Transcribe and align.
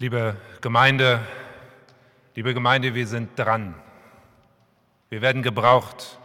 Liebe 0.00 0.34
Gemeinde, 0.62 1.20
liebe 2.34 2.54
Gemeinde, 2.54 2.94
wir 2.94 3.06
sind 3.06 3.38
dran. 3.38 3.74
Wir 5.10 5.20
werden 5.20 5.42
gebraucht. 5.42 6.18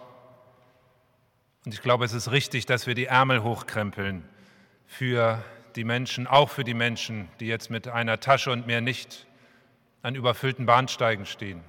Und 1.65 1.73
ich 1.73 1.81
glaube, 1.81 2.05
es 2.05 2.13
ist 2.13 2.31
richtig, 2.31 2.65
dass 2.65 2.87
wir 2.87 2.95
die 2.95 3.07
Ärmel 3.07 3.43
hochkrempeln 3.43 4.23
für 4.85 5.43
die 5.75 5.83
Menschen, 5.83 6.25
auch 6.25 6.49
für 6.51 6.63
die 6.63 6.73
Menschen, 6.73 7.27
die 7.41 7.47
jetzt 7.47 7.69
mit 7.69 7.89
einer 7.89 8.21
Tasche 8.21 8.49
und 8.49 8.65
mehr 8.65 8.79
nicht 8.79 9.27
an 10.03 10.15
überfüllten 10.15 10.65
Bahnsteigen 10.65 11.25
stehen. 11.25 11.61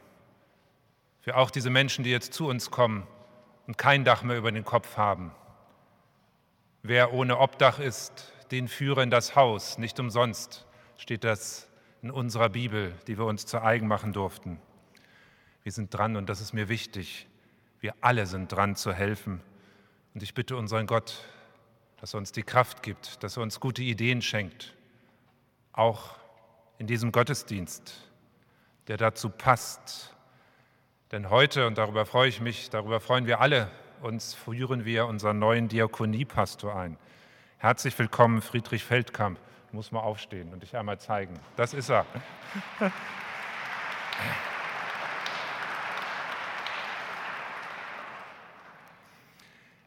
Für 1.22 1.36
auch 1.36 1.50
diese 1.50 1.70
Menschen, 1.70 2.04
die 2.04 2.10
jetzt 2.12 2.34
zu 2.34 2.46
uns 2.46 2.70
kommen 2.70 3.04
und 3.66 3.78
kein 3.78 4.04
Dach 4.04 4.22
mehr 4.22 4.38
über 4.38 4.52
den 4.52 4.64
Kopf 4.64 4.96
haben. 4.96 5.32
Wer 6.84 7.12
ohne 7.12 7.40
Obdach 7.40 7.80
ist, 7.80 8.32
den 8.52 8.68
führe 8.68 9.02
in 9.02 9.10
das 9.10 9.34
Haus. 9.34 9.76
Nicht 9.76 9.98
umsonst 9.98 10.66
steht 10.98 11.24
das 11.24 11.68
in 12.06 12.12
unserer 12.12 12.48
Bibel, 12.48 12.94
die 13.08 13.18
wir 13.18 13.24
uns 13.24 13.46
zu 13.46 13.60
eigen 13.60 13.88
machen 13.88 14.12
durften. 14.12 14.60
Wir 15.64 15.72
sind 15.72 15.92
dran 15.92 16.14
und 16.14 16.28
das 16.28 16.40
ist 16.40 16.52
mir 16.52 16.68
wichtig. 16.68 17.26
Wir 17.80 17.94
alle 18.00 18.26
sind 18.26 18.52
dran 18.52 18.76
zu 18.76 18.92
helfen. 18.92 19.40
Und 20.14 20.22
ich 20.22 20.32
bitte 20.32 20.56
unseren 20.56 20.86
Gott, 20.86 21.24
dass 22.00 22.14
er 22.14 22.18
uns 22.18 22.30
die 22.30 22.44
Kraft 22.44 22.84
gibt, 22.84 23.24
dass 23.24 23.36
er 23.36 23.42
uns 23.42 23.58
gute 23.58 23.82
Ideen 23.82 24.22
schenkt, 24.22 24.72
auch 25.72 26.16
in 26.78 26.86
diesem 26.86 27.10
Gottesdienst, 27.10 28.08
der 28.86 28.98
dazu 28.98 29.28
passt. 29.28 30.14
Denn 31.10 31.28
heute, 31.28 31.66
und 31.66 31.76
darüber 31.76 32.06
freue 32.06 32.28
ich 32.28 32.40
mich, 32.40 32.70
darüber 32.70 33.00
freuen 33.00 33.26
wir 33.26 33.40
alle, 33.40 33.68
uns 34.00 34.32
führen 34.32 34.84
wir 34.84 35.06
unseren 35.06 35.40
neuen 35.40 35.66
Diakoniepastor 35.66 36.72
ein. 36.76 36.98
Herzlich 37.58 37.98
willkommen, 37.98 38.42
Friedrich 38.42 38.84
Feldkamp 38.84 39.40
muss 39.76 39.92
mal 39.92 40.00
aufstehen 40.00 40.52
und 40.54 40.62
dich 40.62 40.74
einmal 40.74 40.98
zeigen. 40.98 41.38
Das 41.54 41.74
ist 41.74 41.90
er. 41.90 42.06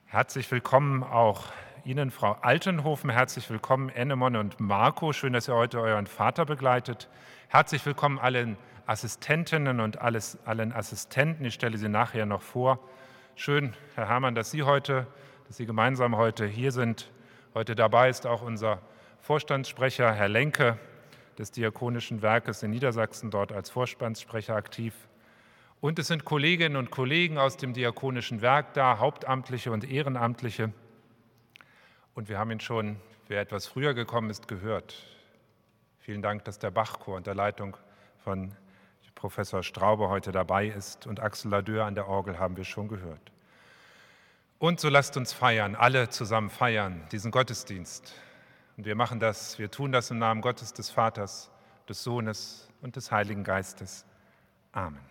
Herzlich 0.06 0.52
willkommen 0.52 1.02
auch 1.04 1.46
Ihnen, 1.86 2.12
Frau 2.12 2.34
Altenhofen. 2.42 3.10
Herzlich 3.10 3.50
willkommen, 3.50 3.90
Ennemon 3.90 4.36
und 4.36 4.60
Marco. 4.60 5.12
Schön, 5.12 5.34
dass 5.34 5.48
ihr 5.48 5.56
heute 5.56 5.80
euren 5.80 6.06
Vater 6.06 6.46
begleitet. 6.46 7.10
Herzlich 7.48 7.84
willkommen 7.84 8.20
allen 8.20 8.58
Assistentinnen 8.86 9.80
und 9.80 10.00
alles, 10.00 10.38
allen 10.46 10.72
Assistenten. 10.72 11.46
Ich 11.46 11.56
stelle 11.56 11.80
sie 11.80 11.90
nachher 11.90 12.28
noch 12.28 12.44
vor. 12.44 12.78
Schön, 13.36 13.74
Herr 13.96 14.08
Herrmann, 14.08 14.36
dass 14.36 14.52
Sie 14.52 14.62
heute, 14.62 15.08
dass 15.48 15.58
Sie 15.58 15.66
gemeinsam 15.66 16.16
heute 16.16 16.46
hier 16.46 16.72
sind. 16.72 17.10
Heute 17.56 17.74
dabei 17.74 18.10
ist 18.10 18.28
auch 18.28 18.44
unser 18.44 18.84
Vorstandssprecher 19.30 20.12
Herr 20.12 20.28
Lenke 20.28 20.80
des 21.38 21.52
Diakonischen 21.52 22.24
Werkes 22.24 22.64
in 22.64 22.72
Niedersachsen, 22.72 23.30
dort 23.30 23.52
als 23.52 23.70
Vorstandssprecher 23.70 24.56
aktiv. 24.56 24.96
Und 25.82 26.00
es 26.00 26.08
sind 26.08 26.26
Kolleginnen 26.26 26.76
und 26.76 26.90
Kollegen 26.90 27.38
aus 27.38 27.56
dem 27.56 27.74
Diakonischen 27.74 28.42
Werk 28.42 28.74
da, 28.74 28.98
Hauptamtliche 28.98 29.72
und 29.72 29.88
Ehrenamtliche. 29.88 30.74
Und 32.16 32.28
wir 32.28 32.40
haben 32.40 32.50
ihn 32.50 32.60
schon, 32.60 32.96
wer 33.28 33.40
etwas 33.40 33.68
früher 33.68 33.94
gekommen 33.94 34.32
ist, 34.32 34.48
gehört. 34.48 34.96
Vielen 36.00 36.24
Dank, 36.24 36.44
dass 36.46 36.58
der 36.58 36.72
Bachchor 36.72 37.16
unter 37.16 37.36
Leitung 37.36 37.78
von 38.24 38.56
Professor 39.14 39.62
Straube 39.62 40.10
heute 40.10 40.32
dabei 40.32 40.70
ist 40.70 41.06
und 41.06 41.20
Axel 41.20 41.52
Ladeur 41.52 41.86
an 41.86 41.94
der 41.94 42.08
Orgel 42.08 42.40
haben 42.40 42.58
wir 42.58 42.64
schon 42.64 42.88
gehört. 42.88 43.32
Und 44.58 44.80
so 44.80 44.90
lasst 44.90 45.18
uns 45.18 45.34
feiern, 45.34 45.76
alle 45.76 46.10
zusammen 46.10 46.50
feiern, 46.50 47.04
diesen 47.12 47.30
Gottesdienst. 47.30 48.16
Und 48.80 48.86
wir 48.86 48.96
machen 48.96 49.20
das, 49.20 49.60
wir 49.60 49.70
tun 49.70 49.92
das 49.92 50.10
im 50.10 50.20
Namen 50.20 50.40
Gottes, 50.40 50.72
des 50.72 50.90
Vaters, 50.90 51.52
des 51.90 52.02
Sohnes 52.02 52.70
und 52.82 52.96
des 52.96 53.12
Heiligen 53.12 53.44
Geistes. 53.44 54.06
Amen. 54.72 55.02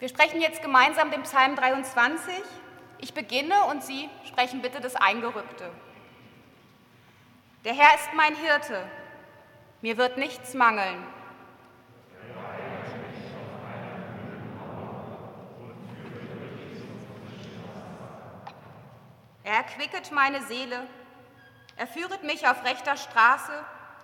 Wir 0.00 0.08
sprechen 0.08 0.40
jetzt 0.40 0.62
gemeinsam 0.62 1.10
den 1.10 1.22
Psalm 1.24 1.56
23. 1.56 2.34
Ich 3.00 3.12
beginne 3.12 3.66
und 3.66 3.84
Sie 3.84 4.08
sprechen 4.26 4.62
bitte 4.62 4.80
das 4.80 4.96
Eingerückte. 4.96 5.70
Der 7.66 7.74
Herr 7.74 7.94
ist 7.96 8.08
mein 8.16 8.34
Hirte, 8.34 8.82
mir 9.82 9.98
wird 9.98 10.16
nichts 10.16 10.54
mangeln. 10.54 11.06
Er 19.44 19.56
erquicket 19.56 20.10
meine 20.12 20.40
Seele, 20.44 20.86
Er 21.76 21.86
führet 21.86 22.22
mich 22.24 22.46
auf 22.46 22.64
rechter 22.64 22.96
Straße 22.96 23.52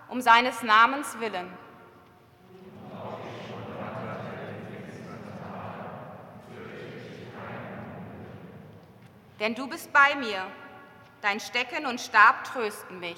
um 0.09 0.21
seines 0.21 0.61
Namens 0.61 1.19
willen. 1.19 1.51
Denn 9.47 9.55
du 9.55 9.65
bist 9.65 9.93
bei 9.93 10.13
mir, 10.15 10.45
dein 11.21 11.39
Stecken 11.39 11.85
und 11.85 12.01
Stab 12.01 12.43
trösten 12.43 12.99
mich. 12.99 13.17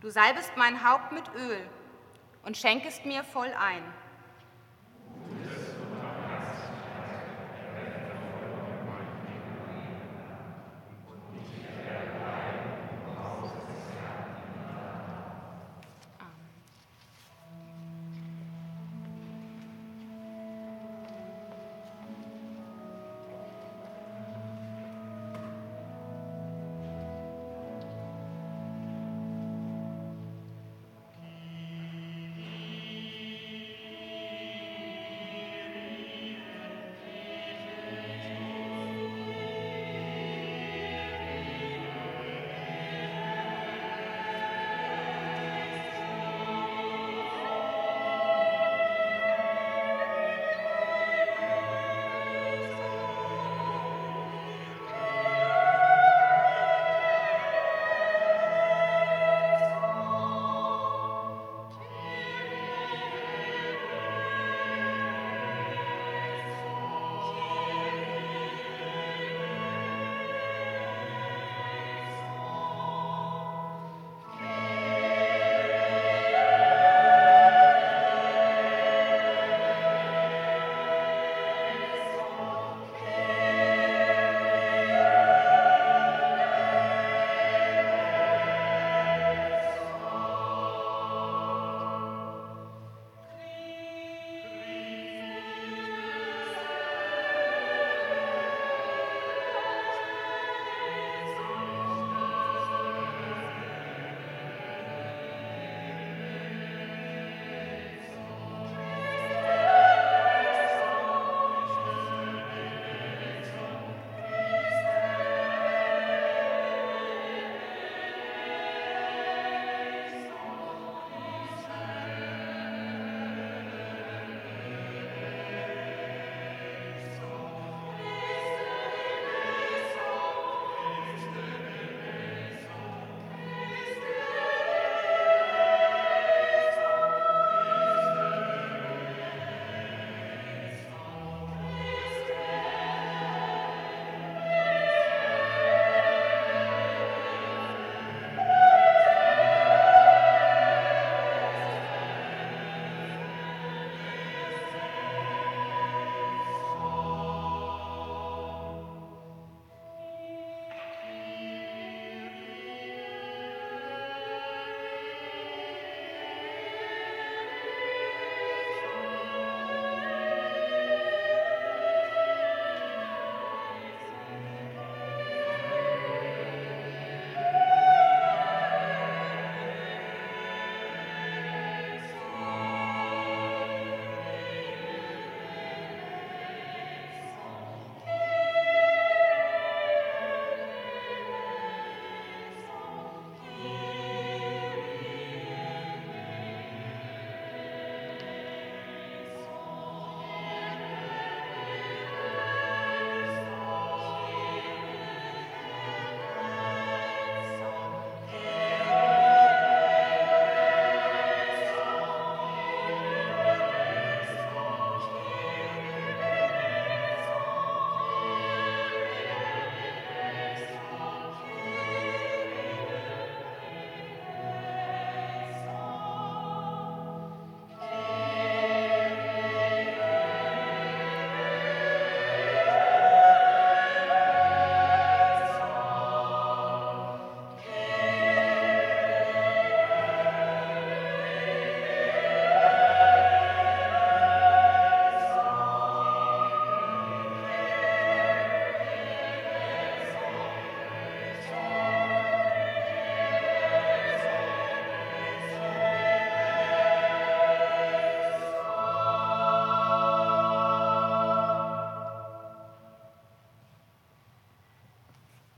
Du 0.00 0.08
salbest 0.08 0.50
mein 0.56 0.82
Haupt 0.82 1.12
mit 1.12 1.24
Öl 1.34 1.68
und 2.42 2.56
schenkest 2.56 3.04
mir 3.04 3.22
voll 3.22 3.52
ein. 3.60 3.82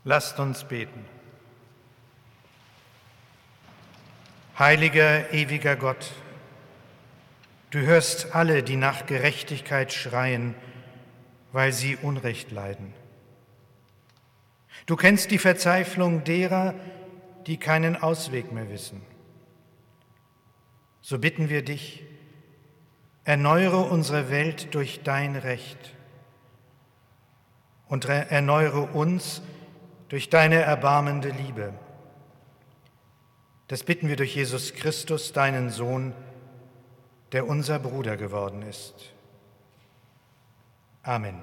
Lasst 0.08 0.40
uns 0.40 0.64
beten. 0.64 1.04
Heiliger, 4.58 5.34
ewiger 5.34 5.76
Gott, 5.76 6.14
du 7.68 7.80
hörst 7.80 8.34
alle, 8.34 8.62
die 8.62 8.76
nach 8.76 9.04
Gerechtigkeit 9.04 9.92
schreien, 9.92 10.54
weil 11.52 11.74
sie 11.74 11.94
Unrecht 11.96 12.52
leiden. 12.52 12.94
Du 14.86 14.96
kennst 14.96 15.30
die 15.30 15.36
Verzweiflung 15.36 16.24
derer, 16.24 16.72
die 17.46 17.58
keinen 17.58 17.94
Ausweg 17.94 18.50
mehr 18.50 18.70
wissen. 18.70 19.02
So 21.02 21.18
bitten 21.18 21.50
wir 21.50 21.62
dich, 21.62 22.02
erneuere 23.24 23.90
unsere 23.90 24.30
Welt 24.30 24.74
durch 24.74 25.02
dein 25.04 25.36
Recht 25.36 25.94
und 27.88 28.06
erneuere 28.06 28.94
uns 28.94 29.42
durch 29.42 29.57
deine 30.30 30.56
erbarmende 30.56 31.30
Liebe. 31.30 31.74
Das 33.68 33.84
bitten 33.84 34.08
wir 34.08 34.16
durch 34.16 34.34
Jesus 34.34 34.74
Christus, 34.74 35.32
deinen 35.32 35.68
Sohn, 35.70 36.14
der 37.32 37.46
unser 37.46 37.78
Bruder 37.78 38.16
geworden 38.16 38.62
ist. 38.62 39.12
Amen. 41.02 41.40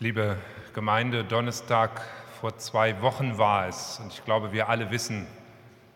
Liebe 0.00 0.36
Gemeinde, 0.74 1.22
Donnerstag 1.24 2.02
vor 2.40 2.58
zwei 2.58 3.00
Wochen 3.02 3.38
war 3.38 3.68
es 3.68 4.00
und 4.00 4.12
ich 4.12 4.24
glaube, 4.24 4.50
wir 4.50 4.68
alle 4.68 4.90
wissen, 4.90 5.28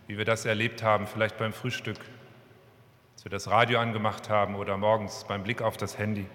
wie 0.06 0.16
wir 0.16 0.25
das 0.25 0.44
erlebt 0.44 0.84
haben, 0.84 1.08
vielleicht 1.08 1.38
beim 1.38 1.52
Frühstück, 1.52 1.98
als 3.14 3.25
wir 3.25 3.30
das 3.30 3.48
Radio 3.48 3.80
angemacht 3.80 4.30
haben 4.30 4.54
oder 4.54 4.76
morgens 4.76 5.25
beim 5.26 5.42
Blick 5.42 5.60
auf 5.60 5.76
das 5.76 5.98
Handy. 5.98 6.26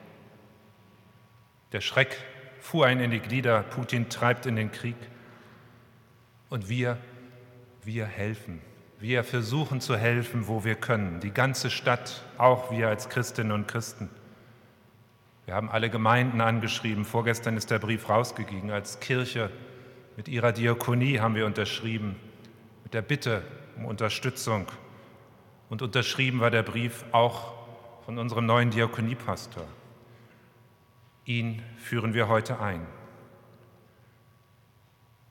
Der 1.71 1.81
Schreck 1.81 2.17
fuhr 2.59 2.85
ein 2.85 2.99
in 2.99 3.11
die 3.11 3.19
Glieder, 3.19 3.63
Putin 3.63 4.09
treibt 4.09 4.45
in 4.45 4.55
den 4.55 4.71
Krieg 4.71 4.95
und 6.49 6.69
wir, 6.69 6.97
wir 7.83 8.05
helfen. 8.05 8.61
Wir 8.99 9.23
versuchen 9.23 9.81
zu 9.81 9.97
helfen, 9.97 10.47
wo 10.47 10.63
wir 10.63 10.75
können. 10.75 11.21
Die 11.21 11.31
ganze 11.31 11.71
Stadt, 11.71 12.23
auch 12.37 12.71
wir 12.71 12.87
als 12.87 13.09
Christinnen 13.09 13.51
und 13.51 13.67
Christen. 13.67 14.09
Wir 15.45 15.55
haben 15.55 15.71
alle 15.71 15.89
Gemeinden 15.89 16.39
angeschrieben. 16.39 17.03
Vorgestern 17.03 17.57
ist 17.57 17.71
der 17.71 17.79
Brief 17.79 18.09
rausgegangen. 18.09 18.69
Als 18.69 18.99
Kirche 18.99 19.49
mit 20.17 20.27
ihrer 20.27 20.51
Diakonie 20.51 21.19
haben 21.19 21.33
wir 21.35 21.47
unterschrieben, 21.47 22.15
mit 22.83 22.93
der 22.93 23.01
Bitte 23.01 23.43
um 23.75 23.85
Unterstützung. 23.85 24.67
Und 25.69 25.81
unterschrieben 25.81 26.41
war 26.41 26.51
der 26.51 26.63
Brief 26.63 27.05
auch 27.11 27.53
von 28.05 28.19
unserem 28.19 28.45
neuen 28.45 28.69
Diakoniepastor. 28.69 29.65
Ihn 31.25 31.61
führen 31.77 32.13
wir 32.13 32.27
heute 32.27 32.59
ein. 32.59 32.85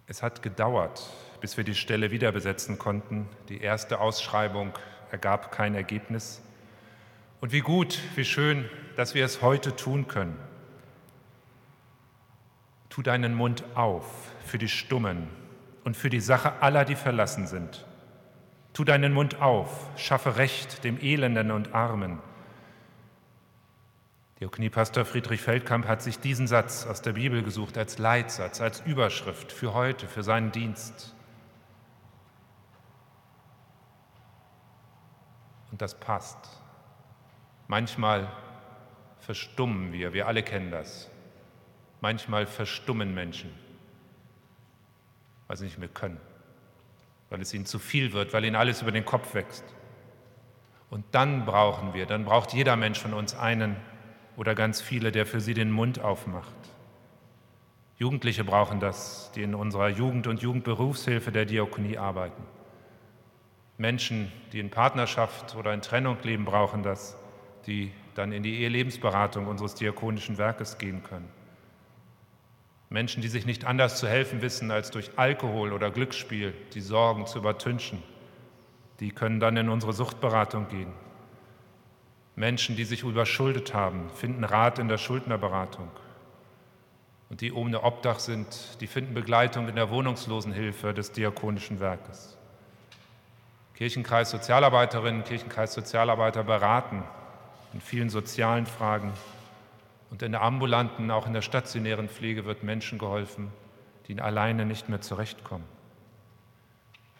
Es 0.06 0.23
hat 0.23 0.42
gedauert, 0.42 1.09
bis 1.40 1.56
wir 1.56 1.64
die 1.64 1.75
Stelle 1.75 2.11
wieder 2.11 2.32
besetzen 2.32 2.78
konnten. 2.78 3.28
Die 3.49 3.61
erste 3.61 4.00
Ausschreibung 4.00 4.73
ergab 5.11 5.52
kein 5.52 5.75
Ergebnis. 5.75 6.42
Und 7.40 7.52
wie 7.52 7.61
gut, 7.61 7.99
wie 8.14 8.25
schön, 8.25 8.68
dass 8.97 9.14
wir 9.14 9.25
es 9.25 9.42
heute 9.42 9.75
tun 9.75 10.06
können. 10.09 10.37
Tu 12.88 13.02
deinen 13.02 13.35
Mund 13.35 13.64
auf 13.75 14.04
für 14.44 14.59
die 14.59 14.68
Stummen 14.68 15.28
und 15.85 15.97
für 15.97 16.11
die 16.11 16.20
Sache 16.20 16.61
aller, 16.61 16.85
die 16.85 16.97
verlassen 16.97 17.47
sind. 17.47 17.87
Tu 18.73 18.85
deinen 18.85 19.12
Mund 19.12 19.40
auf, 19.40 19.88
schaffe 19.97 20.37
Recht 20.37 20.85
dem 20.85 21.00
Elenden 21.00 21.50
und 21.50 21.75
Armen. 21.75 22.20
Diakoniepastor 24.40 25.04
Friedrich 25.04 25.42
Feldkamp 25.42 25.87
hat 25.87 26.00
sich 26.00 26.18
diesen 26.18 26.47
Satz 26.47 26.87
aus 26.87 27.02
der 27.02 27.12
Bibel 27.12 27.42
gesucht 27.42 27.76
als 27.76 27.99
Leitsatz, 27.99 28.62
als 28.62 28.80
Überschrift 28.80 29.52
für 29.52 29.75
heute, 29.75 30.09
für 30.09 30.23
seinen 30.23 30.50
Dienst. 30.50 31.14
Und 35.70 35.82
das 35.82 35.94
passt. 36.00 36.38
Manchmal 37.68 38.32
verstummen 39.18 39.92
wir, 39.92 40.14
wir 40.14 40.26
alle 40.26 40.42
kennen 40.42 40.70
das. 40.70 41.11
Manchmal 42.00 42.47
verstummen 42.47 43.12
Menschen, 43.12 43.54
weil 45.49 45.59
sie 45.59 45.66
nicht 45.66 45.78
mehr 45.78 45.88
können, 45.88 46.18
weil 47.28 47.42
es 47.42 47.52
ihnen 47.52 47.66
zu 47.66 47.78
viel 47.78 48.14
wird, 48.14 48.32
weil 48.32 48.47
ihnen 48.47 48.56
alles 48.56 48.80
über 48.80 48.90
den 48.90 49.04
Kopf 49.04 49.35
wächst. 49.35 49.64
Und 50.88 51.04
dann 51.12 51.44
brauchen 51.44 51.92
wir, 51.92 52.06
dann 52.06 52.25
braucht 52.25 52.54
jeder 52.54 52.76
Mensch 52.76 52.99
von 52.99 53.12
uns 53.12 53.35
einen, 53.35 53.76
oder 54.40 54.54
ganz 54.54 54.80
viele, 54.80 55.12
der 55.12 55.26
für 55.26 55.38
sie 55.38 55.52
den 55.52 55.70
Mund 55.70 56.00
aufmacht. 56.00 56.56
Jugendliche 57.99 58.42
brauchen 58.42 58.80
das, 58.80 59.30
die 59.35 59.42
in 59.42 59.54
unserer 59.54 59.90
Jugend- 59.90 60.26
und 60.26 60.40
Jugendberufshilfe 60.40 61.30
der 61.30 61.44
Diakonie 61.44 61.99
arbeiten. 61.99 62.42
Menschen, 63.76 64.32
die 64.54 64.61
in 64.61 64.70
Partnerschaft 64.70 65.56
oder 65.56 65.75
in 65.75 65.82
Trennung 65.82 66.16
leben, 66.23 66.47
brauchen 66.47 66.82
das, 66.82 67.18
die 67.66 67.92
dann 68.14 68.32
in 68.32 68.42
die 68.42 68.62
Ehelebensberatung 68.62 69.47
unseres 69.47 69.75
diakonischen 69.75 70.38
Werkes 70.38 70.78
gehen 70.78 71.02
können. 71.02 71.28
Menschen, 72.88 73.20
die 73.20 73.28
sich 73.28 73.44
nicht 73.44 73.66
anders 73.66 73.99
zu 73.99 74.09
helfen 74.09 74.40
wissen, 74.40 74.70
als 74.70 74.90
durch 74.90 75.11
Alkohol 75.16 75.75
oder 75.75 75.90
Glücksspiel 75.90 76.54
die 76.73 76.80
Sorgen 76.80 77.26
zu 77.26 77.40
übertünchen, 77.40 78.02
die 79.00 79.11
können 79.11 79.38
dann 79.38 79.59
in 79.59 79.68
unsere 79.68 79.92
Suchtberatung 79.92 80.66
gehen. 80.68 80.94
Menschen, 82.40 82.75
die 82.75 82.85
sich 82.85 83.04
überschuldet 83.04 83.75
haben, 83.75 84.11
finden 84.14 84.42
Rat 84.42 84.78
in 84.78 84.88
der 84.88 84.99
Schuldnerberatung. 84.99 85.90
Und 87.28 87.42
die 87.42 87.52
ohne 87.52 87.85
Obdach 87.85 88.18
sind, 88.18 88.80
die 88.80 88.88
finden 88.88 89.14
Begleitung 89.14 89.68
in 89.68 89.76
der 89.76 89.90
Wohnungslosenhilfe 89.90 90.92
des 90.92 91.12
Diakonischen 91.12 91.78
Werkes. 91.78 92.37
Kirchenkreis 93.75 94.30
Sozialarbeiterinnen, 94.30 95.23
Kirchenkreis 95.23 95.75
Sozialarbeiter 95.75 96.42
beraten 96.42 97.04
in 97.73 97.80
vielen 97.80 98.11
sozialen 98.11 98.66
Fragen. 98.66 99.12
Und 100.11 100.23
in 100.23 100.32
der 100.32 100.42
ambulanten, 100.42 101.11
auch 101.11 101.26
in 101.26 101.35
der 101.35 101.42
stationären 101.42 102.09
Pflege 102.09 102.47
wird 102.47 102.64
Menschen 102.64 102.99
geholfen, 102.99 103.52
die 104.09 104.20
alleine 104.20 104.66
nicht 104.66 104.88
mehr 104.88 105.00
zurechtkommen. 105.00 105.64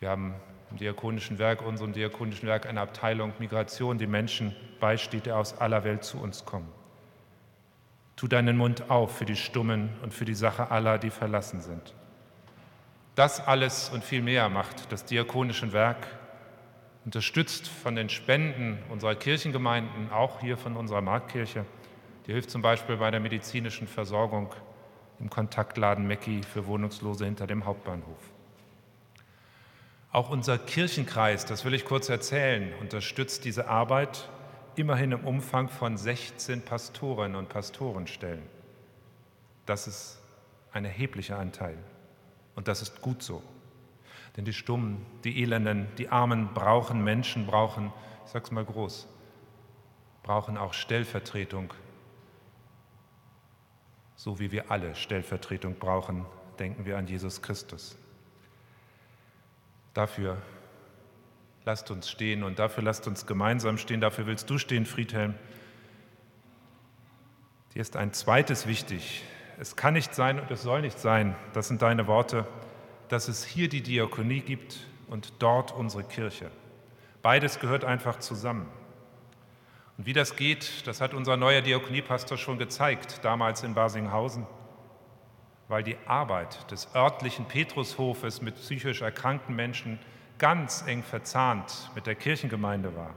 Wir 0.00 0.08
haben 0.08 0.34
im 0.70 0.76
diakonischen 0.76 1.38
Werk, 1.38 1.62
unserem 1.62 1.92
diakonischen 1.92 2.48
Werk, 2.48 2.66
eine 2.66 2.80
Abteilung 2.80 3.32
Migration, 3.38 3.98
die 3.98 4.06
Menschen 4.06 4.54
beisteht, 4.78 5.26
die 5.26 5.32
aus 5.32 5.58
aller 5.58 5.84
Welt 5.84 6.04
zu 6.04 6.18
uns 6.18 6.44
kommen. 6.44 6.68
Tu 8.16 8.28
deinen 8.28 8.56
Mund 8.56 8.90
auf 8.90 9.16
für 9.16 9.24
die 9.24 9.36
Stummen 9.36 9.90
und 10.02 10.12
für 10.12 10.24
die 10.24 10.34
Sache 10.34 10.70
aller, 10.70 10.98
die 10.98 11.10
verlassen 11.10 11.62
sind. 11.62 11.94
Das 13.14 13.46
alles 13.46 13.90
und 13.90 14.04
viel 14.04 14.22
mehr 14.22 14.48
macht 14.48 14.92
das 14.92 15.04
diakonische 15.04 15.72
Werk, 15.72 16.06
unterstützt 17.04 17.66
von 17.66 17.96
den 17.96 18.08
Spenden 18.08 18.78
unserer 18.88 19.14
Kirchengemeinden, 19.14 20.12
auch 20.12 20.40
hier 20.40 20.56
von 20.56 20.76
unserer 20.76 21.00
Marktkirche. 21.00 21.64
Die 22.26 22.32
hilft 22.32 22.50
zum 22.50 22.62
Beispiel 22.62 22.98
bei 22.98 23.10
der 23.10 23.20
medizinischen 23.20 23.88
Versorgung 23.88 24.54
im 25.18 25.28
Kontaktladen 25.28 26.06
Mecki 26.06 26.42
für 26.42 26.66
Wohnungslose 26.66 27.24
hinter 27.24 27.46
dem 27.46 27.64
Hauptbahnhof. 27.64 28.29
Auch 30.12 30.29
unser 30.31 30.59
Kirchenkreis, 30.59 31.47
das 31.47 31.64
will 31.64 31.73
ich 31.73 31.85
kurz 31.85 32.09
erzählen, 32.09 32.73
unterstützt 32.81 33.45
diese 33.45 33.69
Arbeit 33.69 34.29
immerhin 34.75 35.12
im 35.12 35.25
Umfang 35.25 35.69
von 35.69 35.97
16 35.97 36.62
Pastoren 36.62 37.37
und 37.37 37.49
Pastorenstellen. 37.49 38.43
Das 39.67 39.87
ist 39.87 40.19
ein 40.73 40.85
erheblicher 40.85 41.38
Anteil 41.38 41.76
und 42.57 42.67
das 42.67 42.83
ist 42.83 43.00
gut 43.00 43.23
so. 43.23 43.40
Denn 44.37 44.45
die 44.45 44.52
Stummen, 44.52 45.07
die 45.23 45.43
Elenden, 45.43 45.87
die 45.97 46.09
Armen 46.09 46.55
brauchen 46.55 47.05
Menschen, 47.05 47.47
brauchen, 47.47 47.93
ich 48.25 48.33
sag's 48.33 48.50
mal 48.50 48.64
groß, 48.64 49.07
brauchen 50.25 50.57
auch 50.57 50.75
Stellvertretung. 50.75 51.73
So 54.17 54.40
wie 54.40 54.50
wir 54.50 54.73
alle 54.73 54.97
Stellvertretung 54.97 55.76
brauchen, 55.79 56.26
denken 56.59 56.85
wir 56.85 56.99
an 56.99 57.07
Jesus 57.07 57.43
Christus. 57.43 57.97
Dafür 59.94 60.37
lasst 61.64 61.90
uns 61.90 62.09
stehen 62.09 62.42
und 62.42 62.59
dafür 62.59 62.82
lasst 62.82 63.06
uns 63.06 63.26
gemeinsam 63.26 63.78
stehen. 63.78 64.00
Dafür 64.00 64.26
willst 64.26 64.49
du 64.49 64.59
stehen, 64.59 64.87
Friedhelm. 64.87 65.35
Dir 67.75 67.82
ist 67.82 67.97
ein 67.97 68.12
zweites 68.12 68.66
wichtig. 68.66 69.25
Es 69.59 69.76
kann 69.76 69.94
nicht 69.94 70.14
sein 70.14 70.40
und 70.40 70.50
es 70.50 70.62
soll 70.62 70.80
nicht 70.80 70.99
sein, 70.99 71.37
das 71.52 71.68
sind 71.68 71.82
deine 71.82 72.06
Worte, 72.06 72.47
dass 73.09 73.28
es 73.28 73.44
hier 73.44 73.68
die 73.68 73.82
Diakonie 73.82 74.40
gibt 74.40 74.78
und 75.06 75.35
dort 75.38 75.73
unsere 75.73 76.02
Kirche. 76.02 76.50
Beides 77.23 77.61
gehört 77.61 77.85
einfach 77.85 78.18
zusammen. 78.20 78.66
Und 79.99 80.06
wie 80.06 80.14
das 80.14 80.37
geht, 80.37 80.87
das 80.87 81.02
hat 81.02 81.12
unser 81.12 81.37
neuer 81.37 81.61
Diakoniepastor 81.61 82.38
schon 82.38 82.59
gezeigt, 82.59 83.23
damals 83.23 83.62
in 83.62 83.75
Basinghausen 83.75 84.47
weil 85.70 85.84
die 85.84 85.96
Arbeit 86.04 86.68
des 86.72 86.88
örtlichen 86.96 87.44
Petrushofes 87.44 88.42
mit 88.42 88.56
psychisch 88.56 89.02
erkrankten 89.02 89.54
Menschen 89.54 90.00
ganz 90.38 90.84
eng 90.84 91.04
verzahnt 91.04 91.90
mit 91.94 92.08
der 92.08 92.16
Kirchengemeinde 92.16 92.96
war. 92.96 93.14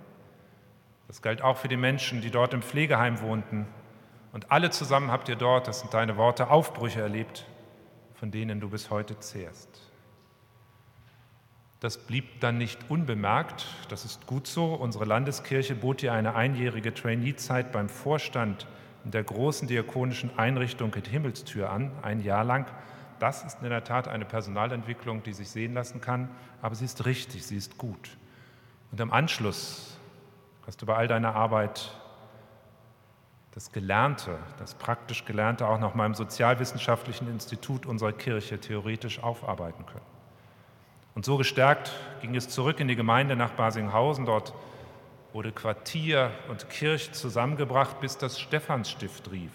Das 1.07 1.23
galt 1.23 1.41
auch 1.41 1.57
für 1.57 1.67
die 1.67 1.77
Menschen, 1.77 2.21
die 2.21 2.29
dort 2.29 2.53
im 2.53 2.61
Pflegeheim 2.61 3.21
wohnten. 3.21 3.65
Und 4.33 4.51
alle 4.51 4.69
zusammen 4.69 5.11
habt 5.11 5.29
ihr 5.29 5.35
dort, 5.35 5.67
das 5.67 5.79
sind 5.79 5.95
deine 5.95 6.15
Worte, 6.15 6.51
Aufbrüche 6.51 7.01
erlebt, 7.01 7.47
von 8.13 8.29
denen 8.29 8.59
du 8.59 8.69
bis 8.69 8.91
heute 8.91 9.19
zehrst. 9.19 9.91
Das 11.79 11.97
blieb 11.97 12.39
dann 12.39 12.59
nicht 12.59 12.79
unbemerkt, 12.87 13.65
das 13.89 14.05
ist 14.05 14.27
gut 14.27 14.45
so. 14.45 14.75
Unsere 14.75 15.05
Landeskirche 15.05 15.73
bot 15.73 16.03
ihr 16.03 16.13
eine 16.13 16.35
einjährige 16.35 16.93
Trainee-Zeit 16.93 17.71
beim 17.71 17.89
Vorstand 17.89 18.67
in 19.05 19.11
der 19.11 19.23
großen 19.23 19.67
diakonischen 19.67 20.37
Einrichtung 20.37 20.93
in 20.93 21.03
Himmelstür 21.03 21.69
an, 21.69 21.91
ein 22.01 22.21
Jahr 22.21 22.43
lang. 22.43 22.65
Das 23.19 23.43
ist 23.43 23.61
in 23.61 23.69
der 23.69 23.83
Tat 23.83 24.07
eine 24.07 24.25
Personalentwicklung, 24.25 25.23
die 25.23 25.33
sich 25.33 25.49
sehen 25.49 25.73
lassen 25.73 26.01
kann, 26.01 26.29
aber 26.61 26.75
sie 26.75 26.85
ist 26.85 27.05
richtig, 27.05 27.45
sie 27.45 27.57
ist 27.57 27.77
gut. 27.77 28.17
Und 28.91 28.99
im 28.99 29.11
Anschluss 29.11 29.97
hast 30.65 30.81
du 30.81 30.85
bei 30.85 30.95
all 30.95 31.07
deiner 31.07 31.35
Arbeit 31.35 31.91
das 33.53 33.71
Gelernte, 33.71 34.39
das 34.57 34.73
praktisch 34.73 35.25
Gelernte 35.25 35.67
auch 35.67 35.79
noch 35.79 35.93
mal 35.93 36.07
im 36.07 36.15
Sozialwissenschaftlichen 36.15 37.29
Institut 37.29 37.85
unserer 37.85 38.11
Kirche 38.11 38.59
theoretisch 38.59 39.21
aufarbeiten 39.21 39.85
können. 39.85 40.05
Und 41.13 41.25
so 41.25 41.37
gestärkt 41.37 41.91
ging 42.21 42.35
es 42.35 42.49
zurück 42.49 42.79
in 42.79 42.87
die 42.87 42.95
Gemeinde 42.95 43.35
nach 43.35 43.51
Basinghausen. 43.51 44.25
Dort 44.25 44.53
wurde 45.33 45.51
Quartier 45.51 46.31
und 46.47 46.69
Kirche 46.69 47.11
zusammengebracht, 47.11 47.99
bis 47.99 48.17
das 48.17 48.39
Stephansstift 48.39 49.31
rief. 49.31 49.51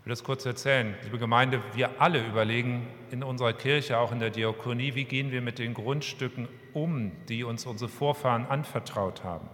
Ich 0.00 0.06
will 0.06 0.10
das 0.10 0.24
kurz 0.24 0.46
erzählen. 0.46 0.94
Liebe 1.04 1.18
Gemeinde, 1.18 1.62
wir 1.74 2.00
alle 2.00 2.26
überlegen 2.26 2.88
in 3.10 3.22
unserer 3.22 3.52
Kirche, 3.52 3.98
auch 3.98 4.10
in 4.10 4.20
der 4.20 4.30
Diakonie, 4.30 4.94
wie 4.94 5.04
gehen 5.04 5.30
wir 5.30 5.42
mit 5.42 5.58
den 5.58 5.74
Grundstücken 5.74 6.48
um, 6.72 7.12
die 7.28 7.44
uns 7.44 7.66
unsere 7.66 7.90
Vorfahren 7.90 8.46
anvertraut 8.46 9.22
haben. 9.22 9.48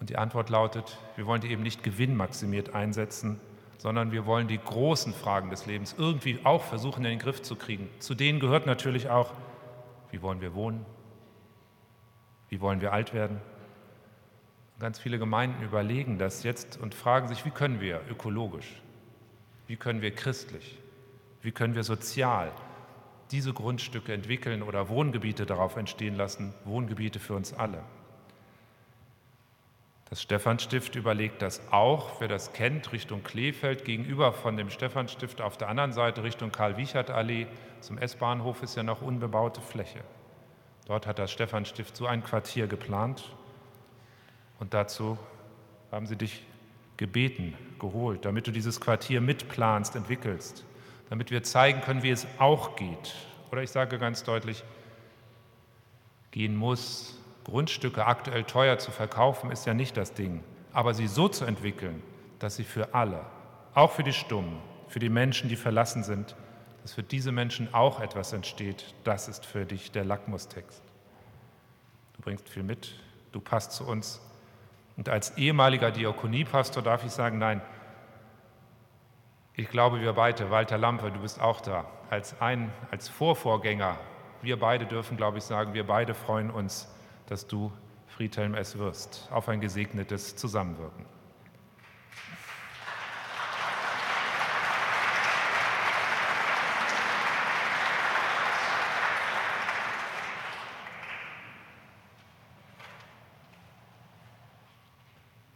Und 0.00 0.10
die 0.10 0.16
Antwort 0.16 0.50
lautet, 0.50 0.98
wir 1.14 1.26
wollen 1.26 1.42
die 1.42 1.48
eben 1.48 1.62
nicht 1.62 1.84
gewinnmaximiert 1.84 2.74
einsetzen, 2.74 3.38
sondern 3.78 4.10
wir 4.10 4.26
wollen 4.26 4.48
die 4.48 4.58
großen 4.58 5.14
Fragen 5.14 5.50
des 5.50 5.66
Lebens 5.66 5.94
irgendwie 5.96 6.40
auch 6.42 6.64
versuchen 6.64 7.04
in 7.04 7.10
den 7.10 7.18
Griff 7.20 7.42
zu 7.42 7.54
kriegen. 7.54 7.88
Zu 8.00 8.14
denen 8.14 8.40
gehört 8.40 8.66
natürlich 8.66 9.10
auch, 9.10 9.32
wie 10.10 10.22
wollen 10.22 10.40
wir 10.40 10.54
wohnen, 10.54 10.84
wie 12.50 12.60
wollen 12.60 12.80
wir 12.80 12.92
alt 12.92 13.14
werden? 13.14 13.40
Ganz 14.78 14.98
viele 14.98 15.18
Gemeinden 15.18 15.62
überlegen 15.62 16.18
das 16.18 16.42
jetzt 16.42 16.78
und 16.78 16.94
fragen 16.94 17.28
sich, 17.28 17.44
wie 17.44 17.50
können 17.50 17.80
wir 17.80 18.02
ökologisch, 18.10 18.82
wie 19.66 19.76
können 19.76 20.02
wir 20.02 20.14
christlich, 20.14 20.78
wie 21.42 21.52
können 21.52 21.74
wir 21.74 21.84
sozial 21.84 22.52
diese 23.30 23.52
Grundstücke 23.52 24.12
entwickeln 24.12 24.62
oder 24.62 24.88
Wohngebiete 24.88 25.46
darauf 25.46 25.76
entstehen 25.76 26.16
lassen, 26.16 26.52
Wohngebiete 26.64 27.20
für 27.20 27.34
uns 27.34 27.52
alle. 27.52 27.82
Das 30.08 30.20
Stephanstift 30.20 30.96
überlegt 30.96 31.40
das 31.40 31.60
auch, 31.70 32.20
wer 32.20 32.26
das 32.26 32.52
kennt, 32.52 32.90
Richtung 32.90 33.22
Kleefeld, 33.22 33.84
gegenüber 33.84 34.32
von 34.32 34.56
dem 34.56 34.68
Stephanstift 34.68 35.40
auf 35.40 35.56
der 35.56 35.68
anderen 35.68 35.92
Seite 35.92 36.24
Richtung 36.24 36.50
Karl-Wiechert-Allee 36.50 37.46
zum 37.80 37.96
S-Bahnhof 37.96 38.64
ist 38.64 38.76
ja 38.76 38.82
noch 38.82 39.02
unbebaute 39.02 39.60
Fläche. 39.60 40.00
Dort 40.90 41.06
hat 41.06 41.20
das 41.20 41.30
Stephanstift 41.30 41.96
so 41.96 42.08
ein 42.08 42.24
Quartier 42.24 42.66
geplant 42.66 43.30
und 44.58 44.74
dazu 44.74 45.16
haben 45.92 46.08
sie 46.08 46.16
dich 46.16 46.44
gebeten, 46.96 47.56
geholt, 47.78 48.24
damit 48.24 48.48
du 48.48 48.50
dieses 48.50 48.80
Quartier 48.80 49.20
mitplanst, 49.20 49.94
entwickelst, 49.94 50.64
damit 51.08 51.30
wir 51.30 51.44
zeigen 51.44 51.80
können, 51.80 52.02
wie 52.02 52.10
es 52.10 52.26
auch 52.40 52.74
geht. 52.74 53.14
Oder 53.52 53.62
ich 53.62 53.70
sage 53.70 54.00
ganz 54.00 54.24
deutlich, 54.24 54.64
gehen 56.32 56.56
muss. 56.56 57.20
Grundstücke 57.44 58.04
aktuell 58.04 58.42
teuer 58.42 58.78
zu 58.78 58.90
verkaufen, 58.90 59.52
ist 59.52 59.66
ja 59.66 59.74
nicht 59.74 59.96
das 59.96 60.14
Ding. 60.14 60.42
Aber 60.72 60.92
sie 60.92 61.06
so 61.06 61.28
zu 61.28 61.44
entwickeln, 61.44 62.02
dass 62.40 62.56
sie 62.56 62.64
für 62.64 62.94
alle, 62.94 63.24
auch 63.74 63.92
für 63.92 64.02
die 64.02 64.12
Stummen, 64.12 64.58
für 64.88 64.98
die 64.98 65.08
Menschen, 65.08 65.48
die 65.48 65.54
verlassen 65.54 66.02
sind, 66.02 66.34
dass 66.82 66.94
für 66.94 67.02
diese 67.02 67.32
Menschen 67.32 67.72
auch 67.74 68.00
etwas 68.00 68.32
entsteht, 68.32 68.94
das 69.04 69.28
ist 69.28 69.44
für 69.44 69.64
dich 69.64 69.92
der 69.92 70.04
Lackmustext. 70.04 70.82
Du 72.16 72.22
bringst 72.22 72.48
viel 72.48 72.62
mit, 72.62 72.94
du 73.32 73.40
passt 73.40 73.72
zu 73.72 73.86
uns. 73.86 74.20
Und 74.96 75.08
als 75.08 75.36
ehemaliger 75.36 75.90
Diakoniepastor 75.90 76.82
darf 76.82 77.04
ich 77.04 77.12
sagen, 77.12 77.38
nein, 77.38 77.60
ich 79.54 79.68
glaube, 79.68 80.00
wir 80.00 80.12
beide, 80.14 80.50
Walter 80.50 80.78
Lampe, 80.78 81.10
du 81.10 81.20
bist 81.20 81.40
auch 81.40 81.60
da, 81.60 81.84
als 82.08 82.40
ein, 82.40 82.72
als 82.90 83.08
Vorvorgänger, 83.08 83.96
wir 84.42 84.58
beide 84.58 84.86
dürfen, 84.86 85.16
glaube 85.16 85.38
ich, 85.38 85.44
sagen, 85.44 85.74
wir 85.74 85.86
beide 85.86 86.14
freuen 86.14 86.50
uns, 86.50 86.88
dass 87.26 87.46
du 87.46 87.70
Friedhelm 88.06 88.54
S. 88.54 88.78
wirst, 88.78 89.28
auf 89.30 89.48
ein 89.48 89.60
gesegnetes 89.60 90.36
Zusammenwirken. 90.36 91.04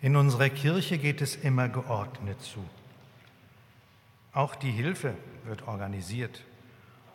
In 0.05 0.17
unserer 0.17 0.51
Kirche 0.51 0.99
geht 0.99 1.23
es 1.23 1.35
immer 1.35 1.71
geordnet 1.71 2.39
zu. 2.43 2.63
Auch 4.35 4.55
die 4.55 4.71
Hilfe 4.71 5.15
wird 5.47 5.67
organisiert. 5.67 6.45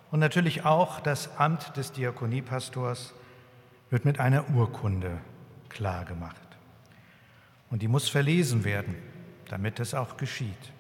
Und 0.10 0.19
natürlich 0.19 0.65
auch 0.65 0.99
das 0.99 1.38
Amt 1.38 1.78
des 1.78 1.91
Diakoniepastors 1.91 3.13
wird 3.91 4.06
mit 4.06 4.19
einer 4.19 4.49
Urkunde 4.49 5.19
klargemacht. 5.69 6.41
Und 7.69 7.84
die 7.84 7.88
muss 7.88 8.10
verlesen 8.10 8.63
werden, 8.63 8.95
damit 9.49 9.80
es 9.80 9.93
auch 9.93 10.17
geschieht. 10.17 10.71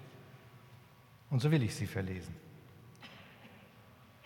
Und 1.29 1.43
so 1.43 1.51
will 1.51 1.61
ich 1.61 1.75
sie 1.75 1.85
verlesen. 1.85 2.35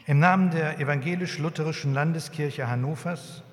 Im 0.06 0.20
Namen 0.20 0.52
der 0.52 0.80
evangelisch-lutherischen 0.80 1.94
Landeskirche 1.94 2.70
Hannovers 2.70 3.44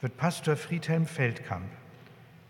wird 0.00 0.16
Pastor 0.16 0.56
Friedhelm 0.56 1.04
Feldkamp 1.04 1.68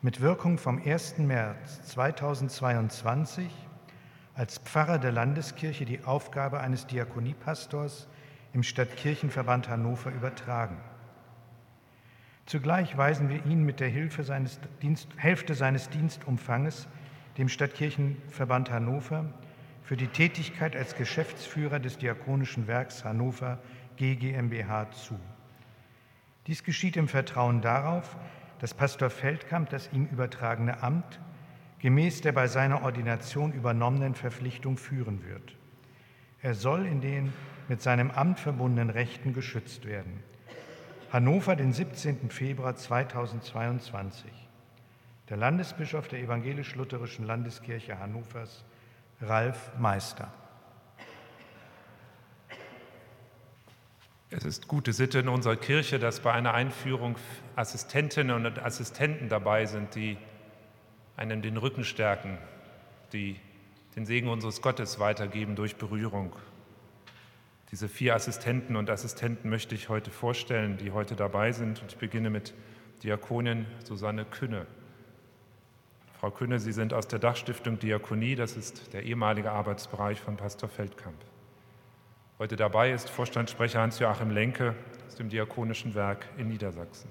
mit 0.04 0.20
Wirkung 0.20 0.58
vom 0.58 0.82
1. 0.84 1.18
März 1.18 1.84
2022 1.84 3.48
als 4.34 4.58
Pfarrer 4.58 4.98
der 4.98 5.12
Landeskirche 5.12 5.84
die 5.84 6.02
Aufgabe 6.02 6.58
eines 6.58 6.88
Diakoniepastors 6.88 8.08
im 8.52 8.64
Stadtkirchenverband 8.64 9.68
Hannover 9.68 10.10
übertragen. 10.10 10.78
Zugleich 12.46 12.96
weisen 12.98 13.28
wir 13.28 13.46
ihn 13.46 13.62
mit 13.62 13.78
der 13.78 13.90
Hilfe 13.90 14.24
seines 14.24 14.58
Dienst, 14.82 15.06
Hälfte 15.18 15.54
seines 15.54 15.88
Dienstumfanges 15.88 16.88
dem 17.38 17.48
Stadtkirchenverband 17.48 18.72
Hannover 18.72 19.32
für 19.84 19.96
die 19.96 20.08
Tätigkeit 20.08 20.74
als 20.74 20.96
Geschäftsführer 20.96 21.78
des 21.78 21.96
Diakonischen 21.96 22.66
Werks 22.66 23.04
Hannover 23.04 23.60
GGMBH 23.98 24.90
zu. 24.90 25.16
Dies 26.48 26.64
geschieht 26.64 26.96
im 26.96 27.06
Vertrauen 27.06 27.60
darauf, 27.60 28.16
dass 28.62 28.74
Pastor 28.74 29.10
Feldkamp 29.10 29.70
das 29.70 29.92
ihm 29.92 30.06
übertragene 30.06 30.84
Amt 30.84 31.18
gemäß 31.80 32.20
der 32.20 32.30
bei 32.30 32.46
seiner 32.46 32.84
Ordination 32.84 33.52
übernommenen 33.52 34.14
Verpflichtung 34.14 34.76
führen 34.76 35.24
wird. 35.26 35.56
Er 36.42 36.54
soll 36.54 36.86
in 36.86 37.00
den 37.00 37.32
mit 37.66 37.82
seinem 37.82 38.12
Amt 38.12 38.38
verbundenen 38.38 38.88
Rechten 38.88 39.34
geschützt 39.34 39.84
werden. 39.84 40.22
Hannover, 41.12 41.56
den 41.56 41.72
17. 41.72 42.30
Februar 42.30 42.76
2022. 42.76 44.30
Der 45.28 45.36
Landesbischof 45.36 46.06
der 46.06 46.20
evangelisch-lutherischen 46.20 47.26
Landeskirche 47.26 47.98
Hannovers, 47.98 48.64
Ralf 49.20 49.72
Meister. 49.76 50.32
Es 54.34 54.46
ist 54.46 54.66
gute 54.66 54.94
Sitte 54.94 55.18
in 55.18 55.28
unserer 55.28 55.56
Kirche, 55.56 55.98
dass 55.98 56.20
bei 56.20 56.32
einer 56.32 56.54
Einführung 56.54 57.16
Assistentinnen 57.54 58.46
und 58.46 58.58
Assistenten 58.58 59.28
dabei 59.28 59.66
sind, 59.66 59.94
die 59.94 60.16
einem 61.16 61.42
den 61.42 61.58
Rücken 61.58 61.84
stärken, 61.84 62.38
die 63.12 63.36
den 63.94 64.06
Segen 64.06 64.28
unseres 64.28 64.62
Gottes 64.62 64.98
weitergeben 64.98 65.54
durch 65.54 65.76
Berührung. 65.76 66.34
Diese 67.70 67.90
vier 67.90 68.14
Assistenten 68.14 68.76
und 68.76 68.88
Assistenten 68.88 69.50
möchte 69.50 69.74
ich 69.74 69.90
heute 69.90 70.10
vorstellen, 70.10 70.78
die 70.78 70.92
heute 70.92 71.14
dabei 71.14 71.52
sind. 71.52 71.82
Und 71.82 71.92
ich 71.92 71.98
beginne 71.98 72.30
mit 72.30 72.54
Diakonin 73.02 73.66
Susanne 73.84 74.24
Künne. 74.24 74.66
Frau 76.20 76.30
Künne, 76.30 76.58
Sie 76.58 76.72
sind 76.72 76.94
aus 76.94 77.06
der 77.06 77.18
Dachstiftung 77.18 77.78
Diakonie, 77.78 78.34
das 78.34 78.56
ist 78.56 78.94
der 78.94 79.02
ehemalige 79.02 79.50
Arbeitsbereich 79.50 80.20
von 80.20 80.38
Pastor 80.38 80.70
Feldkamp. 80.70 81.16
Heute 82.42 82.56
dabei 82.56 82.90
ist 82.90 83.08
Vorstandssprecher 83.08 83.80
Hans-Joachim 83.80 84.32
Lenke 84.32 84.74
aus 85.06 85.14
dem 85.14 85.28
Diakonischen 85.28 85.94
Werk 85.94 86.26
in 86.36 86.48
Niedersachsen. 86.48 87.08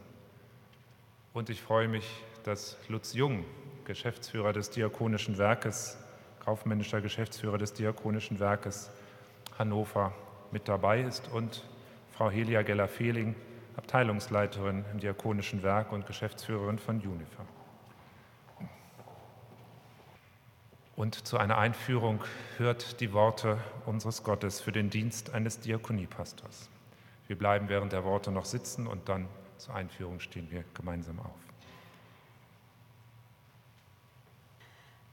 Und 1.32 1.50
ich 1.50 1.62
freue 1.62 1.88
mich, 1.88 2.06
dass 2.44 2.78
Lutz 2.89 3.13
Jung, 3.13 3.46
Geschäftsführer 3.86 4.52
des 4.52 4.72
Diakonischen 4.72 5.38
Werkes, 5.38 5.98
kaufmännischer 6.44 7.00
Geschäftsführer 7.00 7.58
des 7.58 7.72
Diakonischen 7.72 8.41
Werkes 8.41 8.91
Hannover, 9.58 10.12
mit 10.52 10.67
dabei 10.67 11.00
ist 11.00 11.30
und 11.32 11.63
Frau 12.12 12.30
Helia 12.30 12.62
Geller-Fehling, 12.62 13.34
Abteilungsleiterin 13.78 14.84
im 14.91 15.00
Diakonischen 15.00 15.63
Werk 15.63 15.94
und 15.94 16.06
Geschäftsführerin 16.08 16.78
von 16.78 16.98
Unifa. 16.98 17.46
Und 20.95 21.27
zu 21.27 21.38
einer 21.38 21.58
Einführung 21.58 22.23
hört 22.58 22.99
die 22.99 23.13
Worte 23.13 23.58
unseres 23.86 24.23
Gottes 24.23 24.60
für 24.60 24.71
den 24.71 24.89
Dienst 24.89 25.34
eines 25.34 25.60
Diakoniepastors. 25.60 26.69
Wir 27.27 27.38
bleiben 27.38 27.69
während 27.69 27.93
der 27.93 28.04
Worte 28.04 28.32
noch 28.32 28.45
sitzen 28.45 28.88
und 28.88 29.08
dann 29.08 29.27
zur 29.58 29.75
Einführung 29.75 30.19
stehen 30.19 30.49
wir 30.51 30.63
gemeinsam 30.73 31.19
auf. 31.19 31.36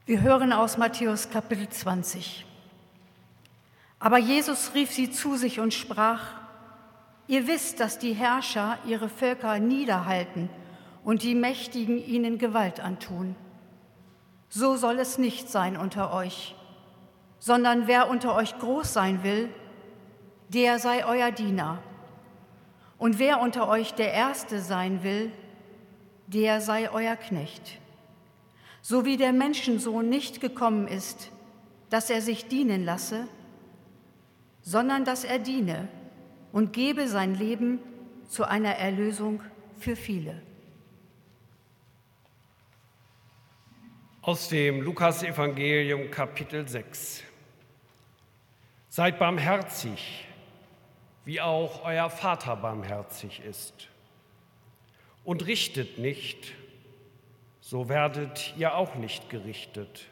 Wir 0.05 0.21
hören 0.21 0.51
aus 0.53 0.77
Matthäus 0.77 1.29
Kapitel 1.29 1.69
20. 1.69 2.45
Aber 3.99 4.17
Jesus 4.17 4.73
rief 4.73 4.91
sie 4.91 5.11
zu 5.11 5.35
sich 5.35 5.59
und 5.59 5.73
sprach, 5.73 6.39
Ihr 7.27 7.45
wisst, 7.45 7.79
dass 7.79 7.99
die 7.99 8.13
Herrscher 8.13 8.79
ihre 8.87 9.07
Völker 9.07 9.59
niederhalten 9.59 10.49
und 11.03 11.21
die 11.21 11.35
Mächtigen 11.35 12.03
ihnen 12.03 12.39
Gewalt 12.39 12.79
antun. 12.79 13.35
So 14.49 14.75
soll 14.75 14.99
es 14.99 15.17
nicht 15.17 15.49
sein 15.49 15.77
unter 15.77 16.11
euch, 16.13 16.55
sondern 17.37 17.87
wer 17.87 18.09
unter 18.09 18.35
euch 18.35 18.57
groß 18.57 18.91
sein 18.91 19.23
will, 19.23 19.49
der 20.49 20.79
sei 20.79 21.05
euer 21.05 21.31
Diener. 21.31 21.77
Und 22.97 23.19
wer 23.19 23.39
unter 23.39 23.69
euch 23.69 23.93
der 23.93 24.11
Erste 24.11 24.59
sein 24.59 25.03
will, 25.03 25.31
der 26.27 26.61
sei 26.61 26.91
euer 26.91 27.15
Knecht. 27.15 27.79
So 28.81 29.05
wie 29.05 29.17
der 29.17 29.33
Menschensohn 29.33 30.09
nicht 30.09 30.41
gekommen 30.41 30.87
ist, 30.87 31.31
dass 31.89 32.09
er 32.09 32.21
sich 32.21 32.47
dienen 32.47 32.83
lasse, 32.83 33.27
sondern 34.61 35.05
dass 35.05 35.23
er 35.23 35.39
diene 35.39 35.87
und 36.51 36.73
gebe 36.73 37.07
sein 37.07 37.35
Leben 37.35 37.79
zu 38.27 38.45
einer 38.45 38.75
Erlösung 38.75 39.41
für 39.79 39.95
viele. 39.95 40.41
Aus 44.29 44.47
dem 44.47 44.81
Lukasevangelium 44.81 46.11
Kapitel 46.11 46.67
6. 46.67 47.23
Seid 48.87 49.17
barmherzig, 49.17 50.27
wie 51.25 51.41
auch 51.41 51.83
euer 51.83 52.11
Vater 52.11 52.55
barmherzig 52.55 53.41
ist. 53.43 53.87
Und 55.23 55.47
richtet 55.47 55.97
nicht, 55.97 56.53
so 57.59 57.89
werdet 57.89 58.53
ihr 58.55 58.75
auch 58.75 58.93
nicht 58.93 59.31
gerichtet. 59.31 60.05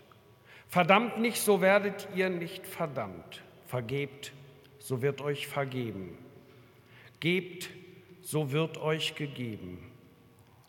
Verdammt 0.67 1.19
nicht, 1.19 1.39
so 1.39 1.61
werdet 1.61 2.07
ihr 2.15 2.31
nicht 2.31 2.65
verdammt. 2.65 3.43
Vergebt, 3.67 4.31
so 4.79 5.03
wird 5.03 5.21
euch 5.21 5.45
vergeben. 5.45 6.17
Gebt, 7.19 7.69
so 8.23 8.51
wird 8.51 8.79
euch 8.79 9.13
gegeben. 9.13 9.91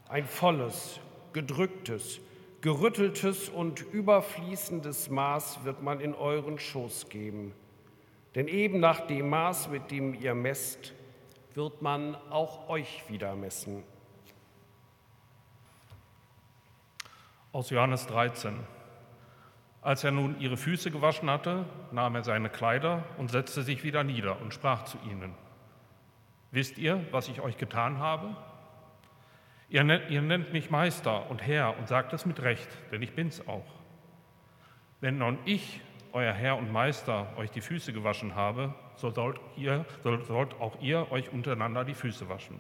Ein 0.06 0.26
volles, 0.26 1.00
gedrücktes, 1.32 2.20
gerütteltes 2.60 3.48
und 3.48 3.80
überfließendes 3.92 5.10
Maß 5.10 5.64
wird 5.64 5.82
man 5.82 6.00
in 6.00 6.14
euren 6.14 6.58
Schoß 6.58 7.08
geben. 7.08 7.52
Denn 8.34 8.48
eben 8.48 8.80
nach 8.80 9.06
dem 9.06 9.30
Maß, 9.30 9.68
mit 9.68 9.90
dem 9.90 10.14
ihr 10.14 10.34
messt, 10.34 10.94
wird 11.54 11.82
man 11.82 12.16
auch 12.30 12.68
euch 12.68 13.04
wieder 13.08 13.34
messen. 13.34 13.82
Aus 17.52 17.70
Johannes 17.70 18.06
13. 18.06 18.58
Als 19.80 20.04
er 20.04 20.10
nun 20.10 20.38
ihre 20.40 20.56
Füße 20.56 20.90
gewaschen 20.90 21.30
hatte, 21.30 21.64
nahm 21.92 22.14
er 22.16 22.24
seine 22.24 22.50
Kleider 22.50 23.04
und 23.16 23.30
setzte 23.30 23.62
sich 23.62 23.84
wieder 23.84 24.04
nieder 24.04 24.40
und 24.40 24.52
sprach 24.52 24.84
zu 24.84 24.98
ihnen. 25.10 25.34
Wisst 26.50 26.78
ihr, 26.78 27.04
was 27.10 27.28
ich 27.28 27.40
euch 27.40 27.56
getan 27.56 27.98
habe? 27.98 28.36
Ihr 29.70 29.84
nennt, 29.84 30.10
ihr 30.10 30.22
nennt 30.22 30.52
mich 30.52 30.70
Meister 30.70 31.30
und 31.30 31.46
Herr 31.46 31.78
und 31.78 31.88
sagt 31.88 32.12
es 32.14 32.24
mit 32.24 32.40
Recht, 32.40 32.68
denn 32.90 33.02
ich 33.02 33.12
bin's 33.12 33.46
auch. 33.46 33.66
Wenn 35.00 35.18
nun 35.18 35.38
ich, 35.44 35.80
euer 36.12 36.32
Herr 36.32 36.56
und 36.56 36.72
Meister, 36.72 37.26
euch 37.36 37.50
die 37.50 37.60
Füße 37.60 37.92
gewaschen 37.92 38.34
habe, 38.34 38.74
so 38.96 39.10
sollt, 39.10 39.38
ihr, 39.56 39.84
so 40.02 40.20
sollt 40.24 40.58
auch 40.60 40.80
ihr 40.80 41.12
euch 41.12 41.30
untereinander 41.30 41.84
die 41.84 41.94
Füße 41.94 42.28
waschen. 42.28 42.58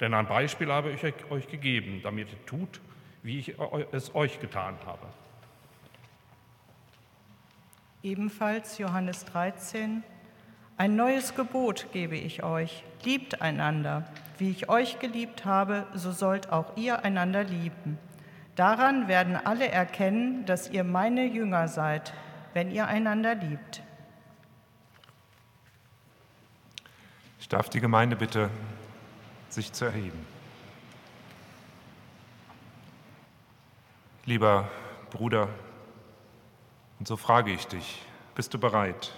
Denn 0.00 0.14
ein 0.14 0.26
Beispiel 0.26 0.70
habe 0.72 0.90
ich 0.90 1.04
euch 1.30 1.46
gegeben, 1.46 2.00
damit 2.02 2.32
ihr 2.32 2.44
tut, 2.44 2.80
wie 3.22 3.38
ich 3.38 3.54
es 3.92 4.14
euch 4.14 4.40
getan 4.40 4.74
habe. 4.84 5.06
Ebenfalls 8.02 8.78
Johannes 8.78 9.24
13, 9.26 10.02
ein 10.82 10.96
neues 10.96 11.36
Gebot 11.36 11.86
gebe 11.92 12.16
ich 12.16 12.42
euch, 12.42 12.82
liebt 13.04 13.40
einander. 13.40 14.04
Wie 14.38 14.50
ich 14.50 14.68
euch 14.68 14.98
geliebt 14.98 15.44
habe, 15.44 15.86
so 15.94 16.10
sollt 16.10 16.50
auch 16.50 16.76
ihr 16.76 17.04
einander 17.04 17.44
lieben. 17.44 17.98
Daran 18.56 19.06
werden 19.06 19.36
alle 19.36 19.68
erkennen, 19.68 20.44
dass 20.44 20.68
ihr 20.68 20.82
meine 20.82 21.24
Jünger 21.24 21.68
seid, 21.68 22.12
wenn 22.52 22.72
ihr 22.72 22.88
einander 22.88 23.36
liebt. 23.36 23.80
Ich 27.38 27.48
darf 27.48 27.68
die 27.68 27.78
Gemeinde 27.78 28.16
bitte, 28.16 28.50
sich 29.50 29.72
zu 29.72 29.84
erheben. 29.84 30.26
Lieber 34.24 34.68
Bruder, 35.10 35.48
und 36.98 37.06
so 37.06 37.16
frage 37.16 37.52
ich 37.52 37.68
dich, 37.68 38.02
bist 38.34 38.52
du 38.52 38.58
bereit, 38.58 39.12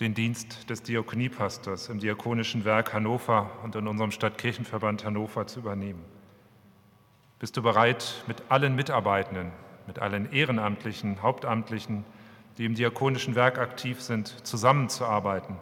den 0.00 0.14
Dienst 0.14 0.68
des 0.70 0.82
Diakoniepastors 0.82 1.88
im 1.88 2.00
Diakonischen 2.00 2.64
Werk 2.64 2.92
Hannover 2.92 3.50
und 3.62 3.76
in 3.76 3.86
unserem 3.86 4.10
Stadtkirchenverband 4.10 5.04
Hannover 5.04 5.46
zu 5.46 5.60
übernehmen. 5.60 6.04
Bist 7.38 7.56
du 7.56 7.62
bereit, 7.62 8.24
mit 8.26 8.42
allen 8.48 8.74
Mitarbeitenden, 8.74 9.52
mit 9.86 10.00
allen 10.00 10.32
Ehrenamtlichen, 10.32 11.22
Hauptamtlichen, 11.22 12.04
die 12.58 12.64
im 12.64 12.74
Diakonischen 12.74 13.34
Werk 13.34 13.58
aktiv 13.58 14.00
sind, 14.00 14.28
zusammenzuarbeiten 14.46 15.56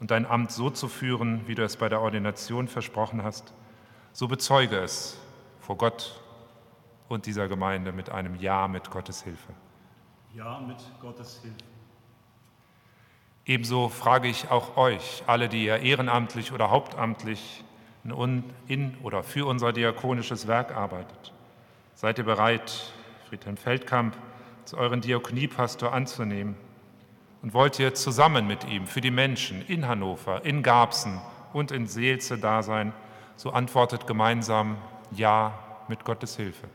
und 0.00 0.10
dein 0.10 0.26
Amt 0.26 0.52
so 0.52 0.68
zu 0.68 0.88
führen, 0.88 1.46
wie 1.46 1.54
du 1.54 1.64
es 1.64 1.76
bei 1.76 1.88
der 1.88 2.00
Ordination 2.00 2.68
versprochen 2.68 3.22
hast? 3.22 3.54
So 4.12 4.28
bezeuge 4.28 4.76
es 4.76 5.18
vor 5.60 5.78
Gott 5.78 6.20
und 7.08 7.24
dieser 7.24 7.48
Gemeinde 7.48 7.92
mit 7.92 8.10
einem 8.10 8.34
Ja 8.36 8.68
mit 8.68 8.90
Gottes 8.90 9.22
Hilfe. 9.22 9.52
Ja 10.34 10.60
mit 10.60 10.78
Gottes 11.00 11.40
Hilfe. 11.40 11.71
Ebenso 13.44 13.88
frage 13.88 14.28
ich 14.28 14.50
auch 14.50 14.76
euch, 14.76 15.24
alle, 15.26 15.48
die 15.48 15.64
ihr 15.64 15.80
ehrenamtlich 15.80 16.52
oder 16.52 16.70
hauptamtlich 16.70 17.64
in 18.04 18.96
oder 19.02 19.22
für 19.22 19.46
unser 19.46 19.72
diakonisches 19.72 20.46
Werk 20.46 20.76
arbeitet. 20.76 21.32
Seid 21.94 22.18
ihr 22.18 22.24
bereit, 22.24 22.92
Friedhelm 23.28 23.56
Feldkamp 23.56 24.16
zu 24.64 24.76
euren 24.76 25.00
Diakoniepastor 25.00 25.92
anzunehmen? 25.92 26.56
Und 27.42 27.54
wollt 27.54 27.78
ihr 27.80 27.94
zusammen 27.94 28.46
mit 28.46 28.64
ihm 28.68 28.86
für 28.86 29.00
die 29.00 29.10
Menschen 29.10 29.66
in 29.66 29.88
Hannover, 29.88 30.44
in 30.44 30.62
Garbsen 30.62 31.20
und 31.52 31.72
in 31.72 31.88
Seelze 31.88 32.38
da 32.38 32.62
sein? 32.62 32.92
So 33.36 33.50
antwortet 33.50 34.06
gemeinsam 34.06 34.76
Ja 35.10 35.58
mit 35.88 36.04
Gottes 36.04 36.36
Hilfe. 36.36 36.68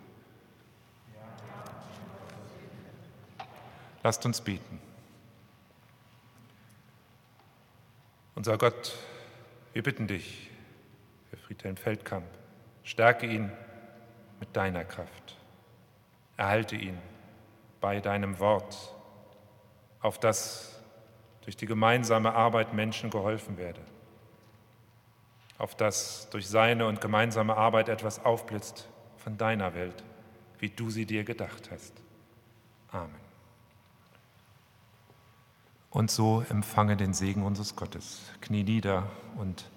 Lasst 4.03 4.25
uns 4.25 4.41
beten. 4.41 4.87
Unser 8.38 8.60
Gott, 8.60 8.95
wir 9.73 9.82
bitten 9.82 10.06
dich 10.06 10.52
für 11.28 11.38
Friedhelm 11.38 11.76
Feldkamp, 11.76 12.28
stärke 12.84 13.26
ihn 13.26 13.52
mit 14.39 14.56
deiner 14.56 14.86
Kraft. 14.86 15.36
Erhalte 16.38 16.76
ihn 16.76 17.00
bei 17.82 18.00
deinem 18.00 18.38
Wort, 18.38 18.93
auf 20.02 20.19
das 20.19 20.80
durch 21.41 21.58
die 21.58 21.65
gemeinsame 21.65 22.32
Arbeit 22.32 22.76
Menschen 22.76 23.10
geholfen 23.10 23.58
werde, 23.58 23.82
auf 25.58 25.73
das 25.73 26.30
durch 26.30 26.47
seine 26.47 26.86
und 26.86 27.02
gemeinsame 27.02 27.58
Arbeit 27.58 27.89
etwas 27.89 28.23
aufblitzt 28.23 28.88
von 29.17 29.36
deiner 29.39 29.73
Welt, 29.73 30.04
wie 30.60 30.69
du 30.69 30.91
sie 30.91 31.08
dir 31.08 31.23
gedacht 31.23 31.71
hast. 31.71 31.93
Amen. 32.91 33.26
Und 35.89 36.12
so 36.12 36.43
empfange 36.50 36.97
den 36.97 37.13
Segen 37.13 37.43
unseres 37.43 37.76
Gottes. 37.76 38.21
Knie 38.41 38.63
nieder 38.63 39.10
und 39.38 39.69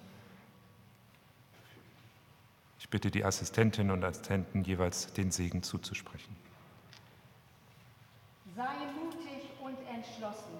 ich 2.78 2.88
bitte 2.88 3.10
die 3.10 3.24
Assistentinnen 3.24 3.92
und 3.92 4.02
Assistenten 4.04 4.64
jeweils 4.64 5.12
den 5.12 5.30
Segen 5.30 5.62
zuzusprechen. 5.62 6.36
Sei 8.56 8.74
mutig 9.00 9.50
und 9.62 9.76
entschlossen. 9.94 10.58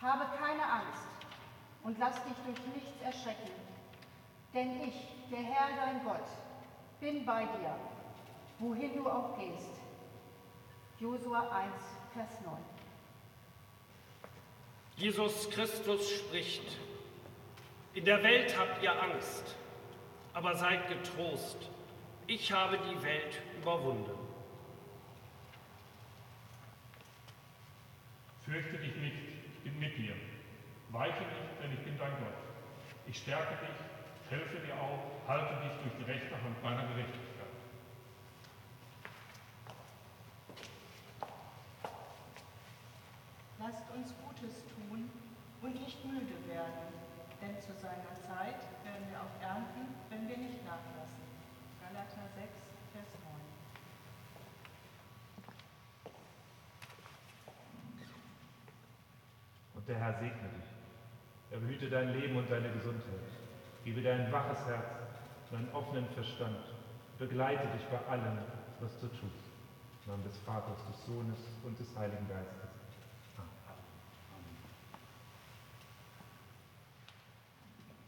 Habe 0.00 0.24
keine 0.38 0.64
Angst 0.64 1.04
und 1.84 1.98
lass 1.98 2.16
dich 2.24 2.34
durch 2.44 2.74
nichts 2.74 3.02
erschrecken. 3.02 3.50
Denn 4.52 4.80
ich, 4.82 4.94
der 5.30 5.42
Herr 5.42 5.76
dein 5.76 6.02
Gott, 6.04 6.26
bin 7.00 7.24
bei 7.24 7.44
dir, 7.44 7.76
wohin 8.58 8.96
du 8.96 9.08
auch 9.08 9.38
gehst. 9.38 9.70
Josua 10.98 11.48
1, 11.50 11.72
Vers 12.12 12.30
9. 12.44 12.79
Jesus 15.00 15.48
Christus 15.48 16.10
spricht, 16.18 16.76
in 17.94 18.04
der 18.04 18.22
Welt 18.22 18.54
habt 18.58 18.82
ihr 18.82 18.92
Angst, 19.02 19.56
aber 20.34 20.54
seid 20.54 20.88
getrost, 20.88 21.56
ich 22.26 22.52
habe 22.52 22.78
die 22.78 23.02
Welt 23.02 23.40
überwunden. 23.58 24.10
Fürchte 28.44 28.76
dich 28.76 28.94
nicht, 28.96 29.16
ich 29.56 29.62
bin 29.62 29.80
mit 29.80 29.96
dir. 29.96 30.12
Weiche 30.90 31.14
nicht, 31.14 31.62
denn 31.62 31.72
ich 31.72 31.80
bin 31.80 31.96
dein 31.96 32.12
Gott. 32.18 32.34
Ich 33.06 33.16
stärke 33.16 33.56
dich, 33.64 33.76
helfe 34.28 34.66
dir 34.66 34.74
auch, 34.74 35.26
halte 35.26 35.54
dich 35.64 35.72
durch 35.82 35.96
die 35.98 36.12
rechte 36.12 36.34
Hand 36.34 36.62
meiner 36.62 36.86
Gerechtigkeit. 36.88 37.30
Lasst 43.58 43.90
uns 43.94 44.12
und 45.62 45.74
nicht 45.74 46.04
müde 46.04 46.36
werden, 46.48 46.88
denn 47.40 47.60
zu 47.60 47.72
seiner 47.74 48.14
Zeit 48.26 48.60
werden 48.84 49.04
wir 49.10 49.20
auch 49.20 49.36
ernten, 49.42 49.94
wenn 50.08 50.28
wir 50.28 50.38
nicht 50.38 50.64
nachlassen. 50.64 51.20
Galater 51.80 52.28
6, 52.34 52.48
Vers 52.92 53.08
9. 53.24 53.40
Und 59.74 59.88
der 59.88 59.98
Herr 59.98 60.14
segne 60.14 60.48
dich. 60.48 60.70
Er 61.50 61.58
behüte 61.58 61.90
dein 61.90 62.12
Leben 62.12 62.36
und 62.36 62.50
deine 62.50 62.70
Gesundheit. 62.72 63.28
Gebe 63.84 64.00
dir 64.00 64.14
ein 64.14 64.32
waches 64.32 64.64
Herz 64.66 64.86
und 65.50 65.58
einen 65.58 65.72
offenen 65.72 66.06
Verstand. 66.10 66.64
Begleite 67.18 67.66
dich 67.76 67.84
bei 67.88 67.98
allem, 68.08 68.38
was 68.80 68.98
du 69.00 69.08
tust. 69.08 69.44
Im 70.04 70.12
Namen 70.12 70.24
des 70.24 70.38
Vaters, 70.38 70.78
des 70.86 71.06
Sohnes 71.06 71.38
und 71.64 71.78
des 71.78 71.94
Heiligen 71.96 72.26
Geistes. 72.28 72.69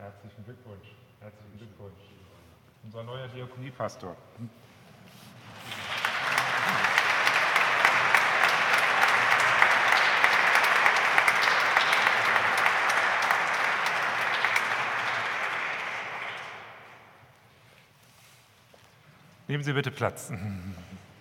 Herzlichen 0.02 0.44
Glückwunsch. 0.44 0.88
Herzlichen 1.20 1.58
Glückwunsch. 1.58 2.00
Unser 2.82 3.04
neuer 3.04 3.28
Diakoniepastor. 3.28 4.16
Nehmen 19.46 19.62
Sie 19.62 19.72
bitte 19.72 19.92
Platz. 19.92 20.32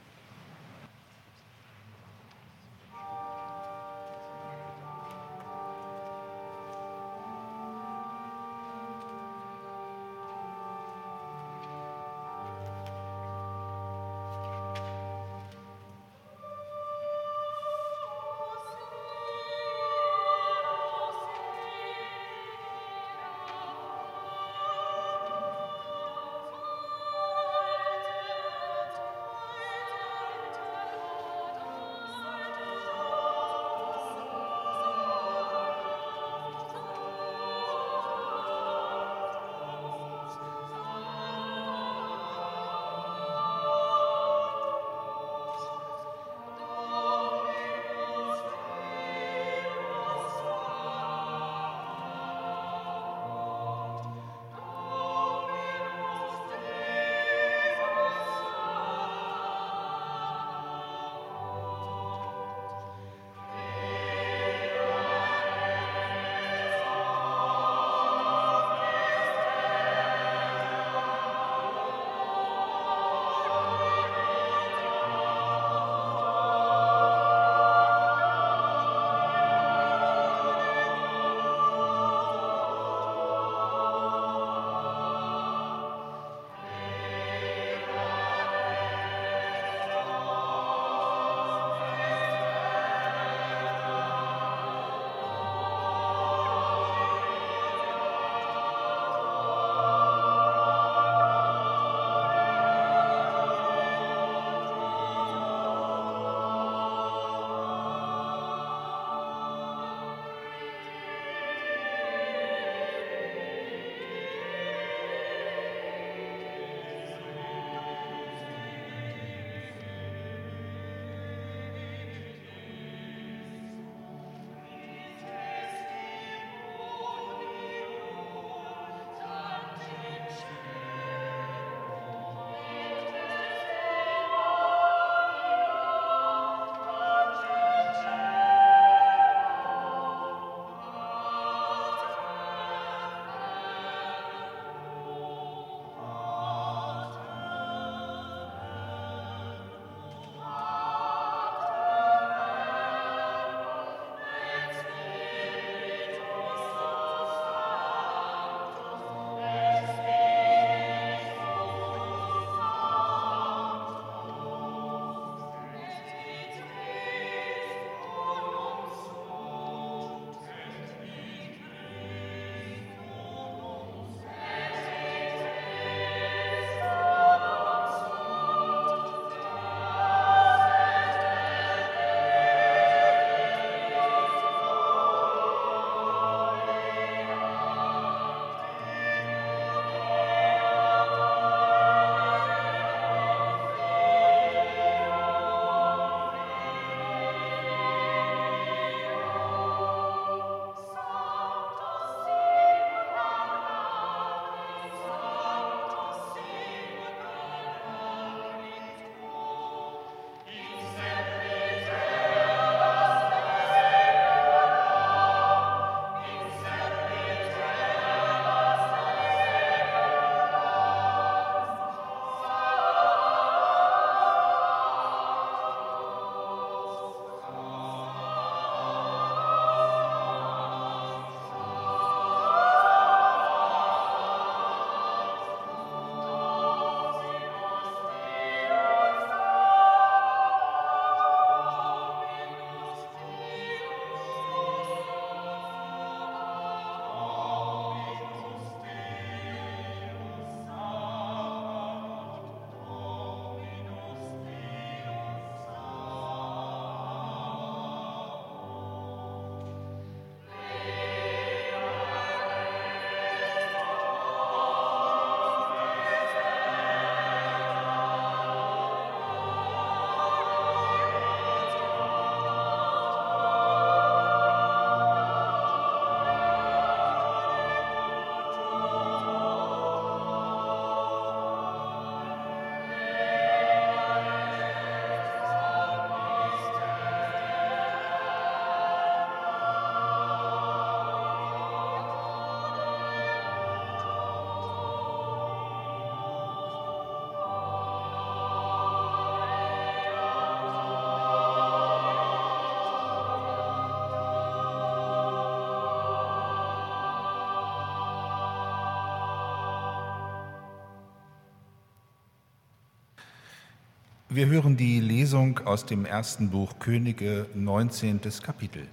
Wir 314.34 314.48
hören 314.48 314.78
die 314.78 315.02
Lesung 315.02 315.60
aus 315.66 315.86
dem 315.86 316.06
ersten 316.06 316.52
Buch 316.52 316.80
Könige, 316.80 317.48
19. 317.54 318.22
Kapitel. 318.42 318.88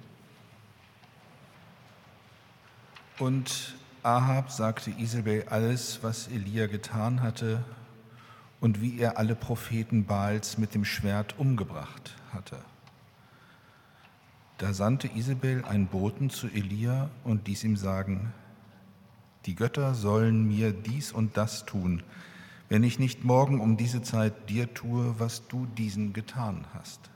Und 3.20 3.76
Ahab 4.02 4.50
sagte 4.50 4.90
Isabel 4.90 5.44
alles, 5.48 6.00
was 6.02 6.26
Elia 6.26 6.66
getan 6.66 7.22
hatte 7.22 7.62
und 8.58 8.80
wie 8.80 8.98
er 8.98 9.16
alle 9.16 9.36
Propheten 9.36 10.06
Baals 10.06 10.58
mit 10.58 10.74
dem 10.74 10.84
Schwert 10.84 11.38
umgebracht 11.38 12.16
hatte. 12.32 12.58
Da 14.56 14.74
sandte 14.74 15.08
Isabel 15.14 15.64
einen 15.64 15.86
Boten 15.86 16.30
zu 16.30 16.48
Elia 16.48 17.10
und 17.22 17.46
ließ 17.46 17.62
ihm 17.62 17.76
sagen, 17.76 18.32
die 19.46 19.54
Götter 19.54 19.94
sollen 19.94 20.48
mir 20.48 20.72
dies 20.72 21.12
und 21.12 21.36
das 21.36 21.64
tun, 21.64 22.02
wenn 22.68 22.82
ich 22.82 22.98
nicht 22.98 23.24
morgen 23.24 23.60
um 23.60 23.76
diese 23.76 24.02
Zeit 24.02 24.50
dir 24.50 24.72
tue, 24.74 25.14
was 25.18 25.48
du 25.48 25.66
diesen 25.66 26.12
getan 26.12 26.66
hast. 26.74 27.10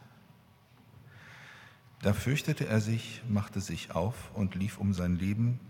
Da 2.01 2.13
fürchtete 2.13 2.67
er 2.67 2.81
sich, 2.81 3.23
machte 3.29 3.61
sich 3.61 3.95
auf 3.95 4.15
und 4.35 4.55
lief 4.55 4.79
um 4.79 4.93
sein 4.93 5.17
Leben 5.17 5.61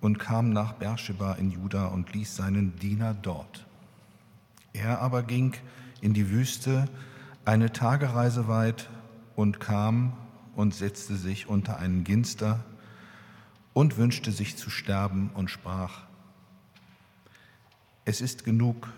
und 0.00 0.18
kam 0.18 0.50
nach 0.50 0.74
Beersheba 0.74 1.34
in 1.34 1.50
Juda 1.50 1.86
und 1.86 2.12
ließ 2.12 2.36
seinen 2.36 2.76
Diener 2.76 3.14
dort. 3.14 3.66
Er 4.72 5.00
aber 5.00 5.22
ging 5.22 5.54
in 6.00 6.12
die 6.12 6.30
Wüste 6.30 6.86
eine 7.44 7.72
Tagereise 7.72 8.48
weit 8.48 8.90
und 9.36 9.60
kam 9.60 10.12
und 10.56 10.74
setzte 10.74 11.16
sich 11.16 11.48
unter 11.48 11.78
einen 11.78 12.04
Ginster 12.04 12.64
und 13.72 13.96
wünschte 13.96 14.32
sich 14.32 14.56
zu 14.56 14.70
sterben 14.70 15.30
und 15.34 15.50
sprach, 15.50 16.02
es 18.04 18.20
ist 18.20 18.44
genug, 18.44 18.92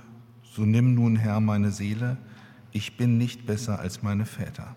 so 0.56 0.64
nimm 0.64 0.94
nun, 0.94 1.16
Herr, 1.16 1.40
meine 1.40 1.70
Seele, 1.70 2.16
ich 2.72 2.96
bin 2.96 3.18
nicht 3.18 3.44
besser 3.44 3.78
als 3.78 4.02
meine 4.02 4.24
Väter. 4.24 4.74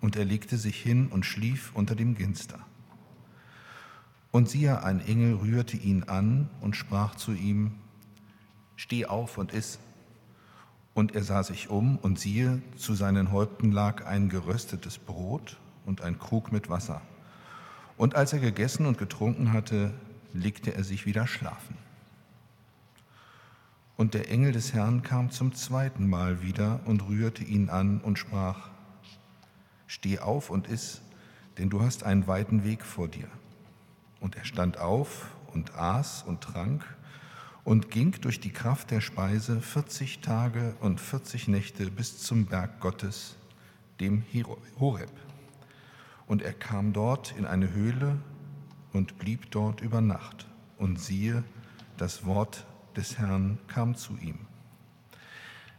Und 0.00 0.14
er 0.14 0.24
legte 0.24 0.56
sich 0.58 0.80
hin 0.80 1.08
und 1.08 1.26
schlief 1.26 1.72
unter 1.74 1.96
dem 1.96 2.14
Ginster. 2.14 2.60
Und 4.30 4.48
siehe, 4.48 4.84
ein 4.84 5.00
Engel 5.00 5.34
rührte 5.34 5.76
ihn 5.76 6.04
an 6.04 6.48
und 6.60 6.76
sprach 6.76 7.16
zu 7.16 7.32
ihm, 7.32 7.72
Steh 8.76 9.06
auf 9.06 9.38
und 9.38 9.52
iss. 9.52 9.80
Und 10.94 11.16
er 11.16 11.24
sah 11.24 11.42
sich 11.42 11.68
um, 11.68 11.96
und 11.96 12.20
siehe, 12.20 12.62
zu 12.76 12.94
seinen 12.94 13.32
Häupten 13.32 13.72
lag 13.72 14.06
ein 14.06 14.28
geröstetes 14.28 14.98
Brot 14.98 15.56
und 15.84 16.02
ein 16.02 16.20
Krug 16.20 16.52
mit 16.52 16.68
Wasser. 16.68 17.02
Und 17.96 18.14
als 18.14 18.32
er 18.32 18.38
gegessen 18.38 18.86
und 18.86 18.98
getrunken 18.98 19.52
hatte, 19.52 19.92
legte 20.32 20.76
er 20.76 20.84
sich 20.84 21.06
wieder 21.06 21.26
schlafen. 21.26 21.85
Und 23.96 24.12
der 24.12 24.30
Engel 24.30 24.52
des 24.52 24.74
Herrn 24.74 25.02
kam 25.02 25.30
zum 25.30 25.54
zweiten 25.54 26.08
Mal 26.08 26.42
wieder 26.42 26.80
und 26.84 27.08
rührte 27.08 27.44
ihn 27.44 27.70
an 27.70 28.00
und 28.00 28.18
sprach, 28.18 28.70
Steh 29.86 30.18
auf 30.18 30.50
und 30.50 30.68
iss, 30.68 31.00
denn 31.58 31.70
du 31.70 31.80
hast 31.80 32.04
einen 32.04 32.26
weiten 32.26 32.64
Weg 32.64 32.84
vor 32.84 33.08
dir. 33.08 33.28
Und 34.20 34.36
er 34.36 34.44
stand 34.44 34.78
auf 34.78 35.30
und 35.54 35.74
aß 35.74 36.24
und 36.24 36.40
trank 36.40 36.84
und 37.64 37.90
ging 37.90 38.12
durch 38.20 38.40
die 38.40 38.52
Kraft 38.52 38.90
der 38.90 39.00
Speise 39.00 39.60
40 39.60 40.20
Tage 40.20 40.74
und 40.80 41.00
40 41.00 41.48
Nächte 41.48 41.90
bis 41.90 42.18
zum 42.18 42.46
Berg 42.46 42.80
Gottes, 42.80 43.36
dem 44.00 44.24
Horeb. 44.78 45.12
Und 46.26 46.42
er 46.42 46.52
kam 46.52 46.92
dort 46.92 47.34
in 47.38 47.46
eine 47.46 47.72
Höhle 47.72 48.18
und 48.92 49.18
blieb 49.18 49.50
dort 49.50 49.80
über 49.80 50.00
Nacht. 50.00 50.46
Und 50.78 51.00
siehe, 51.00 51.44
das 51.96 52.26
Wort 52.26 52.66
des 52.96 53.18
Herrn 53.18 53.58
kam 53.68 53.94
zu 53.94 54.16
ihm. 54.16 54.38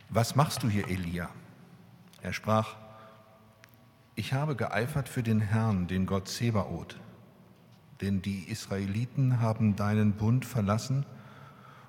Was 0.09 0.35
machst 0.35 0.63
du 0.63 0.69
hier, 0.69 0.87
Elia? 0.87 1.29
Er 2.21 2.33
sprach, 2.33 2.75
ich 4.15 4.33
habe 4.33 4.55
geeifert 4.55 5.09
für 5.09 5.23
den 5.23 5.41
Herrn, 5.41 5.87
den 5.87 6.05
Gott 6.05 6.27
Zebaoth, 6.27 6.97
denn 8.01 8.21
die 8.21 8.43
Israeliten 8.49 9.41
haben 9.41 9.75
deinen 9.75 10.13
Bund 10.13 10.45
verlassen 10.45 11.05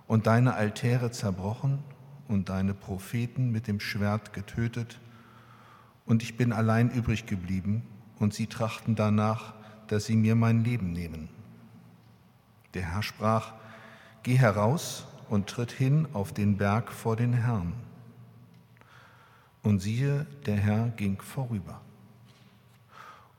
und 0.06 0.26
deine 0.26 0.54
Altäre 0.54 1.10
zerbrochen 1.10 1.82
und 2.26 2.48
deine 2.48 2.74
Propheten 2.74 3.50
mit 3.50 3.66
dem 3.66 3.80
Schwert 3.80 4.32
getötet, 4.32 5.00
und 6.04 6.22
ich 6.22 6.38
bin 6.38 6.54
allein 6.54 6.90
übrig 6.90 7.26
geblieben, 7.26 7.82
und 8.18 8.32
sie 8.32 8.46
trachten 8.46 8.96
danach, 8.96 9.52
dass 9.88 10.06
sie 10.06 10.16
mir 10.16 10.34
mein 10.34 10.64
Leben 10.64 10.92
nehmen. 10.92 11.28
Der 12.72 12.82
Herr 12.82 13.02
sprach, 13.02 13.52
Geh 14.22 14.38
heraus 14.38 15.06
und 15.28 15.48
tritt 15.48 15.72
hin 15.72 16.06
auf 16.12 16.32
den 16.32 16.56
Berg 16.56 16.92
vor 16.92 17.16
den 17.16 17.32
Herrn. 17.32 17.72
Und 19.62 19.80
siehe, 19.80 20.26
der 20.46 20.56
Herr 20.56 20.88
ging 20.90 21.20
vorüber. 21.20 21.80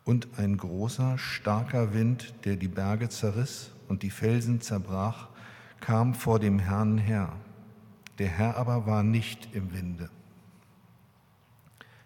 Und 0.06 0.28
ein 0.38 0.58
großer, 0.58 1.18
starker 1.18 1.94
Wind, 1.94 2.34
der 2.46 2.56
die 2.56 2.68
Berge 2.68 3.10
zerriss 3.10 3.72
und 3.88 4.04
die 4.04 4.10
Felsen 4.10 4.62
zerbrach, 4.62 5.28
kam 5.80 6.14
vor 6.14 6.40
dem 6.40 6.60
Herrn 6.60 6.98
her. 6.98 7.34
Der 8.18 8.28
Herr 8.28 8.58
aber 8.58 8.86
war 8.86 9.04
nicht 9.04 9.54
im 9.54 9.72
Winde. 9.74 10.10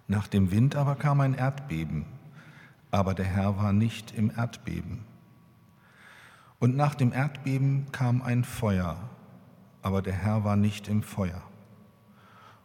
Nach 0.07 0.27
dem 0.27 0.51
Wind 0.51 0.75
aber 0.75 0.95
kam 0.95 1.21
ein 1.21 1.33
Erdbeben, 1.33 2.05
aber 2.91 3.13
der 3.13 3.25
Herr 3.25 3.57
war 3.57 3.73
nicht 3.73 4.13
im 4.15 4.31
Erdbeben. 4.35 4.99
Und 6.59 6.75
nach 6.75 6.95
dem 6.95 7.11
Erdbeben 7.11 7.87
kam 7.91 8.21
ein 8.21 8.43
Feuer, 8.43 8.97
aber 9.83 10.01
der 10.01 10.13
Herr 10.13 10.43
war 10.43 10.55
nicht 10.55 10.87
im 10.87 11.03
Feuer. 11.03 11.43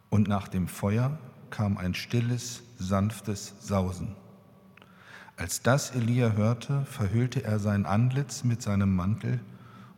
Und 0.09 0.27
nach 0.27 0.47
dem 0.47 0.67
Feuer 0.67 1.19
kam 1.51 1.77
ein 1.77 1.93
stilles, 1.93 2.63
sanftes 2.77 3.53
Sausen. 3.59 4.15
Als 5.37 5.61
das 5.61 5.91
Elia 5.91 6.31
hörte, 6.31 6.85
verhüllte 6.85 7.43
er 7.43 7.59
sein 7.59 7.85
Antlitz 7.85 8.43
mit 8.43 8.61
seinem 8.61 8.95
Mantel 8.95 9.39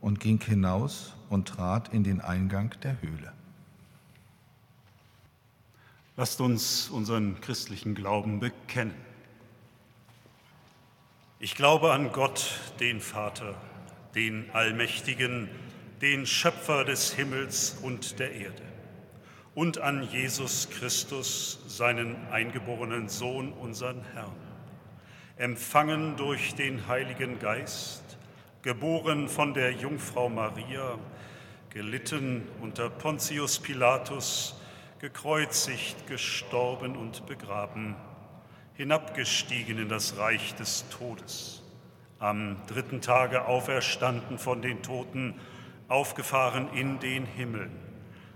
und 0.01 0.19
ging 0.19 0.41
hinaus 0.41 1.15
und 1.29 1.47
trat 1.47 1.93
in 1.93 2.03
den 2.03 2.21
Eingang 2.21 2.75
der 2.83 3.01
Höhle. 3.01 3.31
Lasst 6.17 6.41
uns 6.41 6.89
unseren 6.89 7.39
christlichen 7.39 7.95
Glauben 7.95 8.39
bekennen. 8.39 8.93
Ich 11.39 11.55
glaube 11.55 11.91
an 11.93 12.11
Gott, 12.11 12.59
den 12.79 12.99
Vater, 12.99 13.55
den 14.13 14.49
Allmächtigen, 14.51 15.49
den 16.01 16.25
Schöpfer 16.25 16.83
des 16.83 17.13
Himmels 17.13 17.77
und 17.83 18.19
der 18.19 18.33
Erde, 18.33 18.63
und 19.53 19.77
an 19.77 20.01
Jesus 20.01 20.67
Christus, 20.71 21.63
seinen 21.67 22.15
eingeborenen 22.31 23.07
Sohn, 23.07 23.53
unseren 23.53 24.03
Herrn, 24.13 24.35
empfangen 25.37 26.17
durch 26.17 26.55
den 26.55 26.87
Heiligen 26.87 27.37
Geist, 27.37 28.17
geboren 28.63 29.29
von 29.29 29.53
der 29.53 29.73
Jungfrau 29.73 30.27
Maria, 30.27 30.97
gelitten 31.69 32.47
unter 32.61 32.89
Pontius 32.89 33.59
Pilatus, 33.59 34.55
gekreuzigt, 34.99 36.07
gestorben 36.07 36.97
und 36.97 37.27
begraben, 37.27 37.95
hinabgestiegen 38.73 39.77
in 39.77 39.89
das 39.89 40.17
Reich 40.17 40.55
des 40.55 40.83
Todes, 40.89 41.61
am 42.17 42.57
dritten 42.65 43.01
Tage 43.01 43.45
auferstanden 43.45 44.39
von 44.39 44.63
den 44.63 44.81
Toten, 44.81 45.35
aufgefahren 45.91 46.69
in 46.73 46.99
den 46.99 47.25
Himmel. 47.25 47.69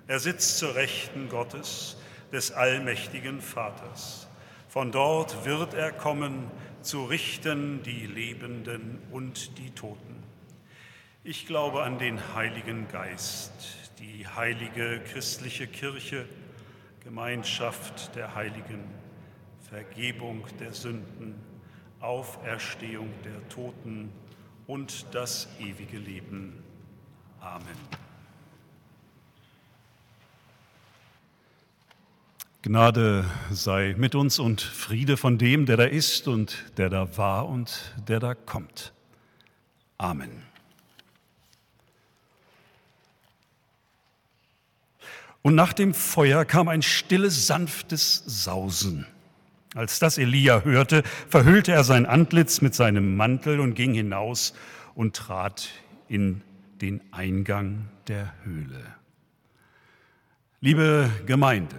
Er 0.08 0.20
sitzt 0.20 0.58
zur 0.60 0.76
Rechten 0.76 1.30
Gottes, 1.30 1.98
des 2.32 2.52
allmächtigen 2.52 3.40
Vaters. 3.40 4.28
Von 4.68 4.92
dort 4.92 5.46
wird 5.46 5.74
er 5.74 5.94
kommen, 5.94 6.52
zu 6.82 7.06
richten 7.06 7.82
die 7.84 8.06
Lebenden 8.06 9.00
und 9.12 9.58
die 9.58 9.72
Toten. 9.72 10.22
Ich 11.24 11.48
glaube 11.48 11.84
an 11.84 11.98
den 11.98 12.36
Heiligen 12.36 12.90
Geist, 12.90 13.54
die 14.00 14.28
heilige 14.28 15.00
christliche 15.00 15.66
Kirche, 15.66 16.26
Gemeinschaft 17.06 18.16
der 18.18 18.36
Heiligen, 18.36 18.84
Vergebung 19.70 20.46
der 20.60 20.74
Sünden, 20.74 21.36
Auferstehung 22.02 23.10
der 23.24 23.48
Toten 23.48 24.12
und 24.68 25.06
das 25.16 25.48
ewige 25.60 25.98
Leben. 25.98 26.65
Amen. 27.46 27.78
Gnade 32.64 33.26
sei 33.52 33.94
mit 34.00 34.16
uns 34.16 34.40
und 34.40 34.62
Friede 34.62 35.16
von 35.16 35.38
dem, 35.38 35.68
der 35.68 35.78
da 35.78 35.84
ist 35.84 36.28
und 36.28 36.66
der 36.78 36.90
da 36.90 37.18
war 37.18 37.48
und 37.48 37.94
der 38.08 38.20
da 38.20 38.34
kommt. 38.34 38.94
Amen. 40.00 40.42
Und 45.44 45.54
nach 45.54 45.74
dem 45.74 45.94
Feuer 45.94 46.46
kam 46.46 46.68
ein 46.68 46.82
stilles, 46.82 47.46
sanftes 47.46 48.24
Sausen. 48.26 49.06
Als 49.76 50.00
das 50.00 50.18
Elia 50.18 50.62
hörte, 50.62 51.04
verhüllte 51.30 51.74
er 51.74 51.84
sein 51.84 52.08
Antlitz 52.08 52.62
mit 52.62 52.74
seinem 52.74 53.16
Mantel 53.16 53.60
und 53.60 53.76
ging 53.76 53.94
hinaus 53.94 54.56
und 54.96 55.16
trat 55.16 55.70
in 56.08 56.42
den 56.82 57.02
Eingang 57.12 57.90
der 58.08 58.34
Höhle. 58.44 58.96
Liebe 60.62 61.12
Gemeinde, 61.26 61.76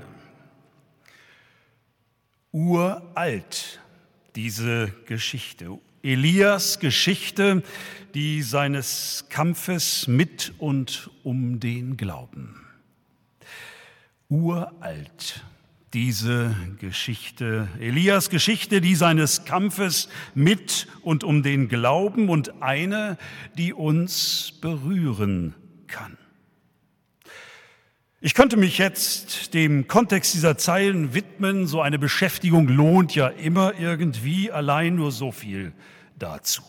uralt, 2.53 3.80
diese 4.34 4.92
Geschichte. 5.07 5.78
Elias 6.03 6.78
Geschichte, 6.78 7.62
die 8.14 8.42
seines 8.42 9.26
Kampfes 9.28 10.07
mit 10.07 10.55
und 10.59 11.11
um 11.24 11.59
den 11.59 11.97
Glauben. 11.97 12.64
Uralt, 14.28 15.44
diese 15.97 16.55
Geschichte. 16.78 17.68
Elias 17.80 18.28
Geschichte, 18.28 18.82
die 18.82 18.94
seines 18.94 19.47
Kampfes 19.47 20.11
mit 20.34 20.88
und 21.01 21.24
um 21.24 21.42
den 21.42 21.68
Glauben 21.68 22.28
und 22.28 22.62
eine, 22.62 23.16
die 23.57 23.72
uns 23.72 24.53
berühren 24.61 25.55
kann. 25.86 26.18
Ich 28.20 28.34
könnte 28.34 28.59
mich 28.59 28.76
jetzt 28.76 29.55
dem 29.55 29.88
Kontext 29.88 30.34
dieser 30.34 30.59
Zeilen 30.59 31.14
widmen. 31.14 31.66
So 31.66 31.80
eine 31.80 31.99
Beschäftigung 31.99 32.68
lohnt 32.68 33.14
ja 33.14 33.28
immer 33.28 33.72
irgendwie, 33.80 34.53
allein 34.53 34.97
nur 34.97 35.12
so 35.12 35.32
viel 35.32 35.72
dazu. 36.18 36.62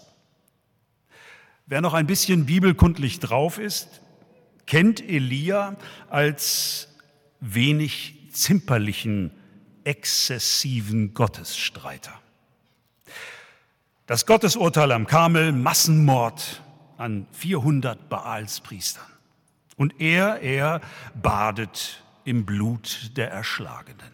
Wer 1.65 1.81
noch 1.81 1.93
ein 1.93 2.07
bisschen 2.07 2.45
bibelkundlich 2.45 3.19
drauf 3.19 3.57
ist, 3.57 3.99
kennt 4.67 5.01
Elia 5.01 5.75
als 6.09 6.87
wenig 7.41 8.16
zimperlichen, 8.37 9.31
exzessiven 9.83 11.13
Gottesstreiter. 11.13 12.13
Das 14.05 14.25
Gottesurteil 14.25 14.91
am 14.91 15.07
Karmel, 15.07 15.51
Massenmord 15.51 16.61
an 16.97 17.27
400 17.31 18.09
Baalspriestern. 18.09 19.03
Und 19.75 19.99
er, 19.99 20.41
er 20.41 20.81
badet 21.13 22.03
im 22.23 22.45
Blut 22.45 23.11
der 23.15 23.31
Erschlagenen. 23.31 24.11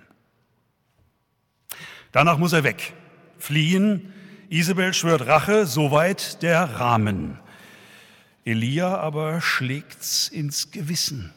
Danach 2.12 2.38
muss 2.38 2.54
er 2.54 2.64
weg, 2.64 2.94
fliehen. 3.38 4.14
Isabel 4.50 4.94
schwört 4.94 5.26
Rache, 5.26 5.66
soweit 5.66 6.44
der 6.44 6.80
Rahmen. 6.80 7.40
Elia 8.46 8.98
aber 8.98 9.42
schlägt's 9.42 10.28
ins 10.28 10.72
Gewissen. 10.72 11.34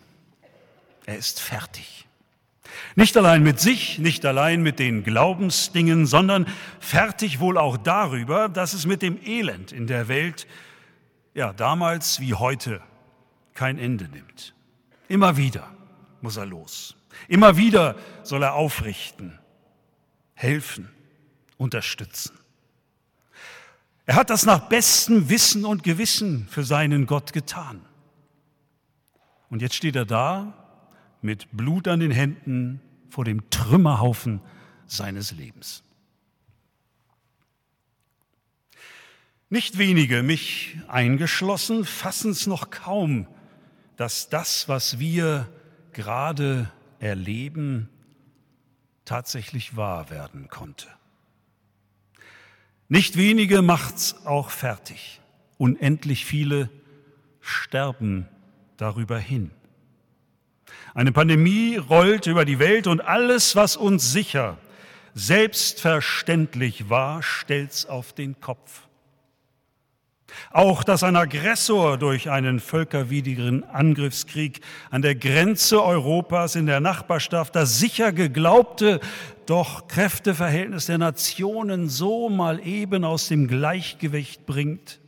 Er 1.06 1.16
ist 1.16 1.40
fertig. 1.40 2.05
Nicht 2.94 3.16
allein 3.16 3.42
mit 3.42 3.60
sich, 3.60 3.98
nicht 3.98 4.24
allein 4.24 4.62
mit 4.62 4.78
den 4.78 5.04
Glaubensdingen, 5.04 6.06
sondern 6.06 6.46
fertig 6.80 7.40
wohl 7.40 7.58
auch 7.58 7.76
darüber, 7.76 8.48
dass 8.48 8.72
es 8.72 8.86
mit 8.86 9.02
dem 9.02 9.18
Elend 9.24 9.72
in 9.72 9.86
der 9.86 10.08
Welt, 10.08 10.46
ja 11.34 11.52
damals 11.52 12.20
wie 12.20 12.34
heute, 12.34 12.80
kein 13.54 13.78
Ende 13.78 14.08
nimmt. 14.08 14.54
Immer 15.08 15.36
wieder 15.36 15.68
muss 16.20 16.36
er 16.36 16.46
los. 16.46 16.96
Immer 17.28 17.56
wieder 17.56 17.96
soll 18.22 18.42
er 18.42 18.54
aufrichten, 18.54 19.38
helfen, 20.34 20.90
unterstützen. 21.56 22.38
Er 24.04 24.14
hat 24.14 24.30
das 24.30 24.46
nach 24.46 24.68
bestem 24.68 25.28
Wissen 25.28 25.64
und 25.64 25.82
Gewissen 25.82 26.46
für 26.48 26.64
seinen 26.64 27.06
Gott 27.06 27.32
getan. 27.32 27.80
Und 29.50 29.62
jetzt 29.62 29.74
steht 29.74 29.96
er 29.96 30.04
da 30.04 30.65
mit 31.22 31.48
Blut 31.52 31.88
an 31.88 32.00
den 32.00 32.10
Händen 32.10 32.80
vor 33.08 33.24
dem 33.24 33.48
Trümmerhaufen 33.50 34.40
seines 34.86 35.32
Lebens. 35.32 35.82
Nicht 39.48 39.78
wenige, 39.78 40.22
mich 40.22 40.76
eingeschlossen, 40.88 41.84
fassen 41.84 42.32
es 42.32 42.46
noch 42.46 42.70
kaum, 42.70 43.28
dass 43.96 44.28
das, 44.28 44.68
was 44.68 44.98
wir 44.98 45.48
gerade 45.92 46.70
erleben, 46.98 47.88
tatsächlich 49.04 49.76
wahr 49.76 50.10
werden 50.10 50.48
konnte. 50.48 50.88
Nicht 52.88 53.16
wenige 53.16 53.62
macht's 53.62 54.26
auch 54.26 54.50
fertig. 54.50 55.20
Unendlich 55.58 56.24
viele 56.24 56.70
sterben 57.40 58.28
darüber 58.76 59.18
hin. 59.18 59.50
Eine 60.96 61.12
Pandemie 61.12 61.76
rollt 61.76 62.26
über 62.26 62.46
die 62.46 62.58
Welt 62.58 62.86
und 62.86 63.02
alles, 63.02 63.54
was 63.54 63.76
uns 63.76 64.12
sicher, 64.12 64.56
selbstverständlich 65.12 66.88
war, 66.88 67.22
stellt's 67.22 67.84
auf 67.84 68.14
den 68.14 68.40
Kopf. 68.40 68.88
Auch 70.52 70.82
dass 70.84 71.02
ein 71.02 71.14
Aggressor 71.14 71.98
durch 71.98 72.30
einen 72.30 72.60
völkerwidrigen 72.60 73.62
Angriffskrieg 73.64 74.62
an 74.90 75.02
der 75.02 75.14
Grenze 75.14 75.84
Europas 75.84 76.56
in 76.56 76.64
der 76.64 76.80
Nachbarschaft 76.80 77.54
das 77.54 77.78
sicher 77.78 78.12
geglaubte, 78.12 79.00
doch 79.44 79.88
Kräfteverhältnis 79.88 80.86
der 80.86 80.96
Nationen 80.96 81.90
so 81.90 82.30
mal 82.30 82.66
eben 82.66 83.04
aus 83.04 83.28
dem 83.28 83.48
Gleichgewicht 83.48 84.46
bringt 84.46 84.98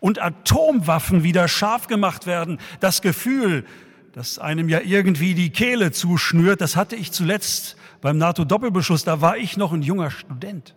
und 0.00 0.22
Atomwaffen 0.22 1.22
wieder 1.22 1.48
scharf 1.48 1.86
gemacht 1.86 2.26
werden, 2.26 2.58
das 2.80 3.02
Gefühl, 3.02 3.66
das 4.12 4.38
einem 4.38 4.68
ja 4.68 4.80
irgendwie 4.80 5.34
die 5.34 5.50
Kehle 5.50 5.90
zuschnürt, 5.90 6.60
das 6.60 6.76
hatte 6.76 6.96
ich 6.96 7.12
zuletzt 7.12 7.76
beim 8.00 8.18
NATO-Doppelbeschuss, 8.18 9.04
da 9.04 9.20
war 9.20 9.36
ich 9.36 9.56
noch 9.56 9.72
ein 9.72 9.82
junger 9.82 10.10
Student. 10.10 10.74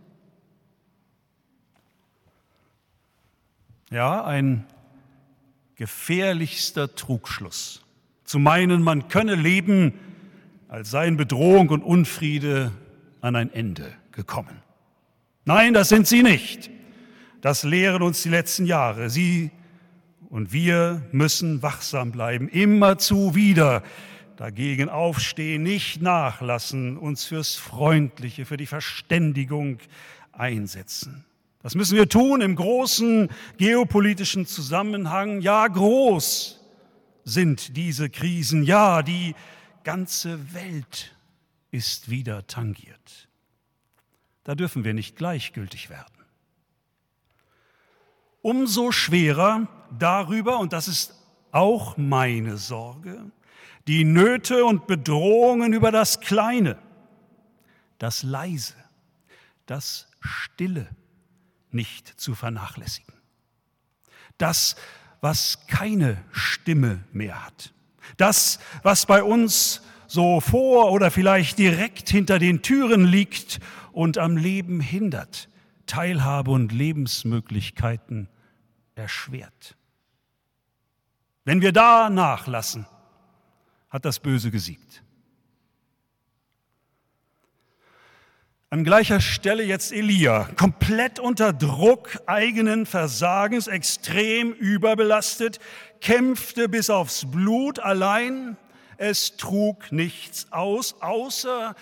Ja, 3.92 4.24
ein 4.24 4.66
gefährlichster 5.76 6.96
Trugschluss. 6.96 7.84
Zu 8.24 8.40
meinen, 8.40 8.82
man 8.82 9.08
könne 9.10 9.36
leben, 9.36 9.94
als 10.68 10.90
seien 10.90 11.18
Bedrohung 11.18 11.70
und 11.70 11.84
Unfriede 11.84 12.72
an 13.22 13.36
ein 13.36 13.52
Ende 13.54 13.94
gekommen. 14.12 14.62
Nein, 15.46 15.74
das 15.74 15.90
sind 15.90 16.08
sie 16.08 16.24
nicht. 16.24 16.70
Das 17.42 17.64
lehren 17.64 18.02
uns 18.02 18.24
die 18.24 18.30
letzten 18.30 18.66
Jahre. 18.66 19.10
Sie 19.10 19.52
und 20.30 20.54
wir 20.54 21.02
müssen 21.12 21.62
wachsam 21.62 22.12
bleiben, 22.12 22.50
immerzu 22.50 23.36
wieder 23.36 23.84
dagegen 24.36 24.90
aufstehen, 24.90 25.64
nicht 25.64 26.02
nachlassen, 26.02 26.98
uns 26.98 27.26
fürs 27.26 27.56
Freundliche, 27.56 28.46
für 28.46 28.58
die 28.58 28.66
Verständigung 28.66 29.80
einsetzen. 30.32 31.26
Das 31.62 31.74
müssen 31.74 31.98
wir 31.98 32.08
tun 32.08 32.42
im 32.42 32.56
großen 32.56 33.30
geopolitischen 33.58 34.46
Zusammenhang. 34.46 35.42
Ja, 35.42 35.68
groß 35.68 36.60
sind 37.24 37.76
diese 37.76 38.10
Krisen. 38.10 38.64
Ja, 38.64 39.02
die 39.02 39.34
ganze 39.84 40.54
Welt 40.54 41.16
ist 41.72 42.10
wieder 42.10 42.46
tangiert. 42.46 43.28
Da 44.44 44.54
dürfen 44.54 44.84
wir 44.84 44.94
nicht 44.94 45.16
gleichgültig 45.16 45.90
werden. 45.90 46.14
Umso 48.44 48.92
schwerer 48.92 49.68
darüber, 49.98 50.60
und 50.60 50.74
das 50.74 50.88
ist 50.88 51.14
auch 51.52 51.98
meine 51.98 52.58
Sorge, 52.58 53.32
die 53.88 54.04
Nöte 54.04 54.66
und 54.66 54.88
Bedrohungen 54.88 55.74
über 55.74 55.92
das 55.92 56.20
Kleine, 56.20 56.78
das 57.98 58.24
Leise, 58.24 58.76
das 59.66 60.08
Stille 60.20 60.88
nicht 61.72 62.20
zu 62.20 62.36
vernachlässigen. 62.36 63.14
Das, 64.38 64.76
was 65.22 65.66
keine 65.68 66.18
Stimme 66.32 67.04
mehr 67.14 67.46
hat. 67.46 67.74
Das, 68.18 68.60
was 68.84 69.06
bei 69.06 69.24
uns 69.24 69.82
so 70.08 70.40
vor 70.42 70.92
oder 70.92 71.10
vielleicht 71.10 71.58
direkt 71.58 72.10
hinter 72.10 72.40
den 72.40 72.62
Türen 72.62 73.06
liegt 73.06 73.60
und 73.92 74.18
am 74.18 74.38
Leben 74.38 74.80
hindert, 74.80 75.50
Teilhabe 75.86 76.52
und 76.52 76.72
Lebensmöglichkeiten 76.72 78.30
erschwert. 78.96 79.76
Wenn 81.44 81.62
wir 81.62 81.72
da 81.72 82.10
nachlassen, 82.10 82.88
hat 83.90 84.06
das 84.06 84.20
Böse 84.20 84.52
gesiegt. 84.52 85.04
An 88.72 88.84
gleicher 88.84 89.22
Stelle 89.22 89.64
jetzt 89.64 89.94
Elia, 89.94 90.50
komplett 90.58 91.20
unter 91.20 91.54
Druck 91.54 92.18
eigenen 92.26 92.86
Versagens, 92.86 93.68
extrem 93.68 94.52
überbelastet, 94.52 95.60
kämpfte 96.02 96.68
bis 96.68 96.90
aufs 96.90 97.30
Blut 97.30 97.80
allein. 97.80 98.58
Es 98.98 99.38
trug 99.38 99.92
nichts 99.92 100.52
aus, 100.52 101.02
außer 101.02 101.76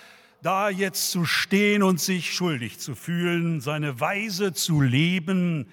da 0.44 0.70
jetzt 0.70 1.10
zu 1.10 1.26
stehen 1.26 1.84
und 1.84 2.02
sich 2.02 2.34
schuldig 2.34 2.78
zu 2.80 2.96
fühlen, 2.96 3.62
seine 3.62 4.00
Weise 4.00 4.54
zu 4.54 4.82
leben, 4.82 5.68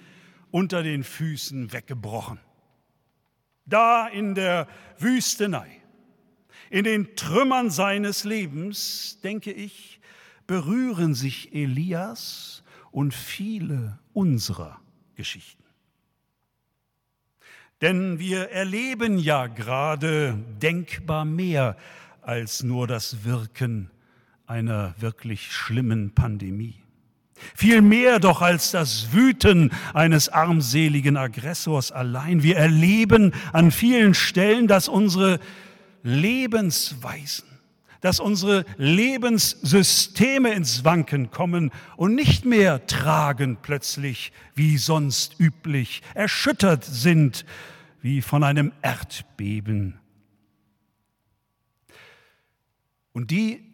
unter 0.51 0.83
den 0.83 1.03
Füßen 1.03 1.73
weggebrochen. 1.73 2.39
Da 3.65 4.07
in 4.07 4.35
der 4.35 4.67
Wüstenei, 4.99 5.81
in 6.69 6.83
den 6.83 7.15
Trümmern 7.15 7.69
seines 7.69 8.23
Lebens, 8.23 9.19
denke 9.23 9.51
ich, 9.51 9.99
berühren 10.47 11.15
sich 11.15 11.53
Elias 11.53 12.63
und 12.91 13.13
viele 13.13 13.99
unserer 14.13 14.79
Geschichten. 15.15 15.63
Denn 17.81 18.19
wir 18.19 18.49
erleben 18.51 19.17
ja 19.17 19.47
gerade 19.47 20.37
denkbar 20.61 21.25
mehr 21.25 21.77
als 22.21 22.61
nur 22.63 22.85
das 22.85 23.23
Wirken 23.23 23.89
einer 24.45 24.93
wirklich 24.99 25.51
schlimmen 25.51 26.13
Pandemie. 26.13 26.80
Viel 27.55 27.81
mehr 27.81 28.19
doch 28.19 28.41
als 28.41 28.71
das 28.71 29.13
Wüten 29.13 29.71
eines 29.93 30.29
armseligen 30.29 31.17
Aggressors 31.17 31.91
allein. 31.91 32.43
Wir 32.43 32.57
erleben 32.57 33.33
an 33.53 33.71
vielen 33.71 34.13
Stellen, 34.13 34.67
dass 34.67 34.87
unsere 34.87 35.39
Lebensweisen, 36.03 37.47
dass 38.01 38.19
unsere 38.19 38.65
Lebenssysteme 38.77 40.53
ins 40.53 40.83
Wanken 40.83 41.31
kommen 41.31 41.71
und 41.97 42.15
nicht 42.15 42.45
mehr 42.45 42.85
tragen 42.87 43.57
plötzlich 43.61 44.31
wie 44.55 44.77
sonst 44.77 45.39
üblich, 45.39 46.01
erschüttert 46.13 46.83
sind 46.83 47.45
wie 48.01 48.21
von 48.21 48.43
einem 48.43 48.71
Erdbeben. 48.81 49.99
Und 53.13 53.31
die 53.31 53.70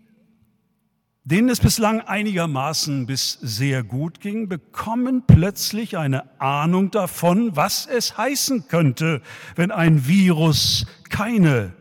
denen 1.29 1.49
es 1.49 1.59
bislang 1.59 1.99
einigermaßen 1.99 3.05
bis 3.05 3.33
sehr 3.41 3.83
gut 3.83 4.21
ging, 4.21 4.47
bekommen 4.47 5.23
plötzlich 5.27 5.97
eine 5.97 6.23
Ahnung 6.39 6.89
davon, 6.89 7.53
was 7.53 7.85
es 7.85 8.17
heißen 8.17 8.69
könnte, 8.69 9.21
wenn 9.57 9.71
ein 9.71 10.07
Virus 10.07 10.85
keine 11.09 11.73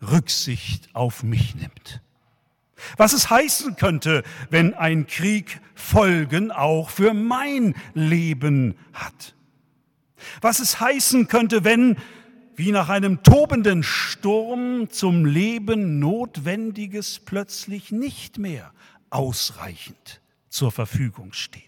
Rücksicht 0.00 0.88
auf 0.94 1.22
mich 1.22 1.54
nimmt. 1.54 2.00
Was 2.96 3.12
es 3.12 3.28
heißen 3.28 3.76
könnte, 3.76 4.22
wenn 4.48 4.72
ein 4.72 5.06
Krieg 5.06 5.60
Folgen 5.74 6.50
auch 6.50 6.88
für 6.88 7.12
mein 7.12 7.74
Leben 7.92 8.74
hat. 8.94 9.34
Was 10.40 10.60
es 10.60 10.80
heißen 10.80 11.28
könnte, 11.28 11.62
wenn 11.62 11.96
wie 12.56 12.72
nach 12.72 12.88
einem 12.88 13.22
tobenden 13.22 13.82
Sturm 13.82 14.88
zum 14.88 15.26
Leben 15.26 15.98
Notwendiges 15.98 17.18
plötzlich 17.18 17.90
nicht 17.90 18.38
mehr 18.38 18.72
ausreichend 19.14 20.20
zur 20.48 20.72
Verfügung 20.72 21.32
steht. 21.32 21.62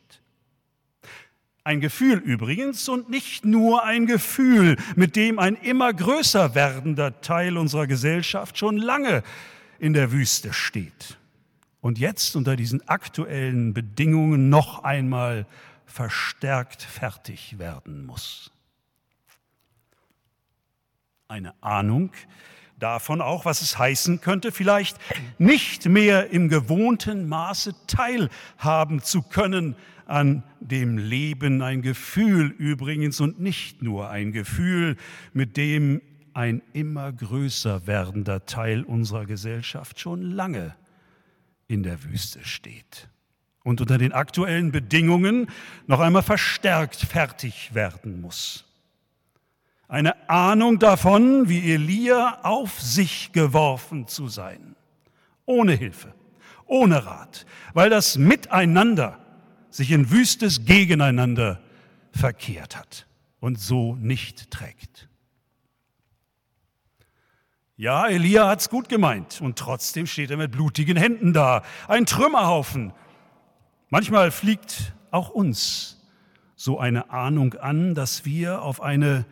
Ein 1.64 1.80
Gefühl 1.80 2.18
übrigens 2.18 2.88
und 2.88 3.08
nicht 3.10 3.44
nur 3.44 3.84
ein 3.84 4.06
Gefühl, 4.06 4.76
mit 4.94 5.16
dem 5.16 5.38
ein 5.38 5.56
immer 5.56 5.92
größer 5.92 6.54
werdender 6.54 7.20
Teil 7.20 7.56
unserer 7.56 7.86
Gesellschaft 7.86 8.58
schon 8.58 8.76
lange 8.76 9.22
in 9.78 9.92
der 9.92 10.12
Wüste 10.12 10.52
steht 10.52 11.18
und 11.80 11.98
jetzt 11.98 12.36
unter 12.36 12.56
diesen 12.56 12.88
aktuellen 12.88 13.74
Bedingungen 13.74 14.48
noch 14.48 14.84
einmal 14.84 15.46
verstärkt 15.86 16.82
fertig 16.82 17.58
werden 17.58 18.04
muss. 18.06 18.52
Eine 21.28 21.54
Ahnung, 21.62 22.12
davon 22.78 23.20
auch, 23.20 23.44
was 23.44 23.62
es 23.62 23.78
heißen 23.78 24.20
könnte, 24.20 24.52
vielleicht 24.52 24.98
nicht 25.38 25.86
mehr 25.86 26.30
im 26.30 26.48
gewohnten 26.48 27.28
Maße 27.28 27.74
teilhaben 27.86 29.02
zu 29.02 29.22
können 29.22 29.76
an 30.06 30.44
dem 30.60 30.98
Leben, 30.98 31.62
ein 31.62 31.82
Gefühl 31.82 32.54
übrigens 32.58 33.20
und 33.20 33.40
nicht 33.40 33.82
nur 33.82 34.10
ein 34.10 34.32
Gefühl, 34.32 34.96
mit 35.32 35.56
dem 35.56 36.00
ein 36.32 36.62
immer 36.74 37.12
größer 37.12 37.86
werdender 37.86 38.44
Teil 38.44 38.82
unserer 38.82 39.24
Gesellschaft 39.24 39.98
schon 39.98 40.22
lange 40.22 40.74
in 41.66 41.82
der 41.82 42.04
Wüste 42.04 42.44
steht 42.44 43.08
und 43.64 43.80
unter 43.80 43.98
den 43.98 44.12
aktuellen 44.12 44.70
Bedingungen 44.70 45.48
noch 45.86 45.98
einmal 45.98 46.22
verstärkt 46.22 46.96
fertig 46.96 47.74
werden 47.74 48.20
muss. 48.20 48.65
Eine 49.88 50.28
Ahnung 50.28 50.78
davon, 50.78 51.48
wie 51.48 51.72
Elia 51.72 52.40
auf 52.42 52.80
sich 52.80 53.32
geworfen 53.32 54.08
zu 54.08 54.28
sein. 54.28 54.74
Ohne 55.44 55.74
Hilfe, 55.74 56.12
ohne 56.66 57.06
Rat, 57.06 57.46
weil 57.72 57.88
das 57.88 58.18
Miteinander 58.18 59.20
sich 59.70 59.92
in 59.92 60.10
wüstes 60.10 60.64
Gegeneinander 60.64 61.60
verkehrt 62.10 62.76
hat 62.76 63.06
und 63.38 63.60
so 63.60 63.94
nicht 63.94 64.50
trägt. 64.50 65.08
Ja, 67.76 68.08
Elia 68.08 68.48
hat's 68.48 68.70
gut 68.70 68.88
gemeint 68.88 69.40
und 69.42 69.58
trotzdem 69.58 70.06
steht 70.06 70.30
er 70.30 70.38
mit 70.38 70.50
blutigen 70.50 70.96
Händen 70.96 71.32
da. 71.32 71.62
Ein 71.86 72.06
Trümmerhaufen. 72.06 72.92
Manchmal 73.90 74.30
fliegt 74.30 74.94
auch 75.10 75.28
uns 75.28 76.02
so 76.56 76.80
eine 76.80 77.10
Ahnung 77.10 77.54
an, 77.54 77.94
dass 77.94 78.24
wir 78.24 78.62
auf 78.62 78.80
eine 78.80 79.26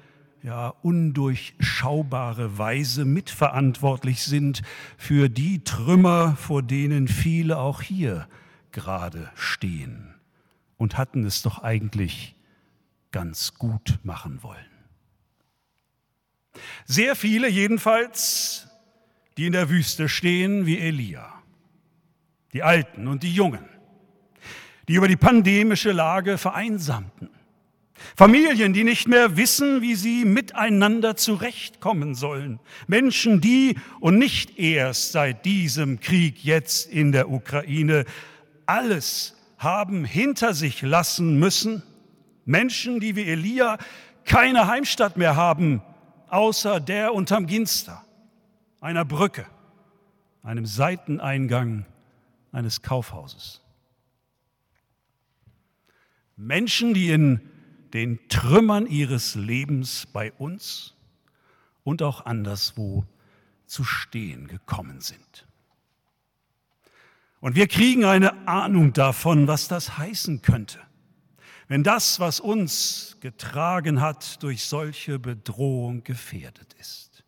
ja, 0.44 0.74
undurchschaubare 0.82 2.58
Weise 2.58 3.06
mitverantwortlich 3.06 4.22
sind 4.24 4.60
für 4.98 5.30
die 5.30 5.64
Trümmer, 5.64 6.36
vor 6.36 6.62
denen 6.62 7.08
viele 7.08 7.56
auch 7.56 7.80
hier 7.80 8.28
gerade 8.70 9.32
stehen 9.36 10.14
und 10.76 10.98
hatten 10.98 11.24
es 11.24 11.40
doch 11.40 11.62
eigentlich 11.62 12.36
ganz 13.10 13.54
gut 13.54 13.98
machen 14.02 14.42
wollen. 14.42 14.58
Sehr 16.84 17.16
viele 17.16 17.48
jedenfalls, 17.48 18.68
die 19.38 19.46
in 19.46 19.52
der 19.52 19.70
Wüste 19.70 20.10
stehen 20.10 20.66
wie 20.66 20.78
Elia, 20.78 21.32
die 22.52 22.62
Alten 22.62 23.08
und 23.08 23.22
die 23.22 23.32
Jungen, 23.32 23.64
die 24.88 24.96
über 24.96 25.08
die 25.08 25.16
pandemische 25.16 25.92
Lage 25.92 26.36
vereinsamten 26.36 27.30
Familien, 28.16 28.72
die 28.72 28.84
nicht 28.84 29.08
mehr 29.08 29.36
wissen, 29.36 29.80
wie 29.80 29.94
sie 29.94 30.24
miteinander 30.24 31.16
zurechtkommen 31.16 32.14
sollen. 32.14 32.60
Menschen, 32.86 33.40
die 33.40 33.78
und 34.00 34.18
nicht 34.18 34.58
erst 34.58 35.12
seit 35.12 35.44
diesem 35.44 36.00
Krieg 36.00 36.44
jetzt 36.44 36.86
in 36.90 37.12
der 37.12 37.30
Ukraine 37.30 38.04
alles 38.66 39.36
haben 39.58 40.04
hinter 40.04 40.54
sich 40.54 40.82
lassen 40.82 41.38
müssen. 41.38 41.82
Menschen, 42.44 43.00
die 43.00 43.16
wie 43.16 43.24
Elia 43.24 43.78
keine 44.24 44.66
Heimstatt 44.66 45.16
mehr 45.16 45.36
haben, 45.36 45.82
außer 46.28 46.80
der 46.80 47.14
unterm 47.14 47.46
Ginster, 47.46 48.04
einer 48.80 49.04
Brücke, 49.04 49.46
einem 50.42 50.66
Seiteneingang 50.66 51.86
eines 52.52 52.82
Kaufhauses. 52.82 53.62
Menschen, 56.36 56.94
die 56.94 57.10
in 57.10 57.40
den 57.94 58.28
Trümmern 58.28 58.86
ihres 58.86 59.36
Lebens 59.36 60.06
bei 60.12 60.32
uns 60.32 60.94
und 61.84 62.02
auch 62.02 62.26
anderswo 62.26 63.06
zu 63.66 63.84
stehen 63.84 64.48
gekommen 64.48 65.00
sind. 65.00 65.46
Und 67.40 67.54
wir 67.54 67.68
kriegen 67.68 68.04
eine 68.04 68.48
Ahnung 68.48 68.92
davon, 68.92 69.46
was 69.46 69.68
das 69.68 69.96
heißen 69.96 70.42
könnte, 70.42 70.80
wenn 71.68 71.84
das, 71.84 72.18
was 72.18 72.40
uns 72.40 73.16
getragen 73.20 74.00
hat, 74.00 74.42
durch 74.42 74.64
solche 74.64 75.18
Bedrohung 75.20 76.02
gefährdet 76.02 76.74
ist. 76.80 77.22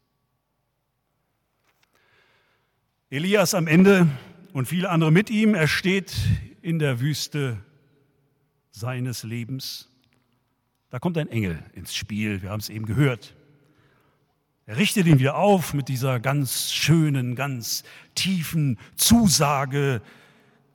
Elias 3.09 3.55
am 3.55 3.69
Ende 3.69 4.09
und 4.53 4.67
viele 4.67 4.91
andere 4.91 5.13
mit 5.13 5.31
ihm, 5.31 5.55
er 5.55 5.69
steht 5.69 6.13
in 6.61 6.81
der 6.81 6.99
Wüste 6.99 7.63
seines 8.73 9.23
Lebens 9.23 9.89
da 10.91 10.99
kommt 10.99 11.19
ein 11.19 11.29
Engel 11.29 11.63
ins 11.73 11.95
Spiel, 11.95 12.43
wir 12.43 12.51
haben 12.51 12.61
es 12.61 12.69
eben 12.69 12.87
gehört. 12.87 13.35
Er 14.67 14.79
richtet 14.79 15.07
ihn 15.07 15.19
wieder 15.21 15.37
auf 15.37 15.75
mit 15.75 15.89
dieser 15.89 16.19
ganz 16.19 16.73
schönen, 16.73 17.37
ganz 17.37 17.85
tiefen 18.15 18.79
Zusage 18.97 20.03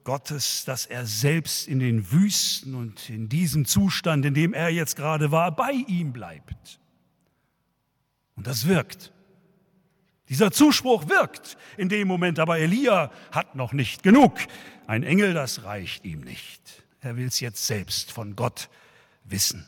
Gottes, 0.03 0.63
dass 0.65 0.85
er 0.85 1.05
selbst 1.05 1.67
in 1.67 1.79
den 1.79 2.11
Wüsten 2.11 2.73
und 2.73 3.09
in 3.09 3.29
diesem 3.29 3.65
Zustand, 3.65 4.25
in 4.25 4.33
dem 4.33 4.53
er 4.53 4.69
jetzt 4.69 4.95
gerade 4.95 5.31
war, 5.31 5.55
bei 5.55 5.71
ihm 5.71 6.13
bleibt. 6.13 6.79
Und 8.35 8.47
das 8.47 8.67
wirkt. 8.67 9.11
Dieser 10.29 10.51
Zuspruch 10.51 11.09
wirkt 11.09 11.57
in 11.75 11.89
dem 11.89 12.07
Moment, 12.07 12.39
aber 12.39 12.57
Elia 12.57 13.11
hat 13.31 13.55
noch 13.55 13.73
nicht 13.73 14.01
genug. 14.01 14.39
Ein 14.87 15.03
Engel, 15.03 15.33
das 15.33 15.65
reicht 15.65 16.05
ihm 16.05 16.21
nicht. 16.21 16.85
Er 17.01 17.17
will 17.17 17.27
es 17.27 17.41
jetzt 17.41 17.67
selbst 17.67 18.11
von 18.11 18.35
Gott 18.37 18.69
wissen. 19.25 19.67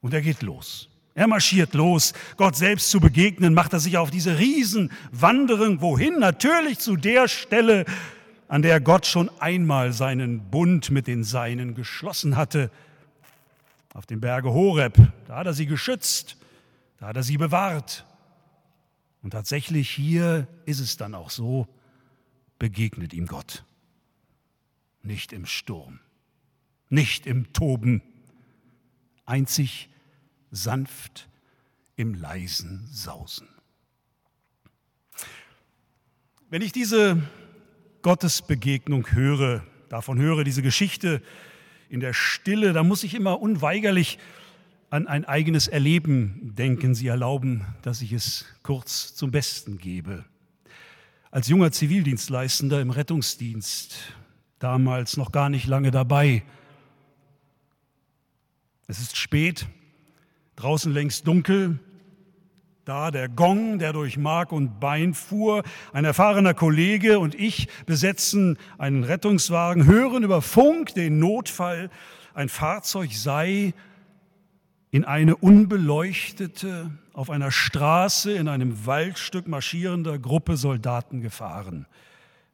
Und 0.00 0.14
er 0.14 0.22
geht 0.22 0.42
los. 0.42 0.88
Er 1.16 1.26
marschiert 1.26 1.72
los, 1.72 2.12
Gott 2.36 2.56
selbst 2.56 2.90
zu 2.90 3.00
begegnen, 3.00 3.54
macht 3.54 3.72
er 3.72 3.80
sich 3.80 3.96
auf 3.96 4.10
diese 4.10 4.38
Riesenwanderung. 4.38 5.80
Wohin? 5.80 6.18
Natürlich 6.18 6.78
zu 6.78 6.96
der 6.96 7.26
Stelle, 7.26 7.86
an 8.48 8.60
der 8.60 8.80
Gott 8.80 9.06
schon 9.06 9.30
einmal 9.40 9.94
seinen 9.94 10.50
Bund 10.50 10.90
mit 10.90 11.06
den 11.06 11.24
Seinen 11.24 11.74
geschlossen 11.74 12.36
hatte. 12.36 12.70
Auf 13.94 14.04
dem 14.04 14.20
Berge 14.20 14.52
Horeb. 14.52 14.98
Da 15.26 15.36
hat 15.36 15.46
er 15.46 15.54
sie 15.54 15.64
geschützt, 15.64 16.36
da 16.98 17.06
hat 17.06 17.16
er 17.16 17.22
sie 17.22 17.38
bewahrt. 17.38 18.04
Und 19.22 19.30
tatsächlich 19.30 19.90
hier 19.90 20.46
ist 20.66 20.80
es 20.80 20.98
dann 20.98 21.14
auch 21.14 21.30
so, 21.30 21.66
begegnet 22.58 23.14
ihm 23.14 23.26
Gott. 23.26 23.64
Nicht 25.02 25.32
im 25.32 25.46
Sturm, 25.46 25.98
nicht 26.90 27.26
im 27.26 27.52
Toben, 27.54 28.02
einzig 29.26 29.88
sanft 30.50 31.28
im 31.96 32.14
leisen 32.14 32.88
Sausen. 32.90 33.48
Wenn 36.48 36.62
ich 36.62 36.72
diese 36.72 37.22
Gottesbegegnung 38.02 39.10
höre, 39.12 39.64
davon 39.88 40.18
höre, 40.18 40.44
diese 40.44 40.62
Geschichte 40.62 41.20
in 41.88 42.00
der 42.00 42.12
Stille, 42.12 42.72
da 42.72 42.82
muss 42.82 43.04
ich 43.04 43.14
immer 43.14 43.40
unweigerlich 43.40 44.18
an 44.90 45.08
ein 45.08 45.24
eigenes 45.24 45.66
Erleben 45.66 46.54
denken. 46.54 46.94
Sie 46.94 47.08
erlauben, 47.08 47.66
dass 47.82 48.02
ich 48.02 48.12
es 48.12 48.44
kurz 48.62 49.14
zum 49.14 49.30
Besten 49.30 49.78
gebe. 49.78 50.24
Als 51.30 51.48
junger 51.48 51.72
Zivildienstleistender 51.72 52.80
im 52.80 52.90
Rettungsdienst, 52.90 53.98
damals 54.58 55.16
noch 55.16 55.32
gar 55.32 55.48
nicht 55.48 55.66
lange 55.66 55.90
dabei. 55.90 56.42
Es 58.88 59.00
ist 59.00 59.16
spät, 59.16 59.66
draußen 60.54 60.92
längst 60.92 61.26
dunkel, 61.26 61.80
da 62.84 63.10
der 63.10 63.28
Gong, 63.28 63.80
der 63.80 63.92
durch 63.92 64.16
Mark 64.16 64.52
und 64.52 64.78
Bein 64.78 65.12
fuhr, 65.12 65.64
ein 65.92 66.04
erfahrener 66.04 66.54
Kollege 66.54 67.18
und 67.18 67.34
ich 67.34 67.68
besetzen 67.84 68.58
einen 68.78 69.02
Rettungswagen, 69.02 69.86
hören 69.86 70.22
über 70.22 70.40
Funk 70.40 70.94
den 70.94 71.18
Notfall, 71.18 71.90
ein 72.32 72.48
Fahrzeug 72.48 73.12
sei 73.12 73.74
in 74.92 75.04
eine 75.04 75.34
unbeleuchtete, 75.34 76.92
auf 77.12 77.28
einer 77.28 77.50
Straße 77.50 78.32
in 78.32 78.46
einem 78.46 78.86
Waldstück 78.86 79.48
marschierender 79.48 80.18
Gruppe 80.20 80.56
Soldaten 80.56 81.22
gefahren. 81.22 81.86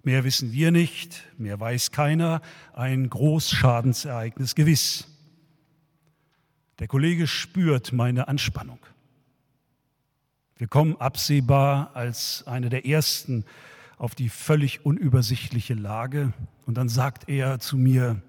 Mehr 0.02 0.24
wissen 0.24 0.52
wir 0.52 0.70
nicht, 0.70 1.24
mehr 1.36 1.60
weiß 1.60 1.90
keiner, 1.90 2.40
ein 2.72 3.10
Großschadensereignis 3.10 4.54
gewiss. 4.54 5.11
Der 6.82 6.88
Kollege 6.88 7.28
spürt 7.28 7.92
meine 7.92 8.26
Anspannung. 8.26 8.80
Wir 10.56 10.66
kommen 10.66 10.96
absehbar 10.96 11.94
als 11.94 12.44
eine 12.48 12.70
der 12.70 12.84
ersten 12.84 13.44
auf 13.98 14.16
die 14.16 14.28
völlig 14.28 14.84
unübersichtliche 14.84 15.74
Lage. 15.74 16.32
Und 16.66 16.74
dann 16.74 16.88
sagt 16.88 17.28
er 17.28 17.60
zu 17.60 17.76
mir, 17.76 18.20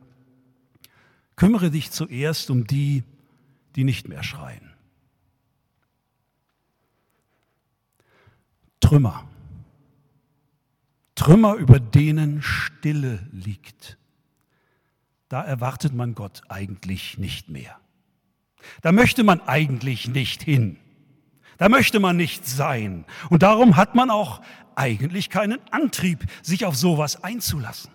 kümmere 1.36 1.72
dich 1.72 1.90
zuerst 1.90 2.52
um 2.52 2.68
die, 2.68 3.02
die 3.76 3.84
nicht 3.84 4.08
mehr 4.08 4.22
schreien. 4.22 4.72
Trümmer. 8.82 9.28
Trümmer, 11.16 11.56
über 11.56 11.80
denen 11.80 12.44
Stille 12.44 13.28
liegt. 13.32 13.98
Da 15.28 15.42
erwartet 15.42 15.96
man 15.96 16.14
Gott 16.14 16.44
eigentlich 16.50 17.18
nicht 17.18 17.50
mehr. 17.50 17.80
Da 18.82 18.92
möchte 18.92 19.24
man 19.24 19.42
eigentlich 19.42 20.08
nicht 20.08 20.44
hin. 20.44 20.78
Da 21.58 21.70
möchte 21.70 22.00
man 22.00 22.18
nicht 22.18 22.46
sein. 22.46 23.06
Und 23.30 23.44
darum 23.44 23.76
hat 23.76 23.96
man 23.96 24.10
auch 24.10 24.42
eigentlich 24.76 25.30
keinen 25.30 25.60
Antrieb, 25.72 26.26
sich 26.42 26.66
auf 26.66 26.76
sowas 26.76 27.24
einzulassen. 27.24 27.92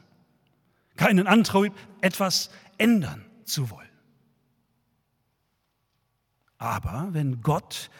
Keinen 0.97 1.27
Antrieb, 1.27 1.73
etwas 2.01 2.51
ändern 2.77 3.25
zu 3.45 3.71
wollen. 3.71 3.89
Aber 6.59 7.09
wenn 7.12 7.41
Gott 7.41 7.91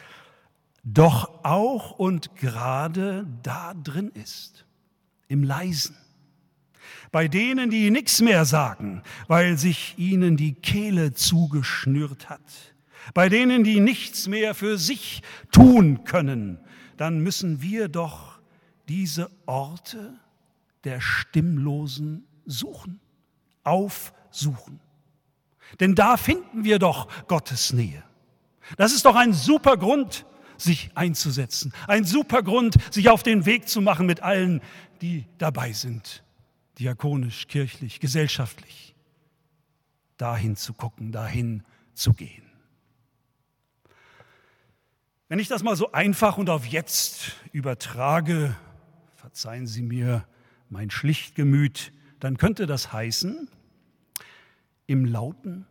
doch 0.83 1.45
auch 1.45 1.93
und 1.93 2.35
gerade 2.37 3.27
da 3.43 3.75
drin 3.75 4.11
ist, 4.15 4.65
im 5.29 5.45
Leisen, 5.45 5.97
bei 7.11 7.29
denen, 7.29 7.71
die 7.71 7.91
nichts 7.91 8.21
mehr 8.21 8.45
sagen, 8.45 9.03
weil 9.27 9.59
sich 9.59 9.95
ihnen 9.99 10.37
die 10.37 10.55
Kehle 10.55 11.13
zugeschnürt 11.13 12.29
hat, 12.29 12.41
bei 13.15 13.29
denen, 13.29 13.65
die 13.65 13.81
nichts 13.81 14.29
mehr 14.29 14.55
für 14.55 14.79
sich 14.79 15.23
tun 15.51 16.05
können, 16.05 16.59
dann 16.97 17.21
müssen 17.21 17.63
wir 17.63 17.89
doch 17.89 18.39
diese 18.89 19.31
Orte 19.47 20.19
der 20.85 21.01
Stimmlosen 21.01 22.27
suchen, 22.47 23.01
aufsuchen. 23.65 24.81
Denn 25.81 25.95
da 25.95 26.17
finden 26.17 26.65
wir 26.65 26.79
doch 26.79 27.09
Gottes 27.27 27.73
Nähe. 27.73 28.03
Das 28.77 28.93
ist 28.93 29.05
doch 29.05 29.17
ein 29.17 29.33
super 29.33 29.77
Grund, 29.77 30.27
sich 30.57 30.91
einzusetzen, 30.95 31.73
ein 31.87 32.05
super 32.05 32.43
Grund, 32.43 32.75
sich 32.93 33.09
auf 33.09 33.23
den 33.23 33.47
Weg 33.47 33.69
zu 33.69 33.81
machen 33.81 34.07
mit 34.07 34.21
allen, 34.23 34.61
die 35.01 35.27
dabei 35.39 35.73
sind, 35.73 36.25
diakonisch, 36.79 37.49
kirchlich, 37.49 38.01
gesellschaftlich, 38.01 38.95
dahin 40.17 40.57
zu 40.57 40.73
gucken, 40.73 41.13
dahin 41.13 41.65
zu 41.95 42.13
gehen. 42.13 42.45
Wenn 45.29 45.39
ich 45.39 45.49
das 45.49 45.63
mal 45.63 45.77
so 45.77 45.93
einfach 45.93 46.39
und 46.39 46.49
auf 46.49 46.67
jetzt 46.67 47.33
übertrage, 47.53 48.57
verzeihen 49.17 49.67
Sie 49.67 49.83
mir 49.83 50.27
mein 50.71 50.91
Schlichtgemüt, 50.91 51.93
dann 52.21 52.39
könnte 52.39 52.67
das 52.67 52.93
heißen, 52.93 53.49
im 54.87 55.05
Lauten, 55.05 55.67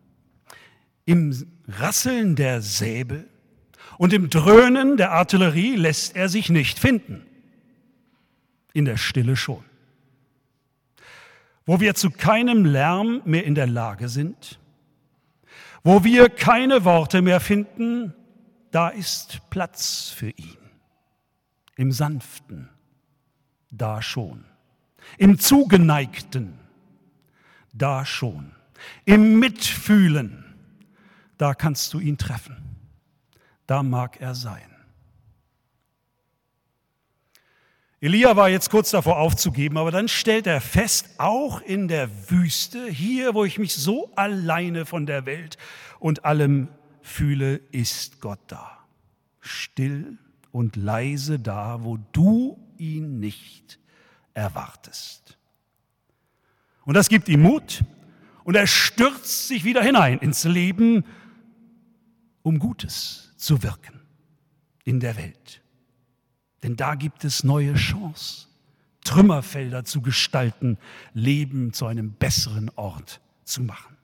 im 1.05 1.33
Rasseln 1.67 2.35
der 2.35 2.61
Säbel 2.61 3.27
und 3.97 4.13
im 4.13 4.29
Dröhnen 4.29 4.97
der 4.97 5.11
Artillerie 5.11 5.75
lässt 5.75 6.15
er 6.15 6.29
sich 6.29 6.49
nicht 6.49 6.77
finden. 6.77 7.25
In 8.73 8.85
der 8.85 8.97
Stille 8.97 9.35
schon. 9.35 9.63
Wo 11.67 11.79
wir 11.79 11.93
zu 11.93 12.09
keinem 12.09 12.65
Lärm 12.65 13.21
mehr 13.25 13.43
in 13.43 13.53
der 13.53 13.67
Lage 13.67 14.09
sind, 14.09 14.59
wo 15.83 16.03
wir 16.03 16.29
keine 16.29 16.85
Worte 16.85 17.21
mehr 17.21 17.39
finden, 17.39 18.13
da 18.71 18.89
ist 18.89 19.41
Platz 19.49 20.09
für 20.09 20.29
ihn. 20.29 20.57
Im 21.75 21.91
Sanften, 21.91 22.69
da 23.69 24.01
schon. 24.01 24.45
Im 25.17 25.37
Zugeneigten, 25.39 26.57
da 27.73 28.05
schon. 28.05 28.53
Im 29.05 29.37
Mitfühlen, 29.39 30.45
da 31.37 31.53
kannst 31.53 31.93
du 31.93 31.99
ihn 31.99 32.17
treffen. 32.17 32.57
Da 33.65 33.83
mag 33.83 34.21
er 34.21 34.35
sein. 34.35 34.76
Elia 37.99 38.35
war 38.35 38.47
jetzt 38.47 38.69
kurz 38.69 38.91
davor 38.91 39.17
aufzugeben, 39.17 39.77
aber 39.77 39.89
dann 39.89 40.07
stellt 40.07 40.45
er 40.45 40.61
fest, 40.61 41.09
auch 41.17 41.61
in 41.61 41.87
der 41.87 42.29
Wüste, 42.29 42.87
hier, 42.87 43.33
wo 43.33 43.43
ich 43.43 43.57
mich 43.57 43.73
so 43.73 44.11
alleine 44.15 44.85
von 44.85 45.07
der 45.07 45.25
Welt 45.25 45.57
und 45.99 46.23
allem 46.23 46.67
fühle, 47.01 47.55
ist 47.71 48.21
Gott 48.21 48.39
da. 48.47 48.85
Still 49.39 50.19
und 50.51 50.75
leise 50.75 51.39
da, 51.39 51.83
wo 51.83 51.97
du 52.11 52.59
ihn 52.77 53.19
nicht 53.19 53.79
erwartest. 54.35 55.37
Und 56.85 56.93
das 56.93 57.09
gibt 57.09 57.29
ihm 57.29 57.41
Mut 57.41 57.83
und 58.43 58.55
er 58.55 58.67
stürzt 58.67 59.47
sich 59.47 59.63
wieder 59.63 59.81
hinein 59.81 60.19
ins 60.19 60.43
Leben, 60.43 61.03
um 62.43 62.59
Gutes 62.59 63.33
zu 63.37 63.63
wirken 63.63 64.01
in 64.83 64.99
der 64.99 65.17
Welt. 65.17 65.61
Denn 66.67 66.75
da 66.75 66.95
gibt 66.95 67.23
es 67.23 67.45
neue 67.45 67.75
Chance, 67.75 68.47
Trümmerfelder 69.05 69.85
zu 69.85 70.01
gestalten, 70.01 70.77
Leben 71.13 71.71
zu 71.71 71.85
einem 71.85 72.11
besseren 72.11 72.69
Ort 72.75 73.21
zu 73.45 73.61
machen. 73.61 73.95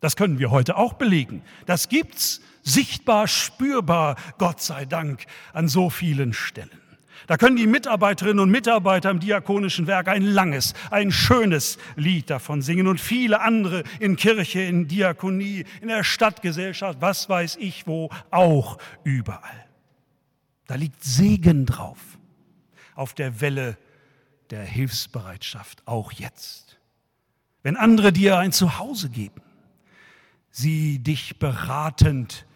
Das 0.00 0.16
können 0.16 0.38
wir 0.38 0.50
heute 0.50 0.78
auch 0.78 0.94
belegen. 0.94 1.42
Das 1.66 1.90
gibt's 1.90 2.40
sichtbar, 2.62 3.28
spürbar, 3.28 4.16
Gott 4.38 4.62
sei 4.62 4.86
Dank, 4.86 5.26
an 5.52 5.68
so 5.68 5.90
vielen 5.90 6.32
Stellen. 6.32 6.80
Da 7.26 7.36
können 7.36 7.56
die 7.56 7.66
Mitarbeiterinnen 7.66 8.40
und 8.40 8.50
Mitarbeiter 8.50 9.10
im 9.10 9.20
diakonischen 9.20 9.86
Werk 9.86 10.08
ein 10.08 10.22
langes, 10.22 10.72
ein 10.90 11.12
schönes 11.12 11.76
Lied 11.96 12.30
davon 12.30 12.62
singen 12.62 12.86
und 12.86 13.02
viele 13.02 13.42
andere 13.42 13.82
in 14.00 14.16
Kirche, 14.16 14.62
in 14.62 14.88
Diakonie, 14.88 15.66
in 15.82 15.88
der 15.88 16.04
Stadtgesellschaft, 16.04 17.02
was 17.02 17.28
weiß 17.28 17.56
ich 17.60 17.86
wo, 17.86 18.08
auch 18.30 18.78
überall. 19.04 19.67
Da 20.68 20.74
liegt 20.74 21.02
Segen 21.02 21.64
drauf 21.64 21.98
auf 22.94 23.14
der 23.14 23.40
Welle 23.40 23.78
der 24.50 24.64
Hilfsbereitschaft, 24.64 25.82
auch 25.86 26.12
jetzt. 26.12 26.78
Wenn 27.62 27.76
andere 27.76 28.12
dir 28.12 28.36
ein 28.36 28.52
Zuhause 28.52 29.08
geben, 29.08 29.40
sie 30.50 30.98
dich 30.98 31.38
beratend 31.38 32.46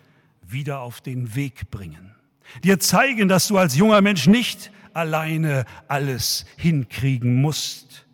wieder 0.42 0.80
auf 0.80 1.00
den 1.00 1.34
Weg 1.34 1.70
bringen. 1.70 2.14
Dir 2.62 2.78
zeigen, 2.78 3.28
dass 3.28 3.48
du 3.48 3.56
als 3.56 3.76
junger 3.76 4.02
Mensch 4.02 4.26
nicht 4.26 4.70
alleine 4.92 5.64
alles 5.88 6.44
hinkriegen 6.58 7.40
musst. 7.40 8.06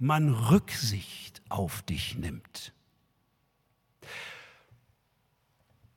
Man 0.00 0.28
Rücksicht 0.34 1.40
auf 1.48 1.82
dich 1.82 2.18
nimmt. 2.18 2.72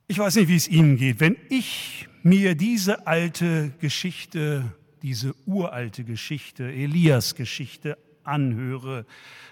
Ich 0.05 0.19
weiß 0.19 0.35
nicht, 0.35 0.49
wie 0.49 0.55
es 0.55 0.67
Ihnen 0.67 0.97
geht. 0.97 1.19
Wenn 1.19 1.35
ich 1.49 2.07
mir 2.23 2.55
diese 2.55 3.05
alte 3.05 3.71
Geschichte, 3.79 4.73
diese 5.01 5.35
uralte 5.45 6.03
Geschichte, 6.03 6.71
Elias 6.71 7.35
Geschichte 7.35 7.97
anhöre, 8.23 9.05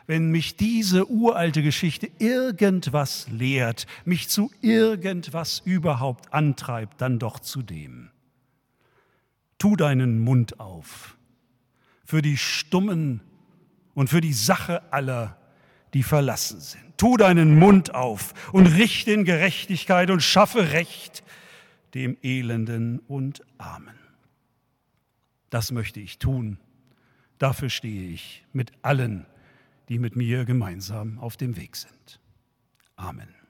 wenn 0.07 0.31
mich 0.31 0.55
diese 0.55 1.09
uralte 1.09 1.61
Geschichte 1.61 2.09
irgendwas 2.19 3.27
lehrt, 3.29 3.85
mich 4.05 4.29
zu 4.29 4.51
irgendwas 4.61 5.61
überhaupt 5.65 6.33
antreibt, 6.33 7.01
dann 7.01 7.19
doch 7.19 7.39
zu 7.39 7.61
dem. 7.61 8.09
Tu 9.57 9.75
deinen 9.75 10.19
Mund 10.19 10.59
auf, 10.59 11.17
für 12.05 12.21
die 12.21 12.37
Stummen 12.37 13.21
und 13.93 14.09
für 14.09 14.21
die 14.21 14.33
Sache 14.33 14.81
aller, 14.91 15.37
die 15.93 16.03
verlassen 16.03 16.61
sind. 16.61 16.97
Tu 16.97 17.17
deinen 17.17 17.59
Mund 17.59 17.93
auf 17.93 18.33
und 18.53 18.67
richte 18.67 19.11
in 19.11 19.25
Gerechtigkeit 19.25 20.09
und 20.09 20.21
schaffe 20.21 20.71
Recht 20.71 21.23
dem 21.93 22.17
Elenden 22.21 22.99
und 22.99 23.41
Armen. 23.57 23.95
Das 25.49 25.71
möchte 25.71 25.99
ich 25.99 26.19
tun. 26.19 26.57
Dafür 27.37 27.69
stehe 27.69 28.09
ich 28.09 28.45
mit 28.53 28.71
allen, 28.81 29.25
die 29.89 29.99
mit 29.99 30.15
mir 30.15 30.45
gemeinsam 30.45 31.19
auf 31.19 31.37
dem 31.37 31.57
Weg 31.57 31.75
sind. 31.75 32.21
Amen. 32.95 33.40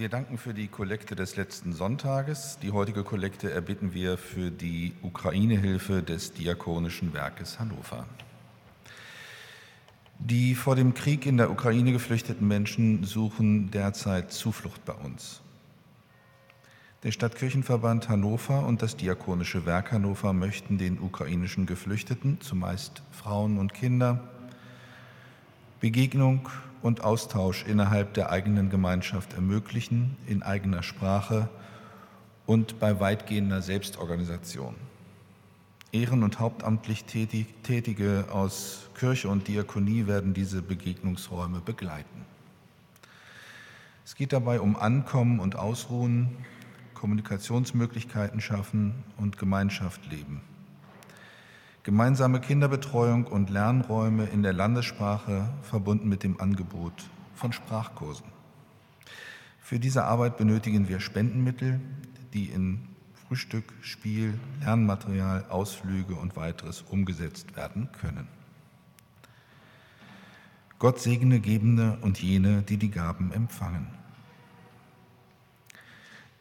Wir 0.00 0.08
danken 0.08 0.38
für 0.38 0.54
die 0.54 0.68
Kollekte 0.68 1.14
des 1.14 1.36
letzten 1.36 1.74
Sonntages. 1.74 2.58
Die 2.62 2.70
heutige 2.70 3.04
Kollekte 3.04 3.50
erbitten 3.50 3.92
wir 3.92 4.16
für 4.16 4.50
die 4.50 4.94
Ukraine-Hilfe 5.02 6.02
des 6.02 6.32
Diakonischen 6.32 7.12
Werkes 7.12 7.60
Hannover. 7.60 8.06
Die 10.18 10.54
vor 10.54 10.74
dem 10.74 10.94
Krieg 10.94 11.26
in 11.26 11.36
der 11.36 11.50
Ukraine 11.50 11.92
geflüchteten 11.92 12.48
Menschen 12.48 13.04
suchen 13.04 13.70
derzeit 13.72 14.32
Zuflucht 14.32 14.86
bei 14.86 14.94
uns. 14.94 15.42
Der 17.02 17.12
Stadtkirchenverband 17.12 18.08
Hannover 18.08 18.64
und 18.64 18.80
das 18.80 18.96
Diakonische 18.96 19.66
Werk 19.66 19.92
Hannover 19.92 20.32
möchten 20.32 20.78
den 20.78 20.98
ukrainischen 20.98 21.66
Geflüchteten, 21.66 22.40
zumeist 22.40 23.02
Frauen 23.10 23.58
und 23.58 23.74
Kinder, 23.74 24.30
Begegnung 25.80 26.50
und 26.82 27.02
Austausch 27.02 27.64
innerhalb 27.66 28.12
der 28.12 28.30
eigenen 28.30 28.68
Gemeinschaft 28.68 29.32
ermöglichen, 29.32 30.18
in 30.26 30.42
eigener 30.42 30.82
Sprache 30.82 31.48
und 32.44 32.78
bei 32.78 33.00
weitgehender 33.00 33.62
Selbstorganisation. 33.62 34.74
Ehren- 35.90 36.22
und 36.22 36.38
hauptamtlich 36.38 37.04
Tätige 37.04 38.26
aus 38.30 38.90
Kirche 38.94 39.28
und 39.30 39.48
Diakonie 39.48 40.06
werden 40.06 40.34
diese 40.34 40.60
Begegnungsräume 40.60 41.60
begleiten. 41.60 42.26
Es 44.04 44.14
geht 44.14 44.34
dabei 44.34 44.60
um 44.60 44.76
Ankommen 44.76 45.40
und 45.40 45.56
Ausruhen, 45.56 46.36
Kommunikationsmöglichkeiten 46.92 48.42
schaffen 48.42 48.94
und 49.16 49.38
Gemeinschaft 49.38 50.10
leben 50.10 50.42
gemeinsame 51.82 52.40
Kinderbetreuung 52.40 53.26
und 53.26 53.50
Lernräume 53.50 54.26
in 54.26 54.42
der 54.42 54.52
Landessprache 54.52 55.48
verbunden 55.62 56.08
mit 56.08 56.22
dem 56.22 56.40
Angebot 56.40 56.92
von 57.34 57.52
Sprachkursen. 57.52 58.26
Für 59.60 59.78
diese 59.78 60.04
Arbeit 60.04 60.36
benötigen 60.36 60.88
wir 60.88 61.00
Spendenmittel, 61.00 61.80
die 62.34 62.46
in 62.46 62.88
Frühstück, 63.26 63.72
Spiel, 63.80 64.38
Lernmaterial, 64.60 65.46
Ausflüge 65.48 66.14
und 66.16 66.36
weiteres 66.36 66.82
umgesetzt 66.82 67.56
werden 67.56 67.88
können. 67.92 68.26
Gott 70.80 70.98
segne 70.98 71.40
Gebende 71.40 71.98
und 72.00 72.20
jene, 72.20 72.62
die 72.62 72.76
die 72.76 72.90
Gaben 72.90 73.32
empfangen. 73.32 73.86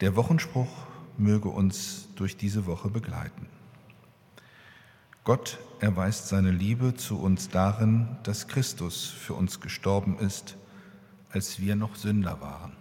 Der 0.02 0.16
Wochenspruch 0.16 0.70
möge 1.18 1.50
uns 1.50 2.08
durch 2.16 2.38
diese 2.38 2.66
Woche 2.66 2.90
begleiten. 2.90 3.48
Gott 5.30 5.60
erweist 5.80 6.28
seine 6.28 6.50
Liebe 6.50 6.96
zu 6.96 7.22
uns 7.22 7.50
darin, 7.50 8.18
dass 8.24 8.48
Christus 8.48 9.06
für 9.06 9.36
uns 9.36 9.62
gestorben 9.62 10.18
ist, 10.18 10.58
als 11.30 11.60
wir 11.60 11.76
noch 11.76 11.96
Sünder 11.96 12.42
waren. 12.42 12.76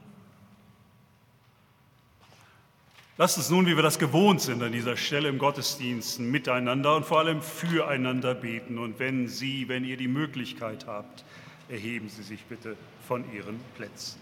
Lasst 3.19 3.37
uns 3.37 3.51
nun, 3.51 3.67
wie 3.67 3.77
wir 3.77 3.83
das 3.83 3.99
gewohnt 3.99 4.41
sind 4.41 4.63
an 4.63 4.73
dieser 4.73 4.97
Stelle 4.97 5.29
im 5.29 5.37
Gottesdienst, 5.37 6.21
miteinander 6.21 6.97
und 6.97 7.05
vor 7.05 7.19
allem 7.19 7.43
füreinander 7.43 8.35
beten. 8.35 8.79
Und 8.79 8.99
wenn 8.99 9.29
Sie, 9.29 9.69
wenn 9.69 9.85
ihr 9.85 9.99
die 9.99 10.09
Möglichkeit 10.09 10.87
habt, 10.87 11.27
erheben 11.69 12.09
Sie 12.09 12.23
sich 12.23 12.43
bitte 12.47 12.79
von 13.07 13.31
Ihren 13.31 13.61
Plätzen. 13.77 14.19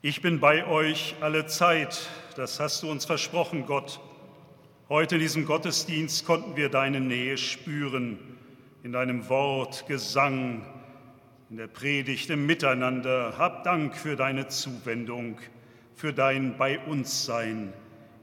Ich 0.00 0.22
bin 0.22 0.40
bei 0.40 0.66
euch 0.66 1.16
alle 1.20 1.46
Zeit, 1.48 2.08
das 2.36 2.60
hast 2.60 2.82
du 2.82 2.90
uns 2.90 3.04
versprochen, 3.04 3.66
Gott. 3.66 4.00
Heute 4.90 5.14
in 5.14 5.22
diesem 5.22 5.46
Gottesdienst 5.46 6.26
konnten 6.26 6.56
wir 6.56 6.68
deine 6.68 7.00
Nähe 7.00 7.38
spüren. 7.38 8.18
in 8.82 8.92
deinem 8.92 9.26
Wort, 9.30 9.86
Gesang, 9.86 10.62
in 11.48 11.56
der 11.56 11.68
Predigt, 11.68 12.28
im 12.28 12.44
Miteinander. 12.44 13.38
Hab 13.38 13.64
Dank 13.64 13.96
für 13.96 14.14
deine 14.14 14.48
Zuwendung, 14.48 15.38
für 15.94 16.12
dein 16.12 16.58
Bei 16.58 16.78
uns 16.80 17.24
Sein 17.24 17.72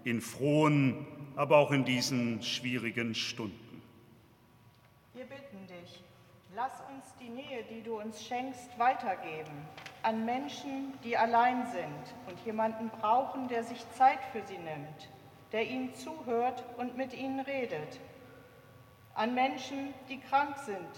in 0.03 0.21
frohen, 0.21 1.07
aber 1.35 1.57
auch 1.57 1.71
in 1.71 1.83
diesen 1.83 2.43
schwierigen 2.43 3.15
Stunden. 3.15 3.81
Wir 5.15 5.25
bitten 5.25 5.65
dich, 5.65 6.03
lass 6.55 6.73
uns 6.93 7.05
die 7.19 7.29
Nähe, 7.29 7.63
die 7.71 7.81
du 7.81 7.99
uns 7.99 8.23
schenkst, 8.23 8.77
weitergeben 8.77 9.51
an 10.03 10.25
Menschen, 10.25 10.93
die 11.03 11.17
allein 11.17 11.65
sind 11.71 12.13
und 12.27 12.39
jemanden 12.45 12.89
brauchen, 12.89 13.47
der 13.47 13.63
sich 13.63 13.83
Zeit 13.97 14.19
für 14.31 14.41
sie 14.47 14.57
nimmt, 14.57 15.09
der 15.51 15.67
ihnen 15.67 15.93
zuhört 15.95 16.63
und 16.77 16.97
mit 16.97 17.13
ihnen 17.13 17.39
redet. 17.39 17.99
An 19.13 19.33
Menschen, 19.33 19.93
die 20.07 20.19
krank 20.19 20.57
sind 20.57 20.89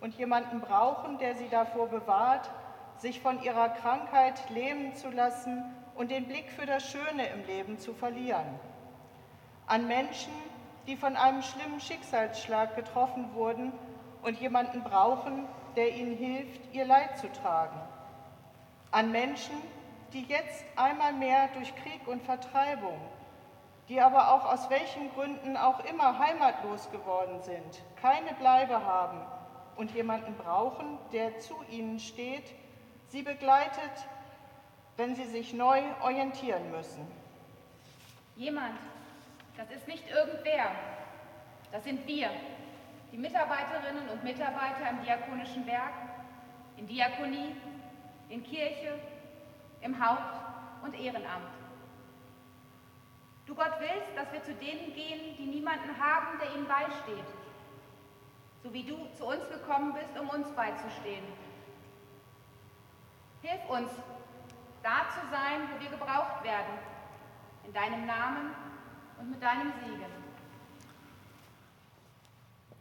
und 0.00 0.14
jemanden 0.14 0.60
brauchen, 0.60 1.18
der 1.18 1.34
sie 1.34 1.48
davor 1.48 1.88
bewahrt, 1.88 2.50
sich 2.98 3.20
von 3.20 3.42
ihrer 3.42 3.70
Krankheit 3.70 4.50
lähmen 4.50 4.94
zu 4.94 5.10
lassen 5.10 5.64
und 5.94 6.10
den 6.10 6.26
Blick 6.26 6.50
für 6.50 6.66
das 6.66 6.90
Schöne 6.90 7.26
im 7.28 7.44
Leben 7.46 7.78
zu 7.78 7.94
verlieren. 7.94 8.46
An 9.66 9.88
Menschen, 9.88 10.32
die 10.86 10.96
von 10.96 11.16
einem 11.16 11.42
schlimmen 11.42 11.80
Schicksalsschlag 11.80 12.76
getroffen 12.76 13.34
wurden 13.34 13.72
und 14.22 14.40
jemanden 14.40 14.82
brauchen, 14.82 15.46
der 15.76 15.94
ihnen 15.94 16.16
hilft, 16.16 16.74
ihr 16.74 16.84
Leid 16.84 17.18
zu 17.18 17.30
tragen. 17.32 17.78
An 18.90 19.12
Menschen, 19.12 19.54
die 20.12 20.22
jetzt 20.22 20.64
einmal 20.76 21.12
mehr 21.12 21.48
durch 21.54 21.74
Krieg 21.76 22.06
und 22.06 22.22
Vertreibung, 22.22 22.98
die 23.88 24.00
aber 24.00 24.34
auch 24.34 24.44
aus 24.44 24.68
welchen 24.68 25.12
Gründen 25.14 25.56
auch 25.56 25.80
immer 25.84 26.18
heimatlos 26.18 26.90
geworden 26.90 27.40
sind, 27.42 27.82
keine 28.00 28.34
Bleibe 28.34 28.84
haben 28.84 29.20
und 29.76 29.92
jemanden 29.92 30.34
brauchen, 30.34 30.98
der 31.12 31.38
zu 31.38 31.54
ihnen 31.70 31.98
steht, 31.98 32.44
sie 33.08 33.22
begleitet, 33.22 33.90
wenn 34.96 35.14
sie 35.14 35.24
sich 35.24 35.54
neu 35.54 35.80
orientieren 36.02 36.70
müssen. 36.70 37.06
Jemand, 38.36 38.78
das 39.56 39.70
ist 39.70 39.88
nicht 39.88 40.04
irgendwer, 40.10 40.70
das 41.72 41.84
sind 41.84 42.06
wir, 42.06 42.30
die 43.10 43.16
Mitarbeiterinnen 43.16 44.08
und 44.10 44.22
Mitarbeiter 44.22 44.90
im 44.90 45.02
diakonischen 45.02 45.66
Werk, 45.66 45.94
in 46.76 46.86
Diakonie, 46.86 47.56
in 48.28 48.44
Kirche, 48.44 48.98
im 49.80 50.04
Haupt- 50.04 50.40
und 50.82 50.94
Ehrenamt. 50.94 51.57
Du 53.48 53.54
Gott 53.54 53.72
willst, 53.80 54.14
dass 54.14 54.30
wir 54.30 54.42
zu 54.42 54.52
denen 54.52 54.92
gehen, 54.92 55.34
die 55.38 55.46
niemanden 55.46 55.98
haben, 55.98 56.38
der 56.38 56.54
ihnen 56.54 56.68
beisteht, 56.68 57.24
so 58.62 58.70
wie 58.74 58.82
du 58.82 58.94
zu 59.16 59.24
uns 59.24 59.48
gekommen 59.48 59.94
bist, 59.94 60.20
um 60.20 60.28
uns 60.28 60.48
beizustehen. 60.50 61.24
Hilf 63.40 63.60
uns, 63.70 63.90
da 64.82 65.06
zu 65.14 65.26
sein, 65.30 65.62
wo 65.72 65.82
wir 65.82 65.88
gebraucht 65.88 66.44
werden, 66.44 66.74
in 67.66 67.72
deinem 67.72 68.04
Namen 68.04 68.50
und 69.18 69.30
mit 69.30 69.42
deinem 69.42 69.72
Segen. 69.82 70.04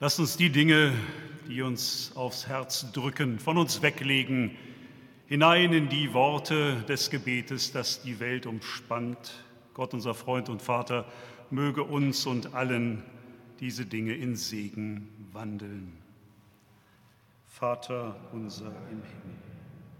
Lass 0.01 0.19
uns 0.19 0.35
die 0.35 0.49
Dinge, 0.49 0.91
die 1.47 1.61
uns 1.61 2.11
aufs 2.17 2.45
Herz 2.45 2.91
drücken, 2.91 3.39
von 3.39 3.57
uns 3.57 3.81
weglegen, 3.81 4.57
hinein 5.27 5.71
in 5.71 5.87
die 5.87 6.13
Worte 6.13 6.81
des 6.89 7.09
Gebetes, 7.09 7.71
das 7.71 8.01
die 8.01 8.19
Welt 8.19 8.45
umspannt. 8.45 9.46
Gott, 9.77 9.93
unser 9.93 10.15
Freund 10.15 10.49
und 10.49 10.59
Vater, 10.59 11.05
möge 11.51 11.83
uns 11.83 12.25
und 12.25 12.55
allen 12.55 13.03
diese 13.59 13.85
Dinge 13.85 14.15
in 14.15 14.35
Segen 14.35 15.07
wandeln. 15.31 15.93
Vater 17.45 18.15
unser 18.31 18.69
im 18.89 19.03
Himmel, 19.03 19.37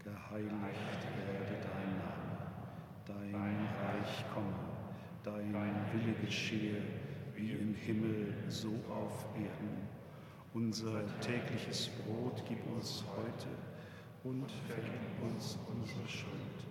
geheiligt 0.03 0.55
werde 0.55 1.61
dein 1.61 1.93
Name, 1.99 3.31
dein 3.31 3.55
Reich 3.85 4.25
komme, 4.33 4.51
dein 5.23 5.53
Wille 5.93 6.15
geschehe, 6.25 6.81
wie 7.35 7.51
im 7.51 7.75
Himmel, 7.75 8.33
so 8.47 8.73
auf 8.89 9.25
Erden. 9.35 9.87
Unser 10.55 11.03
tägliches 11.19 11.89
Brot 11.89 12.43
gib 12.49 12.65
uns 12.75 13.03
heute 13.15 13.49
und 14.23 14.51
vergib 14.67 15.21
uns 15.21 15.59
unsere 15.71 16.07
Schuld, 16.07 16.65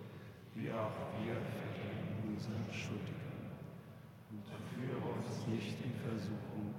wie 0.57 0.73
auch 0.73 0.91
wir 1.23 1.35
vergeben 1.35 1.76
unseren 2.37 2.67
Schuldigern. 2.71 3.17
Und 4.31 4.45
führe 4.75 5.01
uns 5.17 5.47
nicht 5.47 5.77
in 5.83 5.95
Versuchung, 6.05 6.75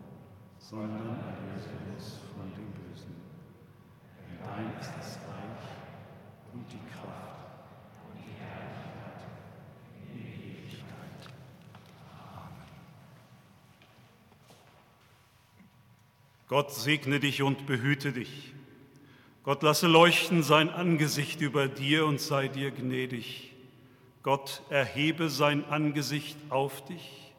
sondern 0.60 1.18
erlöse 1.20 1.70
uns 1.94 2.20
von 2.36 2.52
dem 2.54 2.70
Bösen. 2.78 3.16
Denn 4.22 4.38
dein 4.46 4.80
ist 4.80 4.92
das 4.98 5.18
Reich 5.26 5.66
und 6.54 6.66
die 6.72 6.84
Kraft 6.94 7.58
und 8.06 8.20
die 8.22 8.38
Herrlichkeit 8.38 9.26
in 10.14 10.20
Ewigkeit. 10.22 11.34
Amen. 12.36 12.68
Gott 16.48 16.72
segne 16.72 17.20
dich 17.20 17.42
und 17.42 17.66
behüte 17.66 18.14
dich. 18.14 18.54
Gott 19.44 19.64
lasse 19.64 19.88
leuchten 19.88 20.44
sein 20.44 20.70
Angesicht 20.70 21.42
über 21.42 21.68
dir 21.68 22.06
und 22.06 22.20
sei 22.20 22.48
dir 22.50 22.70
gnädig. 22.70 23.57
Gott 24.28 24.62
erhebe 24.70 25.30
sein 25.30 25.64
Angesicht 25.70 26.36
auf 26.50 26.84
dich 26.84 27.34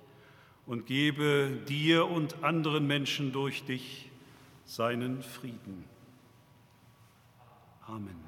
und 0.64 0.86
gebe 0.86 1.60
dir 1.68 2.06
und 2.06 2.42
anderen 2.42 2.86
Menschen 2.86 3.30
durch 3.30 3.62
dich 3.66 4.10
seinen 4.64 5.22
Frieden. 5.22 5.84
Amen. 7.86 8.27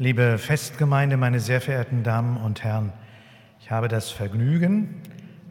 Liebe 0.00 0.38
Festgemeinde, 0.38 1.16
meine 1.16 1.40
sehr 1.40 1.60
verehrten 1.60 2.04
Damen 2.04 2.36
und 2.36 2.62
Herren, 2.62 2.92
ich 3.58 3.72
habe 3.72 3.88
das 3.88 4.12
Vergnügen, 4.12 5.02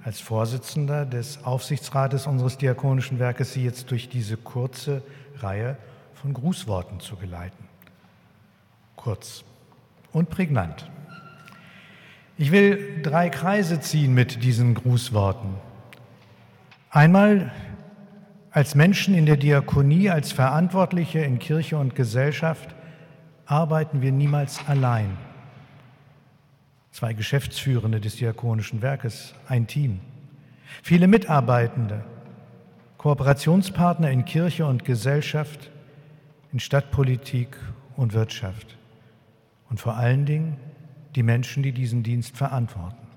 als 0.05 0.21
Vorsitzender 0.21 1.05
des 1.05 1.43
Aufsichtsrates 1.43 2.27
unseres 2.27 2.57
Diakonischen 2.57 3.19
Werkes 3.19 3.51
Sie 3.51 3.65
jetzt 3.65 3.91
durch 3.91 4.07
diese 4.07 4.37
kurze 4.37 5.03
Reihe 5.39 5.77
von 6.13 6.33
Grußworten 6.33 7.01
zu 7.01 7.17
geleiten. 7.17 7.67
Kurz 8.95 9.43
und 10.13 10.29
prägnant. 10.29 10.89
Ich 12.37 12.53
will 12.53 13.01
drei 13.03 13.29
Kreise 13.29 13.81
ziehen 13.81 14.13
mit 14.13 14.45
diesen 14.45 14.75
Grußworten. 14.75 15.55
Einmal 16.89 17.51
als 18.51 18.75
Menschen 18.75 19.13
in 19.13 19.25
der 19.25 19.35
Diakonie, 19.35 20.09
als 20.09 20.31
Verantwortliche 20.31 21.19
in 21.19 21.37
Kirche 21.37 21.77
und 21.77 21.95
Gesellschaft 21.95 22.77
arbeiten 23.47 24.01
wir 24.01 24.11
niemals 24.11 24.59
allein. 24.67 25.17
Zwei 26.91 27.13
Geschäftsführende 27.13 28.01
des 28.01 28.17
Diakonischen 28.17 28.81
Werkes, 28.81 29.33
ein 29.47 29.67
Team. 29.67 30.01
Viele 30.83 31.07
Mitarbeitende, 31.07 32.03
Kooperationspartner 32.97 34.11
in 34.11 34.25
Kirche 34.25 34.65
und 34.65 34.83
Gesellschaft, 34.83 35.71
in 36.51 36.59
Stadtpolitik 36.59 37.57
und 37.95 38.13
Wirtschaft. 38.13 38.77
Und 39.69 39.79
vor 39.79 39.95
allen 39.95 40.25
Dingen 40.25 40.57
die 41.15 41.23
Menschen, 41.23 41.63
die 41.63 41.71
diesen 41.71 42.03
Dienst 42.03 42.35
verantworten. 42.35 43.07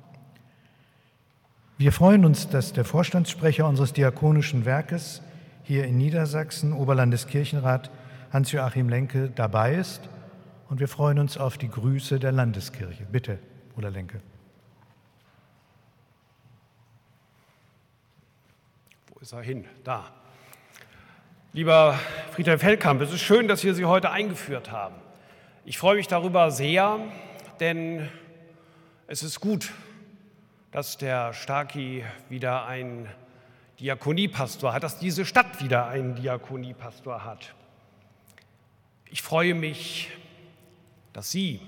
Wir 1.76 1.92
freuen 1.92 2.24
uns, 2.24 2.48
dass 2.48 2.72
der 2.72 2.84
Vorstandssprecher 2.84 3.66
unseres 3.66 3.92
Diakonischen 3.92 4.64
Werkes 4.64 5.22
hier 5.64 5.86
in 5.86 5.96
Niedersachsen, 5.96 6.72
Oberlandeskirchenrat 6.72 7.90
Hans-Joachim 8.32 8.88
Lenke, 8.88 9.30
dabei 9.34 9.74
ist 9.74 10.08
und 10.70 10.78
wir 10.78 10.86
freuen 10.86 11.18
uns 11.18 11.36
auf 11.36 11.58
die 11.58 11.68
Grüße 11.68 12.20
der 12.20 12.30
Landeskirche. 12.30 13.04
Bitte, 13.04 13.40
Bruder 13.74 13.90
Lenke. 13.90 14.20
Wo 19.12 19.18
ist 19.18 19.32
er 19.32 19.42
hin? 19.42 19.66
Da. 19.82 20.12
Lieber 21.52 21.98
Friedhelm 22.30 22.60
Feldkamp, 22.60 23.00
es 23.00 23.12
ist 23.12 23.20
schön, 23.20 23.48
dass 23.48 23.64
wir 23.64 23.74
Sie 23.74 23.84
heute 23.84 24.12
eingeführt 24.12 24.70
haben. 24.70 24.94
Ich 25.64 25.76
freue 25.76 25.96
mich 25.96 26.06
darüber 26.06 26.52
sehr, 26.52 27.00
denn 27.58 28.08
es 29.08 29.24
ist 29.24 29.40
gut, 29.40 29.72
dass 30.70 30.96
der 30.96 31.32
Starki 31.32 32.04
wieder 32.28 32.66
einen 32.66 33.08
Diakoniepastor 33.80 34.72
hat, 34.72 34.84
dass 34.84 35.00
diese 35.00 35.24
Stadt 35.24 35.60
wieder 35.64 35.88
einen 35.88 36.14
Diakoniepastor 36.14 37.24
hat. 37.24 37.56
Ich 39.06 39.22
freue 39.22 39.54
mich, 39.54 40.12
dass 41.12 41.30
Sie 41.30 41.60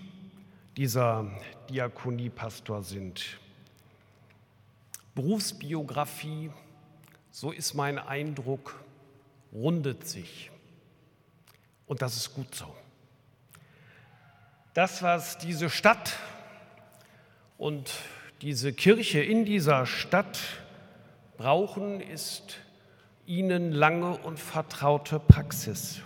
dieser 0.76 1.30
Diakoniepastor 1.68 2.82
sind. 2.82 3.38
Berufsbiografie, 5.14 6.50
so 7.30 7.50
ist 7.50 7.74
mein 7.74 7.98
Eindruck, 7.98 8.82
rundet 9.52 10.06
sich. 10.06 10.50
Und 11.86 12.00
das 12.00 12.16
ist 12.16 12.34
gut 12.34 12.54
so. 12.54 12.74
Das, 14.74 15.02
was 15.02 15.36
diese 15.36 15.68
Stadt 15.68 16.16
und 17.58 17.90
diese 18.40 18.72
Kirche 18.72 19.22
in 19.22 19.44
dieser 19.44 19.84
Stadt 19.84 20.38
brauchen, 21.36 22.00
ist 22.00 22.56
ihnen 23.26 23.72
lange 23.72 24.16
und 24.16 24.40
vertraute 24.40 25.20
Praxis. 25.20 26.00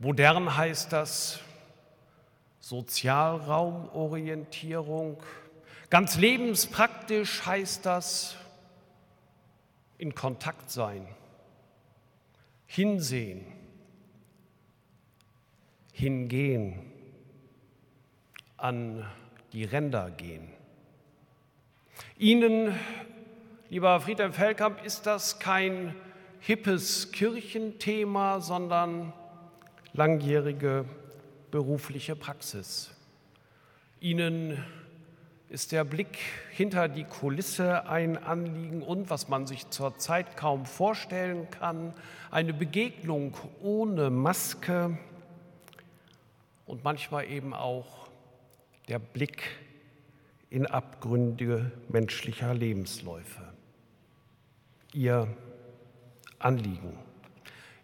Modern 0.00 0.56
heißt 0.56 0.92
das 0.92 1.40
Sozialraumorientierung. 2.70 5.18
Ganz 5.90 6.16
lebenspraktisch 6.16 7.44
heißt 7.44 7.84
das 7.84 8.36
in 9.98 10.14
Kontakt 10.14 10.70
sein, 10.70 11.06
hinsehen, 12.66 13.44
hingehen, 15.92 16.92
an 18.56 19.04
die 19.52 19.64
Ränder 19.64 20.12
gehen. 20.12 20.48
Ihnen, 22.18 22.78
lieber 23.68 24.00
Friedhelm 24.00 24.32
Feldkamp, 24.32 24.84
ist 24.84 25.06
das 25.06 25.40
kein 25.40 25.96
hippes 26.38 27.10
Kirchenthema, 27.10 28.38
sondern 28.38 29.12
langjährige 29.92 30.84
berufliche 31.50 32.16
Praxis. 32.16 32.90
Ihnen 34.00 34.64
ist 35.48 35.72
der 35.72 35.84
Blick 35.84 36.18
hinter 36.52 36.88
die 36.88 37.04
Kulisse 37.04 37.88
ein 37.88 38.16
Anliegen 38.16 38.82
und, 38.82 39.10
was 39.10 39.28
man 39.28 39.46
sich 39.46 39.68
zurzeit 39.70 40.36
kaum 40.36 40.64
vorstellen 40.64 41.50
kann, 41.50 41.92
eine 42.30 42.54
Begegnung 42.54 43.34
ohne 43.60 44.10
Maske 44.10 44.96
und 46.66 46.84
manchmal 46.84 47.28
eben 47.28 47.52
auch 47.52 48.08
der 48.88 49.00
Blick 49.00 49.42
in 50.50 50.66
Abgründe 50.66 51.72
menschlicher 51.88 52.54
Lebensläufe. 52.54 53.42
Ihr 54.92 55.28
Anliegen. 56.38 56.96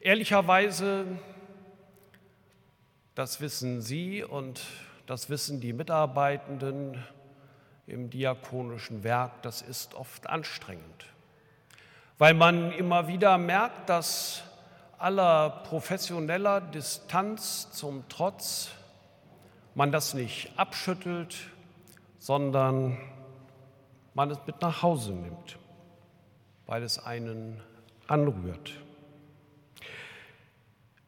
Ehrlicherweise 0.00 1.04
das 3.16 3.40
wissen 3.40 3.80
Sie 3.80 4.22
und 4.22 4.60
das 5.06 5.30
wissen 5.30 5.58
die 5.58 5.72
Mitarbeitenden 5.72 7.02
im 7.86 8.10
diakonischen 8.10 9.05
Werk. 9.05 9.43
Das 9.43 9.62
ist 9.62 9.94
oft 9.94 10.28
anstrengend, 10.28 11.06
weil 12.18 12.34
man 12.34 12.72
immer 12.72 13.09
wieder 13.09 13.38
merkt, 13.38 13.88
dass 13.88 14.43
aller 14.98 15.51
professioneller 15.64 16.60
Distanz 16.60 17.70
zum 17.72 18.05
Trotz 18.10 18.68
man 19.74 19.93
das 19.93 20.12
nicht 20.12 20.52
abschüttelt, 20.59 21.36
sondern 22.18 22.98
man 24.12 24.30
es 24.30 24.38
mit 24.47 24.60
nach 24.60 24.82
Hause 24.82 25.12
nimmt, 25.12 25.59
weil 26.66 26.82
es 26.82 26.98
einen 26.98 27.62
anrührt. 28.09 28.72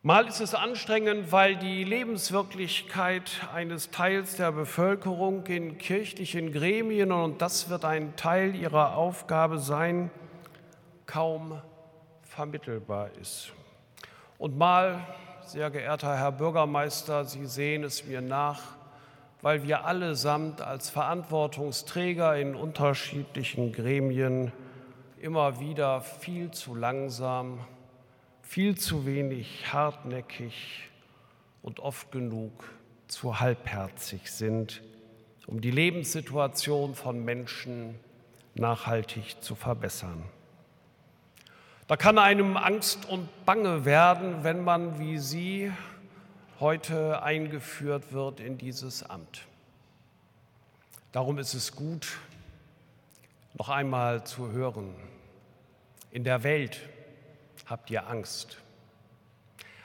Mal 0.02 0.28
ist 0.28 0.40
es 0.40 0.54
anstrengend, 0.54 1.32
weil 1.32 1.56
die 1.56 1.82
Lebenswirklichkeit 1.82 3.48
eines 3.52 3.90
Teils 3.90 4.36
der 4.36 4.52
Bevölkerung 4.52 5.44
in 5.46 5.76
kirchlichen 5.76 6.52
Gremien, 6.52 7.10
und 7.10 7.42
das 7.42 7.68
wird 7.68 7.84
ein 7.84 8.14
Teil 8.14 8.54
ihrer 8.54 8.96
Aufgabe 8.96 9.58
sein, 9.58 10.12
kaum 11.04 11.60
vermittelbar 12.22 13.10
ist. 13.20 13.52
Und 14.38 14.56
mal, 14.56 15.04
sehr 15.44 15.68
geehrter 15.68 16.16
Herr 16.16 16.30
Bürgermeister, 16.30 17.24
Sie 17.24 17.46
sehen 17.46 17.82
es 17.82 18.04
mir 18.04 18.20
nach, 18.20 18.62
weil 19.42 19.64
wir 19.64 19.84
allesamt 19.84 20.60
als 20.60 20.90
Verantwortungsträger 20.90 22.36
in 22.36 22.54
unterschiedlichen 22.54 23.72
Gremien 23.72 24.52
immer 25.20 25.58
wieder 25.58 26.02
viel 26.02 26.52
zu 26.52 26.76
langsam 26.76 27.58
viel 28.48 28.78
zu 28.78 29.04
wenig 29.04 29.70
hartnäckig 29.74 30.88
und 31.60 31.80
oft 31.80 32.10
genug 32.10 32.64
zu 33.06 33.40
halbherzig 33.40 34.32
sind, 34.32 34.82
um 35.46 35.60
die 35.60 35.70
Lebenssituation 35.70 36.94
von 36.94 37.22
Menschen 37.22 37.94
nachhaltig 38.54 39.42
zu 39.42 39.54
verbessern. 39.54 40.24
Da 41.88 41.98
kann 41.98 42.16
einem 42.16 42.56
Angst 42.56 43.06
und 43.06 43.28
Bange 43.44 43.84
werden, 43.84 44.44
wenn 44.44 44.64
man 44.64 44.98
wie 44.98 45.18
Sie 45.18 45.70
heute 46.58 47.22
eingeführt 47.22 48.14
wird 48.14 48.40
in 48.40 48.56
dieses 48.56 49.02
Amt. 49.02 49.46
Darum 51.12 51.36
ist 51.36 51.52
es 51.52 51.76
gut, 51.76 52.16
noch 53.58 53.68
einmal 53.68 54.24
zu 54.24 54.52
hören. 54.52 54.94
In 56.10 56.24
der 56.24 56.42
Welt 56.44 56.80
habt 57.68 57.90
ihr 57.90 58.08
Angst. 58.08 58.58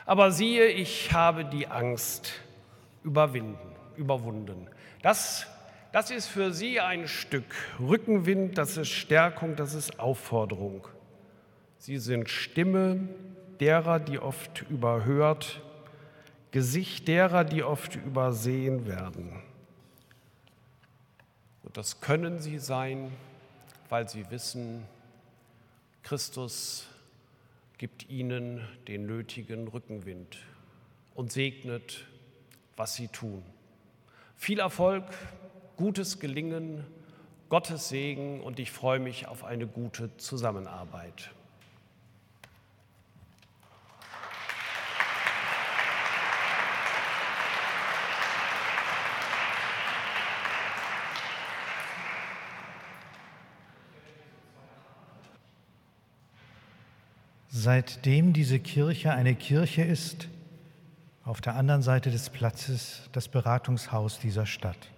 Aber 0.06 0.32
siehe, 0.32 0.68
ich 0.68 1.14
habe 1.14 1.46
die 1.46 1.68
Angst 1.68 2.34
überwinden, 3.04 3.76
überwunden. 3.96 4.68
Das, 5.02 5.48
das 5.92 6.12
ist 6.12 6.28
für 6.28 6.54
sie 6.54 6.80
ein 6.80 7.08
Stück 7.08 7.46
Rückenwind, 7.80 8.58
das 8.58 8.78
ist 8.78 8.90
Stärkung, 8.90 9.56
das 9.56 9.74
ist 9.74 10.00
Aufforderung. 10.00 10.88
Sie 11.78 11.98
sind 11.98 12.30
Stimme 12.30 13.10
derer, 13.60 14.00
die 14.00 14.20
oft 14.20 14.64
überhört, 14.70 15.62
Gesicht 16.52 17.08
derer, 17.08 17.44
die 17.44 17.64
oft 17.64 17.96
übersehen 17.96 18.86
werden. 18.86 19.42
Und 21.64 21.78
das 21.78 22.00
können 22.00 22.40
sie 22.40 22.60
sein, 22.60 23.12
weil 23.90 24.08
sie 24.08 24.30
wissen, 24.30 24.86
Christus 26.04 26.88
gibt 27.84 28.10
ihnen 28.10 28.66
den 28.88 29.06
nötigen 29.08 29.68
Rückenwind 29.68 30.38
und 31.16 31.34
segnet 31.34 32.08
was 32.78 32.96
Sie 32.96 33.10
tun. 33.10 33.44
Viel 34.38 34.60
Erfolg, 34.60 35.04
gutes 35.76 36.22
Gelingen, 36.22 36.86
Gottes 37.50 37.90
Segen 37.90 38.40
und 38.40 38.58
ich 38.58 38.72
freue 38.72 39.00
mich 39.00 39.28
auf 39.28 39.44
eine 39.44 39.68
gute 39.68 40.16
Zusammenarbeit. 40.16 41.32
Seitdem 57.56 58.34
diese 58.34 58.58
Kirche 58.58 59.12
eine 59.12 59.36
Kirche 59.36 59.84
ist, 59.84 60.28
auf 61.24 61.40
der 61.40 61.54
anderen 61.56 61.84
Seite 61.84 62.10
des 62.10 62.32
Platzes 62.32 63.08
das 63.12 63.28
Beratungshaus 63.28 64.18
dieser 64.18 64.48
Stadt. 64.48 64.90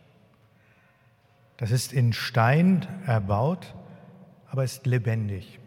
Das 1.57 1.71
ist 1.71 1.91
in 1.91 2.13
Stein 2.13 2.87
erbaut, 3.05 3.75
aber 4.49 4.63
ist 4.63 4.85
lebendig. 4.85 5.59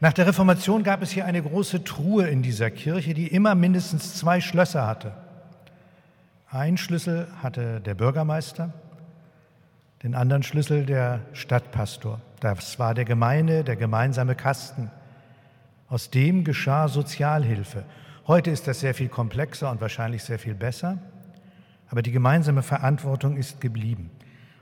Nach 0.00 0.12
der 0.12 0.26
Reformation 0.26 0.82
gab 0.82 1.00
es 1.00 1.12
hier 1.12 1.24
eine 1.24 1.42
große 1.42 1.82
Truhe 1.82 2.26
in 2.26 2.42
dieser 2.42 2.70
Kirche, 2.70 3.14
die 3.14 3.28
immer 3.28 3.54
mindestens 3.54 4.16
zwei 4.16 4.42
Schlösser 4.42 4.86
hatte. 4.86 5.14
Ein 6.50 6.76
Schlüssel 6.76 7.26
hatte 7.42 7.80
der 7.80 7.94
Bürgermeister, 7.94 8.74
den 10.02 10.14
anderen 10.14 10.42
Schlüssel 10.42 10.84
der 10.84 11.20
Stadtpastor. 11.32 12.20
Das 12.40 12.78
war 12.78 12.92
der 12.92 13.06
Gemeinde, 13.06 13.64
der 13.64 13.76
gemeinsame 13.76 14.34
Kasten. 14.34 14.90
Aus 15.88 16.10
dem 16.10 16.44
geschah 16.44 16.88
Sozialhilfe. 16.88 17.84
Heute 18.26 18.50
ist 18.50 18.68
das 18.68 18.80
sehr 18.80 18.94
viel 18.94 19.08
komplexer 19.08 19.70
und 19.70 19.80
wahrscheinlich 19.80 20.22
sehr 20.22 20.38
viel 20.38 20.54
besser, 20.54 20.98
aber 21.88 22.02
die 22.02 22.12
gemeinsame 22.12 22.62
Verantwortung 22.62 23.38
ist 23.38 23.62
geblieben. 23.62 24.10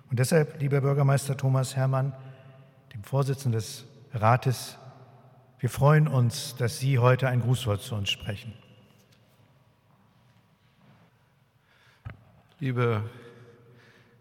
Und 0.09 0.21
deshalb, 0.21 0.61
lieber 0.61 0.81
Bürgermeister 0.81 1.37
Thomas 1.37 1.75
Hermann, 1.75 2.13
dem 2.95 3.03
Vorsitzenden 3.03 3.59
des 3.59 3.85
Rates, 4.15 4.79
wir 5.59 5.69
freuen 5.69 6.07
uns, 6.07 6.55
dass 6.57 6.79
Sie 6.79 7.01
heute 7.01 7.29
ein 7.29 7.41
Grußwort 7.41 7.83
zu 7.83 7.97
uns 7.97 8.09
sprechen. 8.09 8.53
Liebe 12.61 13.03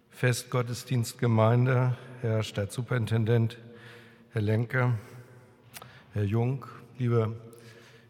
Festgottesdienstgemeinde, 0.09 1.95
Herr 2.21 2.41
Stadtsuperintendent, 2.41 3.59
Herr 4.31 4.41
Lenke, 4.41 4.93
Herr 6.13 6.23
Jung, 6.23 6.65
liebe 6.97 7.35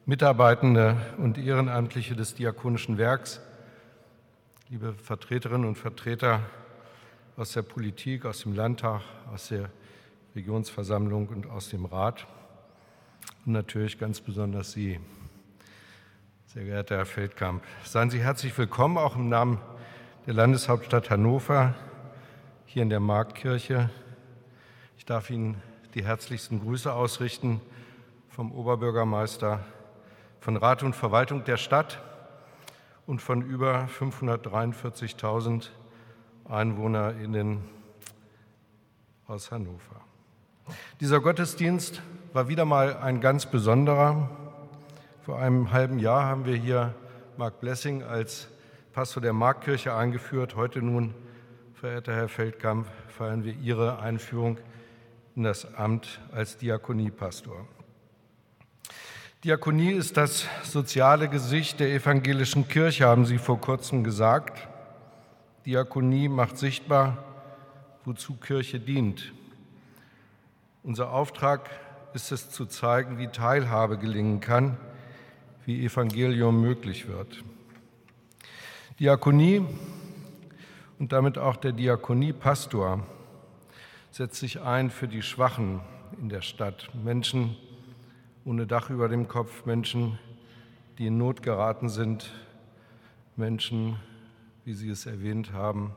Mitarbeitende 0.06 0.96
und 1.18 1.40
Ehrenamtliche 1.40 2.16
des 2.16 2.36
Diakonischen 2.36 3.00
Werks, 3.00 3.42
liebe 4.70 4.94
Vertreterinnen 4.94 5.68
und 5.68 5.76
Vertreter 5.76 6.42
aus 7.36 7.54
der 7.54 7.64
Politik, 7.64 8.26
aus 8.26 8.42
dem 8.42 8.54
Landtag, 8.54 9.02
aus 9.34 9.48
der 9.48 9.72
Regionsversammlung 10.36 11.30
und 11.30 11.50
aus 11.50 11.70
dem 11.70 11.86
Rat 11.86 12.28
und 13.46 13.54
natürlich 13.54 13.98
ganz 13.98 14.22
besonders 14.22 14.72
Sie, 14.72 15.00
sehr 16.46 16.66
geehrter 16.66 16.98
Herr 16.98 17.06
Feldkamp. 17.08 17.64
Seien 17.84 18.12
Sie 18.12 18.20
herzlich 18.20 18.56
willkommen, 18.56 19.00
auch 19.00 19.16
im 19.16 19.30
Namen 19.30 19.60
der 20.28 20.36
Landeshauptstadt 20.36 21.10
Hannover, 21.10 21.74
hier 22.68 22.84
in 22.84 22.90
der 22.90 23.00
Marktkirche. 23.00 23.90
Ich 25.00 25.06
darf 25.06 25.32
Ihnen 25.32 25.60
die 25.96 26.06
herzlichsten 26.06 26.60
Grüße 26.60 26.94
ausrichten 26.94 27.62
vom 28.36 28.52
Oberbürgermeister, 28.52 29.62
von 30.42 30.58
Rat 30.58 30.84
und 30.84 30.94
Verwaltung 30.94 31.46
der 31.46 31.56
Stadt 31.56 32.02
und 33.08 33.22
von 33.22 33.42
über 33.42 33.88
543.000 33.98 35.70
EinwohnerInnen 36.44 37.64
aus 39.26 39.52
Hannover. 39.52 40.02
Dieser 41.00 41.22
Gottesdienst 41.22 42.02
war 42.34 42.50
wieder 42.50 42.66
mal 42.66 42.98
ein 42.98 43.22
ganz 43.22 43.46
besonderer. 43.46 44.30
Vor 45.22 45.40
einem 45.40 45.72
halben 45.72 45.98
Jahr 45.98 46.26
haben 46.26 46.44
wir 46.44 46.58
hier 46.58 46.94
Mark 47.38 47.62
Blessing 47.62 48.04
als 48.04 48.50
Pastor 48.92 49.22
der 49.22 49.32
Marktkirche 49.32 49.96
eingeführt. 49.96 50.58
Heute 50.58 50.82
nun, 50.82 51.14
verehrter 51.74 52.14
Herr 52.14 52.28
Feldkamp, 52.28 52.86
feiern 53.08 53.46
wir 53.46 53.54
Ihre 53.54 54.00
Einführung 54.00 54.58
in 55.38 55.44
das 55.44 55.74
Amt 55.76 56.20
als 56.34 56.58
Diakoniepastor. 56.58 57.66
Diakonie 59.46 59.92
ist 59.92 60.18
das 60.18 60.48
soziale 60.64 61.30
Gesicht 61.30 61.80
der 61.80 61.94
evangelischen 61.94 62.68
Kirche, 62.68 63.06
haben 63.06 63.28
Sie 63.28 63.38
vor 63.38 63.62
kurzem 63.62 64.04
gesagt. 64.04 64.68
Diakonie 65.68 66.30
macht 66.30 66.58
sichtbar, 66.58 67.24
wozu 68.06 68.38
Kirche 68.38 68.80
dient. 68.80 69.34
Unser 70.82 71.12
Auftrag 71.12 71.70
ist 72.16 72.32
es 72.32 72.50
zu 72.50 72.66
zeigen, 72.66 73.20
wie 73.20 73.28
Teilhabe 73.28 74.00
gelingen 74.00 74.40
kann, 74.40 74.80
wie 75.68 75.86
Evangelium 75.86 76.60
möglich 76.60 77.08
wird. 77.08 77.44
Diakonie 79.00 79.64
und 80.98 81.12
damit 81.12 81.38
auch 81.38 81.58
der 81.58 81.74
Diakoniepastor 81.74 83.06
setzt 84.10 84.38
sich 84.38 84.62
ein 84.62 84.90
für 84.90 85.08
die 85.08 85.22
Schwachen 85.22 85.82
in 86.20 86.30
der 86.30 86.42
Stadt, 86.42 86.90
Menschen, 86.96 87.56
ohne 88.46 88.68
Dach 88.68 88.92
über 88.92 89.10
dem 89.10 89.28
Kopf, 89.28 89.66
Menschen, 89.66 90.20
die 91.00 91.08
in 91.08 91.18
Not 91.18 91.42
geraten 91.42 91.90
sind, 91.90 92.32
Menschen, 93.36 93.98
wie 94.64 94.74
Sie 94.74 94.90
es 94.90 95.08
erwähnt 95.08 95.52
haben, 95.52 95.96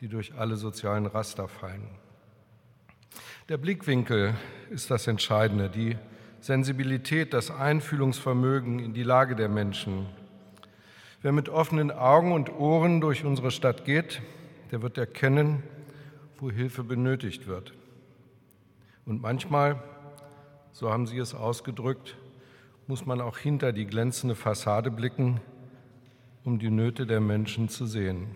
die 0.00 0.08
durch 0.08 0.34
alle 0.34 0.56
sozialen 0.56 1.06
Raster 1.06 1.46
fallen. 1.46 1.88
Der 3.48 3.56
Blickwinkel 3.56 4.34
ist 4.70 4.90
das 4.90 5.06
Entscheidende, 5.06 5.70
die 5.70 5.96
Sensibilität, 6.40 7.32
das 7.32 7.52
Einfühlungsvermögen 7.52 8.80
in 8.80 8.92
die 8.92 9.04
Lage 9.04 9.36
der 9.36 9.48
Menschen. 9.48 10.06
Wer 11.22 11.32
mit 11.32 11.48
offenen 11.48 11.92
Augen 11.92 12.32
und 12.32 12.52
Ohren 12.52 13.00
durch 13.00 13.24
unsere 13.24 13.52
Stadt 13.52 13.84
geht, 13.84 14.22
der 14.72 14.82
wird 14.82 14.98
erkennen, 14.98 15.62
wo 16.38 16.50
Hilfe 16.50 16.82
benötigt 16.82 17.46
wird. 17.46 17.74
Und 19.04 19.22
manchmal 19.22 19.82
so 20.72 20.90
haben 20.90 21.06
Sie 21.06 21.18
es 21.18 21.34
ausgedrückt, 21.34 22.16
muss 22.86 23.06
man 23.06 23.20
auch 23.20 23.38
hinter 23.38 23.72
die 23.72 23.86
glänzende 23.86 24.34
Fassade 24.34 24.90
blicken, 24.90 25.40
um 26.44 26.58
die 26.58 26.70
Nöte 26.70 27.06
der 27.06 27.20
Menschen 27.20 27.68
zu 27.68 27.86
sehen. 27.86 28.28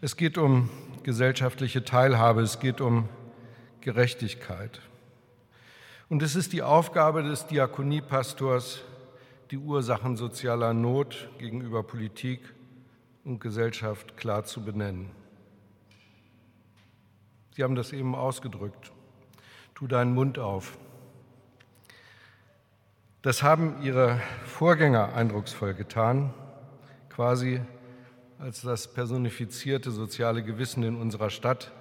Es 0.00 0.16
geht 0.16 0.38
um 0.38 0.70
gesellschaftliche 1.02 1.84
Teilhabe, 1.84 2.42
es 2.42 2.60
geht 2.60 2.80
um 2.80 3.08
Gerechtigkeit. 3.80 4.80
Und 6.08 6.22
es 6.22 6.36
ist 6.36 6.52
die 6.52 6.62
Aufgabe 6.62 7.22
des 7.22 7.46
Diakoniepastors, 7.46 8.82
die 9.50 9.58
Ursachen 9.58 10.16
sozialer 10.16 10.74
Not 10.74 11.28
gegenüber 11.38 11.82
Politik 11.82 12.40
und 13.24 13.40
Gesellschaft 13.40 14.16
klar 14.16 14.44
zu 14.44 14.62
benennen. 14.62 15.10
Sie 17.54 17.62
haben 17.62 17.74
das 17.74 17.92
eben 17.92 18.14
ausgedrückt 18.14 18.92
tu 19.76 19.86
deinen 19.86 20.14
Mund 20.14 20.38
auf. 20.38 20.78
Das 23.20 23.42
haben 23.42 23.82
ihre 23.82 24.18
Vorgänger 24.46 25.12
eindrucksvoll 25.14 25.74
getan, 25.74 26.32
quasi 27.10 27.60
als 28.38 28.62
das 28.62 28.94
personifizierte 28.94 29.90
soziale 29.90 30.42
Gewissen 30.42 30.82
in 30.82 30.96
unserer 30.96 31.28
Stadt. 31.28 31.72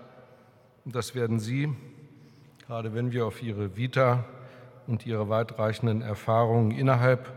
Und 0.84 0.94
das 0.94 1.16
werden 1.16 1.40
Sie, 1.40 1.74
gerade 2.68 2.94
wenn 2.94 3.14
wir 3.14 3.26
auf 3.26 3.42
Ihre 3.42 3.78
Vita 3.78 4.26
und 4.88 5.06
Ihre 5.06 5.30
weitreichenden 5.30 6.02
Erfahrungen 6.02 6.72
innerhalb 6.72 7.32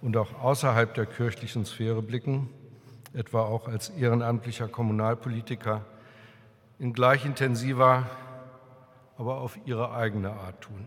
und 0.00 0.16
auch 0.16 0.40
außerhalb 0.40 0.94
der 0.94 1.06
kirchlichen 1.06 1.64
Sphäre 1.64 2.02
blicken, 2.02 2.48
etwa 3.14 3.42
auch 3.42 3.66
als 3.66 3.88
ehrenamtlicher 3.90 4.68
Kommunalpolitiker, 4.68 5.84
in 6.78 6.92
gleich 6.92 7.24
intensiver 7.24 8.06
aber 9.18 9.38
auf 9.38 9.58
ihre 9.66 9.92
eigene 9.92 10.30
Art 10.30 10.62
tun. 10.62 10.86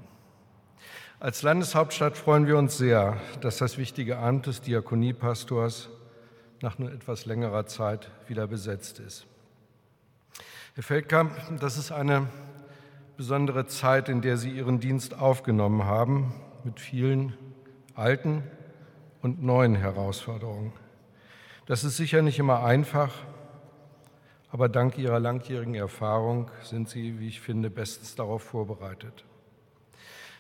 Als 1.19 1.43
Landeshauptstadt 1.43 2.17
freuen 2.17 2.47
wir 2.47 2.57
uns 2.57 2.77
sehr, 2.77 3.17
dass 3.41 3.57
das 3.57 3.77
wichtige 3.77 4.17
Amt 4.17 4.47
des 4.47 4.61
Diakoniepastors 4.61 5.89
nach 6.61 6.79
nur 6.79 6.91
etwas 6.91 7.25
längerer 7.25 7.67
Zeit 7.67 8.09
wieder 8.27 8.47
besetzt 8.47 8.99
ist. 8.99 9.27
Herr 10.73 10.83
Feldkamp, 10.83 11.31
das 11.59 11.77
ist 11.77 11.91
eine 11.91 12.27
besondere 13.17 13.67
Zeit, 13.67 14.09
in 14.09 14.21
der 14.21 14.37
Sie 14.37 14.49
Ihren 14.49 14.79
Dienst 14.79 15.13
aufgenommen 15.19 15.83
haben, 15.83 16.33
mit 16.63 16.79
vielen 16.79 17.37
alten 17.93 18.43
und 19.21 19.43
neuen 19.43 19.75
Herausforderungen. 19.75 20.73
Das 21.65 21.83
ist 21.83 21.97
sicher 21.97 22.21
nicht 22.21 22.39
immer 22.39 22.63
einfach, 22.63 23.11
aber 24.52 24.68
dank 24.68 24.98
Ihrer 24.98 25.19
langjährigen 25.19 25.76
Erfahrung 25.76 26.52
sind 26.64 26.90
Sie, 26.90 27.19
wie 27.19 27.28
ich 27.28 27.40
finde, 27.40 27.69
bestens 27.69 28.15
darauf 28.15 28.44
vorbereitet. 28.44 29.23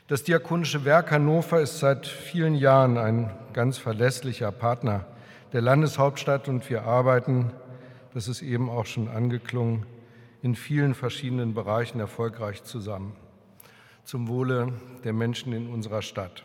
Das 0.07 0.23
Diakonische 0.23 0.83
Werk 0.83 1.11
Hannover 1.11 1.61
ist 1.61 1.79
seit 1.79 2.05
vielen 2.05 2.55
Jahren 2.55 2.97
ein 2.97 3.31
ganz 3.53 3.77
verlässlicher 3.77 4.51
Partner 4.51 5.05
der 5.53 5.61
Landeshauptstadt 5.61 6.49
und 6.49 6.69
wir 6.69 6.83
arbeiten, 6.83 7.51
das 8.13 8.27
ist 8.27 8.41
eben 8.41 8.69
auch 8.69 8.85
schon 8.85 9.07
angeklungen, 9.07 9.85
in 10.41 10.55
vielen 10.55 10.95
verschiedenen 10.95 11.53
Bereichen 11.53 11.99
erfolgreich 11.99 12.63
zusammen 12.63 13.15
zum 14.03 14.27
Wohle 14.27 14.73
der 15.03 15.13
Menschen 15.13 15.53
in 15.53 15.67
unserer 15.67 16.01
Stadt. 16.01 16.43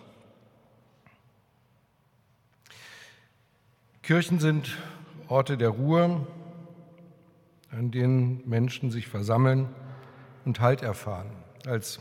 Kirchen 4.02 4.38
sind 4.38 4.76
Orte 5.26 5.56
der 5.56 5.70
Ruhe, 5.70 6.26
an 7.76 7.90
denen 7.90 8.42
Menschen 8.48 8.90
sich 8.90 9.06
versammeln 9.06 9.68
und 10.46 10.60
Halt 10.60 10.80
erfahren. 10.80 11.30
Als 11.66 12.00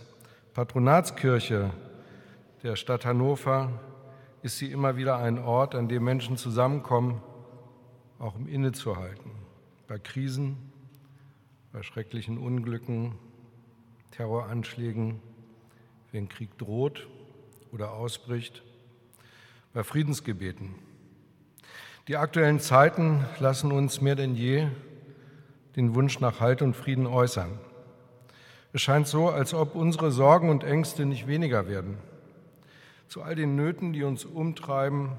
Patronatskirche 0.54 1.72
der 2.64 2.78
Stadt 2.78 3.06
Hannover 3.06 3.72
ist 4.42 4.58
sie 4.58 4.72
immer 4.72 4.96
wieder 4.96 5.18
ein 5.18 5.38
Ort, 5.38 5.76
an 5.76 5.90
dem 5.90 6.06
Menschen 6.06 6.38
zusammenkommen, 6.38 7.22
auch 8.20 8.36
um 8.36 8.48
innezuhalten. 8.48 9.32
Bei 9.88 10.00
Krisen, 10.00 10.56
bei 11.74 11.84
schrecklichen 11.84 12.38
Unglücken, 12.38 13.16
Terroranschlägen, 14.12 15.20
wenn 16.14 16.30
Krieg 16.30 16.58
droht 16.58 17.06
oder 17.74 17.92
ausbricht, 17.92 18.64
bei 19.74 19.84
Friedensgebeten. 19.84 20.76
Die 22.08 22.16
aktuellen 22.16 22.62
Zeiten 22.62 23.26
lassen 23.40 23.74
uns 23.74 24.00
mehr 24.00 24.16
denn 24.16 24.36
je 24.36 24.70
den 25.76 25.96
Wunsch 25.96 26.20
nach 26.20 26.40
Halt 26.40 26.62
und 26.62 26.76
Frieden 26.76 27.08
äußern. 27.08 27.60
Es 28.74 28.82
scheint 28.82 29.08
so, 29.08 29.30
als 29.30 29.54
ob 29.54 29.76
unsere 29.76 30.12
Sorgen 30.12 30.50
und 30.50 30.64
Ängste 30.64 31.06
nicht 31.06 31.28
weniger 31.28 31.68
werden. 31.68 31.98
Zu 33.08 33.22
all 33.22 33.36
den 33.36 33.56
Nöten, 33.56 33.94
die 33.94 34.04
uns 34.04 34.26
umtreiben, 34.26 35.12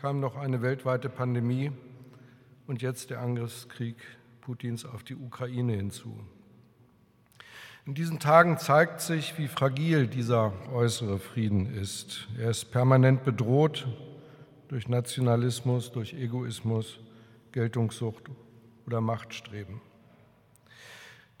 kam 0.00 0.20
noch 0.20 0.36
eine 0.36 0.62
weltweite 0.62 1.08
Pandemie 1.08 1.70
und 2.66 2.82
jetzt 2.82 3.10
der 3.10 3.20
Angriffskrieg 3.20 3.96
Putins 4.40 4.84
auf 4.84 5.02
die 5.04 5.14
Ukraine 5.14 5.74
hinzu. 5.74 6.18
In 7.86 7.94
diesen 7.94 8.18
Tagen 8.18 8.58
zeigt 8.58 9.00
sich, 9.00 9.38
wie 9.38 9.48
fragil 9.48 10.06
dieser 10.06 10.52
äußere 10.72 11.18
Frieden 11.18 11.66
ist. 11.74 12.28
Er 12.38 12.50
ist 12.50 12.72
permanent 12.72 13.24
bedroht 13.24 13.88
durch 14.68 14.88
Nationalismus, 14.88 15.90
durch 15.92 16.14
Egoismus, 16.14 17.00
Geltungssucht 17.52 18.30
oder 18.86 19.00
Machtstreben. 19.00 19.80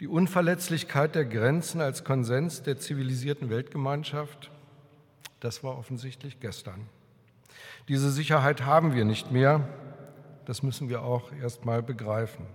Die 0.00 0.08
Unverletzlichkeit 0.08 1.14
der 1.14 1.26
Grenzen 1.26 1.80
als 1.80 2.04
Konsens 2.04 2.62
der 2.62 2.78
zivilisierten 2.78 3.50
Weltgemeinschaft 3.50 4.50
das 5.40 5.64
war 5.64 5.78
offensichtlich 5.78 6.38
gestern. 6.38 6.86
Diese 7.88 8.10
Sicherheit 8.10 8.66
haben 8.66 8.94
wir 8.94 9.06
nicht 9.06 9.32
mehr. 9.32 9.66
Das 10.44 10.62
müssen 10.62 10.88
wir 10.90 11.02
auch 11.02 11.32
erst 11.32 11.64
mal 11.64 11.82
begreifen. 11.82 12.46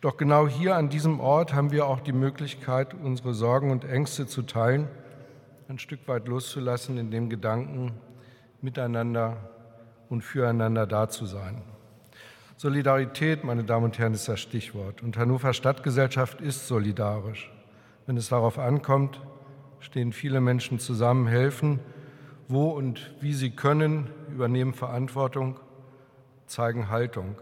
Doch 0.00 0.16
genau 0.16 0.48
hier 0.48 0.74
an 0.74 0.88
diesem 0.88 1.20
Ort 1.20 1.52
haben 1.52 1.70
wir 1.70 1.86
auch 1.86 2.00
die 2.00 2.12
Möglichkeit, 2.12 2.94
unsere 2.94 3.34
Sorgen 3.34 3.70
und 3.70 3.84
Ängste 3.84 4.26
zu 4.26 4.42
teilen, 4.42 4.88
ein 5.68 5.78
Stück 5.78 6.06
weit 6.08 6.28
loszulassen 6.28 6.96
in 6.96 7.10
dem 7.10 7.28
Gedanken, 7.28 7.92
miteinander 8.62 9.50
und 10.08 10.22
füreinander 10.22 10.86
da 10.86 11.08
zu 11.08 11.26
sein. 11.26 11.62
Solidarität, 12.58 13.44
meine 13.44 13.64
Damen 13.64 13.84
und 13.84 13.98
Herren, 13.98 14.14
ist 14.14 14.28
das 14.28 14.40
Stichwort. 14.40 15.02
Und 15.02 15.18
Hannover 15.18 15.52
Stadtgesellschaft 15.52 16.40
ist 16.40 16.66
solidarisch. 16.66 17.52
Wenn 18.06 18.16
es 18.16 18.30
darauf 18.30 18.58
ankommt, 18.58 19.20
stehen 19.80 20.12
viele 20.12 20.40
Menschen 20.40 20.78
zusammen, 20.78 21.26
helfen, 21.26 21.80
wo 22.48 22.70
und 22.70 23.14
wie 23.20 23.34
sie 23.34 23.50
können, 23.50 24.08
übernehmen 24.32 24.72
Verantwortung, 24.72 25.60
zeigen 26.46 26.88
Haltung. 26.88 27.36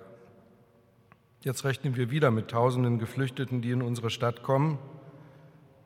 Jetzt 1.42 1.64
rechnen 1.64 1.94
wir 1.94 2.10
wieder 2.10 2.32
mit 2.32 2.48
tausenden 2.48 2.98
Geflüchteten, 2.98 3.62
die 3.62 3.70
in 3.70 3.82
unsere 3.82 4.10
Stadt 4.10 4.42
kommen, 4.42 4.78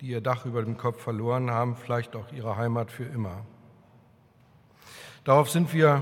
die 0.00 0.06
ihr 0.06 0.22
Dach 0.22 0.46
über 0.46 0.62
dem 0.62 0.78
Kopf 0.78 1.02
verloren 1.02 1.50
haben, 1.50 1.76
vielleicht 1.76 2.16
auch 2.16 2.32
ihre 2.32 2.56
Heimat 2.56 2.90
für 2.90 3.04
immer. 3.04 3.44
Darauf 5.24 5.50
sind 5.50 5.74
wir 5.74 6.00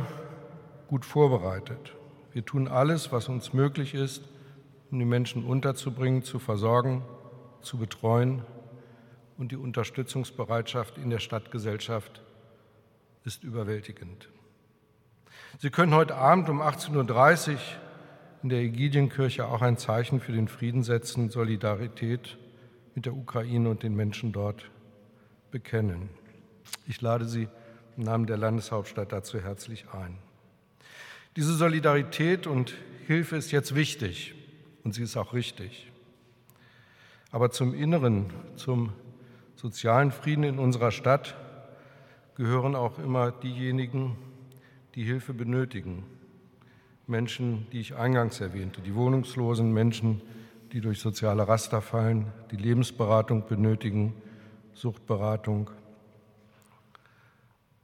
gut 0.86 1.04
vorbereitet. 1.04 1.95
Wir 2.36 2.44
tun 2.44 2.68
alles, 2.68 3.12
was 3.12 3.30
uns 3.30 3.54
möglich 3.54 3.94
ist, 3.94 4.22
um 4.90 4.98
die 4.98 5.06
Menschen 5.06 5.42
unterzubringen, 5.42 6.22
zu 6.22 6.38
versorgen, 6.38 7.02
zu 7.62 7.78
betreuen 7.78 8.42
und 9.38 9.52
die 9.52 9.56
Unterstützungsbereitschaft 9.56 10.98
in 10.98 11.08
der 11.08 11.18
Stadtgesellschaft 11.18 12.20
ist 13.24 13.42
überwältigend. 13.42 14.28
Sie 15.60 15.70
können 15.70 15.94
heute 15.94 16.16
Abend 16.16 16.50
um 16.50 16.60
18.30 16.60 17.52
Uhr 17.52 17.58
in 18.42 18.50
der 18.50 18.58
Ägidienkirche 18.58 19.46
auch 19.46 19.62
ein 19.62 19.78
Zeichen 19.78 20.20
für 20.20 20.32
den 20.32 20.48
Frieden 20.48 20.82
setzen, 20.82 21.30
Solidarität 21.30 22.36
mit 22.94 23.06
der 23.06 23.14
Ukraine 23.14 23.70
und 23.70 23.82
den 23.82 23.96
Menschen 23.96 24.32
dort 24.32 24.70
bekennen. 25.50 26.10
Ich 26.86 27.00
lade 27.00 27.24
Sie 27.24 27.48
im 27.96 28.02
Namen 28.02 28.26
der 28.26 28.36
Landeshauptstadt 28.36 29.10
dazu 29.10 29.40
herzlich 29.40 29.86
ein. 29.94 30.18
Diese 31.36 31.54
Solidarität 31.54 32.46
und 32.46 32.74
Hilfe 33.06 33.36
ist 33.36 33.52
jetzt 33.52 33.74
wichtig 33.74 34.34
und 34.84 34.94
sie 34.94 35.02
ist 35.02 35.18
auch 35.18 35.34
richtig. 35.34 35.92
Aber 37.30 37.50
zum 37.50 37.74
Inneren, 37.74 38.30
zum 38.56 38.94
sozialen 39.54 40.12
Frieden 40.12 40.44
in 40.44 40.58
unserer 40.58 40.90
Stadt 40.90 41.36
gehören 42.36 42.74
auch 42.74 42.98
immer 42.98 43.32
diejenigen, 43.32 44.16
die 44.94 45.04
Hilfe 45.04 45.34
benötigen. 45.34 46.04
Menschen, 47.06 47.66
die 47.70 47.80
ich 47.80 47.94
eingangs 47.94 48.40
erwähnte, 48.40 48.80
die 48.80 48.94
wohnungslosen 48.94 49.70
Menschen, 49.70 50.22
die 50.72 50.80
durch 50.80 51.00
soziale 51.00 51.46
Raster 51.46 51.82
fallen, 51.82 52.32
die 52.50 52.56
Lebensberatung 52.56 53.46
benötigen, 53.46 54.14
Suchtberatung, 54.72 55.70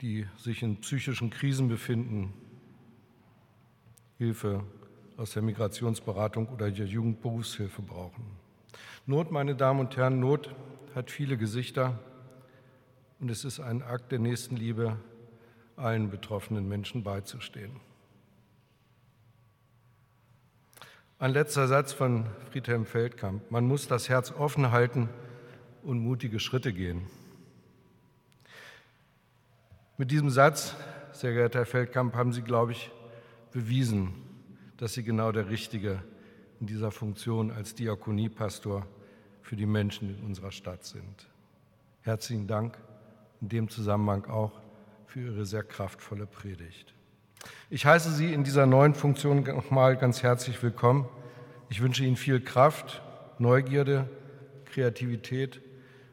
die 0.01 0.27
sich 0.39 0.62
in 0.62 0.81
psychischen 0.81 1.29
Krisen 1.29 1.69
befinden, 1.69 2.33
Hilfe 4.19 4.65
aus 5.17 5.33
der 5.33 5.43
Migrationsberatung 5.43 6.49
oder 6.49 6.71
der 6.71 6.87
Jugendberufshilfe 6.87 7.83
brauchen. 7.83 8.25
Not, 9.07 9.31
meine 9.31 9.55
Damen 9.55 9.81
und 9.81 9.97
Herren, 9.97 10.21
Not 10.21 10.55
hat 10.95 11.11
viele 11.11 11.37
Gesichter 11.37 11.99
und 13.21 13.31
es 13.31 13.45
ist 13.45 13.61
ein 13.61 13.83
Akt 13.83 14.13
der 14.13 14.19
Nächstenliebe, 14.19 14.97
allen 15.77 16.11
betroffenen 16.11 16.69
Menschen 16.69 17.03
beizustehen. 17.03 17.81
Ein 21.19 21.33
letzter 21.33 21.69
Satz 21.69 21.93
von 21.93 22.27
Friedhelm 22.51 22.85
Feldkamp. 22.85 23.49
Man 23.51 23.65
muss 23.65 23.87
das 23.87 24.09
Herz 24.09 24.33
offen 24.33 24.73
halten 24.73 25.09
und 25.85 26.01
mutige 26.01 26.41
Schritte 26.41 26.73
gehen. 26.73 27.07
Mit 29.99 30.11
diesem 30.11 30.31
Satz, 30.31 30.75
sehr 31.13 31.33
geehrter 31.33 31.61
Herr 31.61 31.67
Feldkamp, 31.67 32.17
haben 32.17 32.33
Sie, 32.33 32.43
glaube 32.43 32.73
ich, 32.73 32.91
bewiesen, 33.53 34.15
dass 34.79 34.95
Sie 34.95 35.05
genau 35.05 35.31
der 35.33 35.49
Richtige 35.49 36.03
in 36.61 36.66
dieser 36.66 36.91
Funktion 36.91 37.51
als 37.51 37.74
Diakoniepastor 37.74 38.87
für 39.43 39.57
die 39.57 39.66
Menschen 39.66 40.16
in 40.16 40.24
unserer 40.24 40.51
Stadt 40.51 40.85
sind. 40.85 41.29
Herzlichen 42.01 42.47
Dank 42.47 42.79
in 43.41 43.49
dem 43.49 43.69
Zusammenhang 43.69 44.24
auch 44.27 44.61
für 45.07 45.20
Ihre 45.20 45.47
sehr 45.47 45.62
kraftvolle 45.62 46.27
Predigt. 46.27 46.95
Ich 47.70 47.87
heiße 47.87 48.12
Sie 48.12 48.33
in 48.33 48.45
dieser 48.45 48.66
neuen 48.66 48.95
Funktion 48.95 49.43
nochmal 49.43 49.97
ganz 49.97 50.23
herzlich 50.23 50.62
willkommen. 50.62 51.09
Ich 51.69 51.83
wünsche 51.83 52.05
Ihnen 52.05 52.16
viel 52.16 52.41
Kraft, 52.41 53.03
Neugierde, 53.39 54.09
Kreativität 54.66 55.61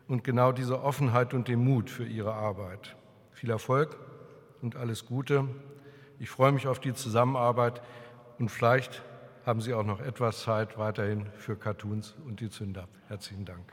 und 0.07 0.23
genau 0.23 0.51
diese 0.51 0.81
Offenheit 0.81 1.33
und 1.33 1.47
den 1.47 1.63
Mut 1.63 1.89
für 1.89 2.05
Ihre 2.05 2.33
Arbeit. 2.33 2.95
Viel 3.31 3.51
Erfolg 3.51 3.97
und 4.61 4.75
alles 4.75 5.05
Gute. 5.05 5.47
Ich 6.19 6.29
freue 6.29 6.51
mich 6.51 6.67
auf 6.67 6.79
die 6.79 6.93
Zusammenarbeit 6.93 7.81
und 8.39 8.49
vielleicht 8.49 9.01
haben 9.45 9.61
Sie 9.61 9.73
auch 9.73 9.85
noch 9.85 10.01
etwas 10.01 10.41
Zeit 10.41 10.77
weiterhin 10.77 11.25
für 11.37 11.55
Cartoons 11.55 12.13
und 12.25 12.41
die 12.41 12.49
Zünder. 12.49 12.89
Herzlichen 13.07 13.45
Dank. 13.45 13.71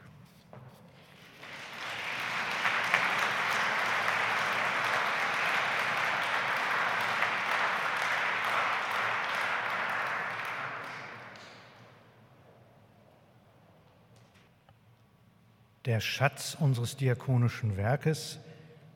Der 15.85 16.01
Schatz 16.01 16.57
unseres 16.59 16.97
diakonischen 16.97 17.77
Werkes 17.77 18.39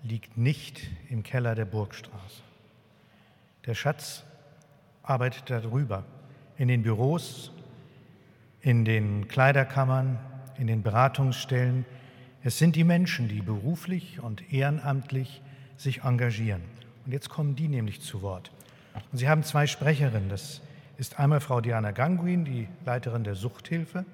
liegt 0.02 0.36
nicht 0.36 0.89
im 1.09 1.22
Keller 1.22 1.55
der 1.55 1.64
Burgstraße. 1.64 2.49
Der 3.66 3.74
Schatz 3.74 4.24
arbeitet 5.02 5.50
darüber 5.50 6.04
in 6.56 6.68
den 6.68 6.82
Büros, 6.82 7.52
in 8.60 8.84
den 8.84 9.28
Kleiderkammern, 9.28 10.18
in 10.58 10.66
den 10.66 10.82
Beratungsstellen, 10.82 11.84
Es 12.42 12.56
sind 12.56 12.74
die 12.74 12.84
Menschen, 12.84 13.28
die 13.28 13.42
beruflich 13.42 14.20
und 14.20 14.50
ehrenamtlich 14.50 15.42
sich 15.76 16.04
engagieren. 16.04 16.62
Und 17.04 17.12
jetzt 17.12 17.28
kommen 17.28 17.54
die 17.54 17.68
nämlich 17.68 18.00
zu 18.00 18.22
Wort. 18.22 18.50
Und 19.12 19.18
Sie 19.18 19.28
haben 19.28 19.42
zwei 19.42 19.66
Sprecherinnen. 19.66 20.30
Das 20.30 20.62
ist 20.96 21.18
einmal 21.18 21.40
Frau 21.40 21.60
Diana 21.60 21.90
Ganguin, 21.90 22.46
die 22.46 22.66
Leiterin 22.86 23.24
der 23.24 23.34
Suchthilfe, 23.34 24.06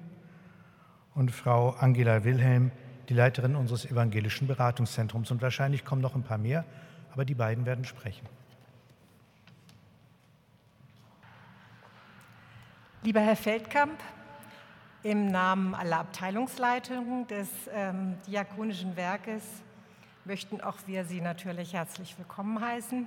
und 1.15 1.31
Frau 1.31 1.71
Angela 1.71 2.23
Wilhelm, 2.25 2.71
die 3.09 3.13
Leiterin 3.13 3.55
unseres 3.55 3.85
evangelischen 3.85 4.45
Beratungszentrums. 4.45 5.31
Und 5.31 5.41
wahrscheinlich 5.41 5.85
kommen 5.85 6.01
noch 6.01 6.15
ein 6.15 6.23
paar 6.23 6.37
mehr, 6.37 6.65
aber 7.13 7.25
die 7.25 7.33
beiden 7.33 7.65
werden 7.65 7.85
sprechen. 7.85 8.27
Lieber 13.03 13.21
Herr 13.21 13.35
Feldkamp, 13.35 13.99
im 15.03 15.27
Namen 15.27 15.75
aller 15.75 15.99
Abteilungsleitungen 15.99 17.27
des 17.27 17.47
ähm, 17.71 18.15
Diakonischen 18.25 18.97
Werkes 18.97 19.43
möchten 20.25 20.61
auch 20.61 20.75
wir 20.87 21.05
Sie 21.05 21.21
natürlich 21.21 21.73
herzlich 21.73 22.17
willkommen 22.17 22.59
heißen. 22.59 23.05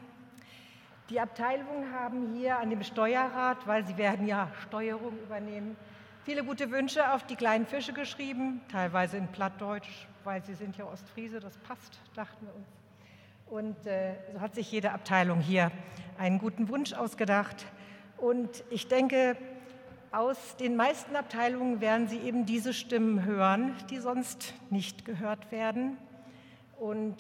Die 1.11 1.19
Abteilungen 1.19 1.93
haben 1.93 2.35
hier 2.37 2.59
an 2.59 2.71
dem 2.71 2.85
Steuerrat, 2.85 3.67
weil 3.67 3.85
sie 3.85 3.97
werden 3.97 4.29
ja 4.29 4.49
Steuerung 4.63 5.19
übernehmen, 5.19 5.77
viele 6.25 6.45
gute 6.45 6.71
Wünsche 6.71 7.13
auf 7.13 7.25
die 7.25 7.37
kleinen 7.37 7.67
Fische 7.67 7.93
geschrieben, 7.93 8.61
teilweise 8.71 9.17
in 9.17 9.27
Plattdeutsch, 9.27 10.07
weil 10.23 10.43
sie 10.45 10.55
sind 10.55 10.77
ja 10.77 10.85
Ostfriese, 10.85 11.41
das 11.41 11.59
passt, 11.59 11.99
dachten 12.15 12.47
wir 12.47 12.55
uns. 12.55 12.69
Und 13.47 13.87
äh, 13.87 14.15
so 14.33 14.41
hat 14.41 14.55
sich 14.55 14.71
jede 14.71 14.93
Abteilung 14.93 15.41
hier 15.41 15.73
einen 16.17 16.39
guten 16.39 16.69
Wunsch 16.69 16.93
ausgedacht. 16.93 17.67
Und 18.19 18.63
ich 18.71 18.87
denke, 18.87 19.37
aus 20.13 20.57
den 20.57 20.77
meisten 20.77 21.15
Abteilungen 21.15 21.81
werden 21.81 22.09
Sie 22.09 22.19
eben 22.19 22.47
diese 22.47 22.75
Stimmen 22.75 23.25
hören, 23.25 23.75
die 23.91 23.99
sonst 23.99 24.55
nicht 24.71 25.05
gehört 25.05 25.53
werden. 25.53 25.97
Und 26.79 27.17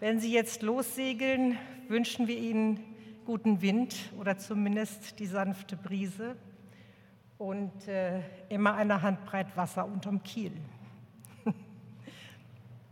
wenn 0.00 0.18
Sie 0.18 0.32
jetzt 0.32 0.62
lossegeln, 0.62 1.58
wünschen 1.88 2.26
wir 2.26 2.36
Ihnen 2.36 2.80
guten 3.24 3.62
Wind 3.62 3.94
oder 4.18 4.36
zumindest 4.36 5.18
die 5.18 5.26
sanfte 5.26 5.76
Brise 5.76 6.36
und 7.38 7.86
äh, 7.88 8.20
immer 8.48 8.74
eine 8.74 9.00
Handbreit 9.00 9.56
Wasser 9.56 9.86
unterm 9.86 10.22
Kiel. 10.22 10.52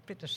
Bitte 0.06 0.28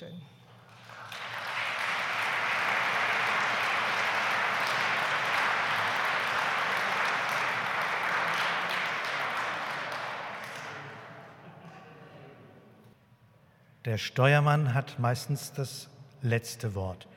Der 13.85 13.99
Steuermann 13.99 14.73
hat 14.73 14.97
meistens 14.97 15.53
das 15.53 15.89
letzte 16.23 16.73
Wort, 16.73 17.07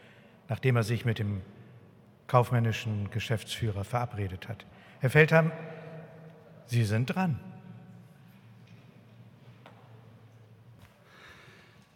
nachdem 0.49 0.77
er 0.77 0.83
sich 0.83 1.07
mit 1.07 1.19
dem 1.19 1.41
kaufmännischen 2.27 3.11
Geschäftsführer 3.11 3.85
verabredet 3.85 4.49
hat. 4.51 4.67
Herr 5.01 5.09
Feldham, 5.09 5.51
Sie 6.67 6.85
sind 6.85 7.07
dran. 7.07 7.41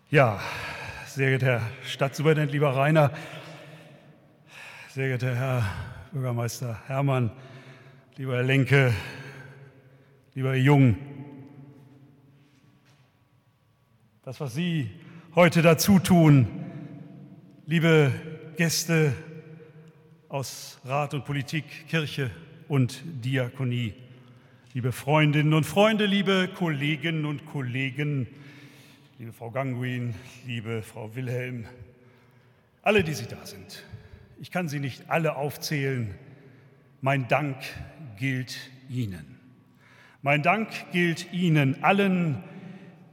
Ja, 0.08 0.40
sehr 1.06 1.28
geehrter 1.28 1.60
Herr 1.60 1.70
Stadtsuperintendent, 1.84 2.52
lieber 2.52 2.74
Rainer, 2.74 3.10
sehr 4.88 5.08
geehrter 5.08 5.34
Herr 5.34 5.64
Bürgermeister 6.12 6.80
Hermann, 6.86 7.30
lieber 8.16 8.36
Herr 8.36 8.42
Lenke, 8.42 8.94
lieber 10.34 10.50
Herr 10.50 10.56
Jung, 10.56 10.96
das, 14.24 14.38
was 14.38 14.54
Sie 14.54 14.88
heute 15.34 15.62
dazu 15.62 15.98
tun, 15.98 16.46
liebe 17.66 18.12
Gäste 18.56 19.12
aus 20.28 20.78
Rat 20.84 21.12
und 21.14 21.24
Politik, 21.24 21.64
Kirche 21.88 22.30
und 22.68 23.02
Diakonie, 23.04 23.94
liebe 24.74 24.92
Freundinnen 24.92 25.52
und 25.54 25.64
Freunde, 25.64 26.06
liebe 26.06 26.48
Kolleginnen 26.54 27.24
und 27.24 27.46
Kollegen, 27.46 28.28
liebe 29.18 29.32
Frau 29.32 29.50
Ganguin, 29.50 30.14
liebe 30.46 30.82
Frau 30.82 31.16
Wilhelm, 31.16 31.66
alle, 32.82 33.02
die 33.02 33.14
Sie 33.14 33.26
da 33.26 33.44
sind. 33.44 33.82
Ich 34.40 34.52
kann 34.52 34.68
Sie 34.68 34.78
nicht 34.78 35.10
alle 35.10 35.34
aufzählen. 35.34 36.14
Mein 37.00 37.26
Dank 37.26 37.56
gilt 38.20 38.70
Ihnen. 38.88 39.40
Mein 40.22 40.44
Dank 40.44 40.68
gilt 40.92 41.32
Ihnen 41.32 41.82
allen, 41.82 42.44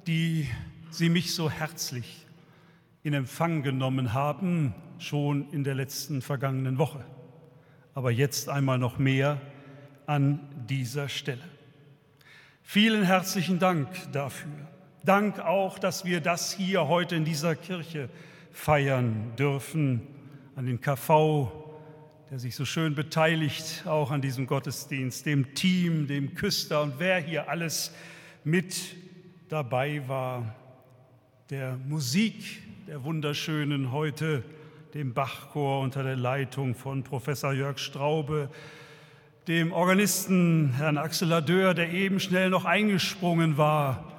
die 0.06 0.48
Sie 0.92 1.10
mich 1.10 1.36
so 1.36 1.52
herzlich 1.52 2.26
in 3.04 3.14
Empfang 3.14 3.62
genommen 3.62 4.14
haben, 4.14 4.74
schon 4.98 5.50
in 5.52 5.64
der 5.64 5.76
letzten 5.76 6.22
vergangenen 6.22 6.80
Woche, 6.80 7.06
aber 7.94 8.10
jetzt 8.12 8.50
einmal 8.50 8.80
noch 8.80 8.98
mehr 8.98 9.40
an 10.08 10.40
dieser 10.68 11.08
Stelle. 11.08 11.44
Vielen 12.64 13.04
herzlichen 13.04 13.60
Dank 13.60 13.88
dafür. 14.12 14.52
Dank 15.04 15.40
auch, 15.40 15.78
dass 15.78 16.06
wir 16.06 16.22
das 16.22 16.52
hier 16.52 16.88
heute 16.88 17.16
in 17.16 17.24
dieser 17.24 17.56
Kirche 17.56 18.10
feiern 18.52 19.36
dürfen, 19.38 20.02
an 20.56 20.66
den 20.66 20.82
KV, 20.82 21.52
der 22.32 22.40
sich 22.40 22.56
so 22.56 22.66
schön 22.66 22.96
beteiligt, 22.96 23.84
auch 23.86 24.10
an 24.10 24.22
diesem 24.22 24.48
Gottesdienst, 24.48 25.26
dem 25.28 25.54
Team, 25.54 26.08
dem 26.08 26.34
Küster 26.34 26.82
und 26.82 26.96
wer 26.98 27.20
hier 27.20 27.48
alles 27.48 27.94
mit 28.44 28.96
dabei 29.50 30.08
war, 30.08 30.56
der 31.50 31.78
Musik 31.78 32.62
der 32.86 33.04
wunderschönen 33.04 33.92
heute, 33.92 34.44
dem 34.94 35.16
Bachchor 35.16 35.82
unter 35.82 36.04
der 36.04 36.16
Leitung 36.16 36.76
von 36.76 37.02
Professor 37.02 37.54
Jörg 37.54 37.80
Straube, 37.80 38.52
dem 39.48 39.72
Organisten 39.72 40.74
Herrn 40.78 41.00
Axel 41.00 41.28
Ladeur, 41.28 41.74
der 41.74 41.92
eben 41.92 42.20
schnell 42.20 42.52
noch 42.52 42.66
eingesprungen 42.66 43.58
war, 43.58 44.12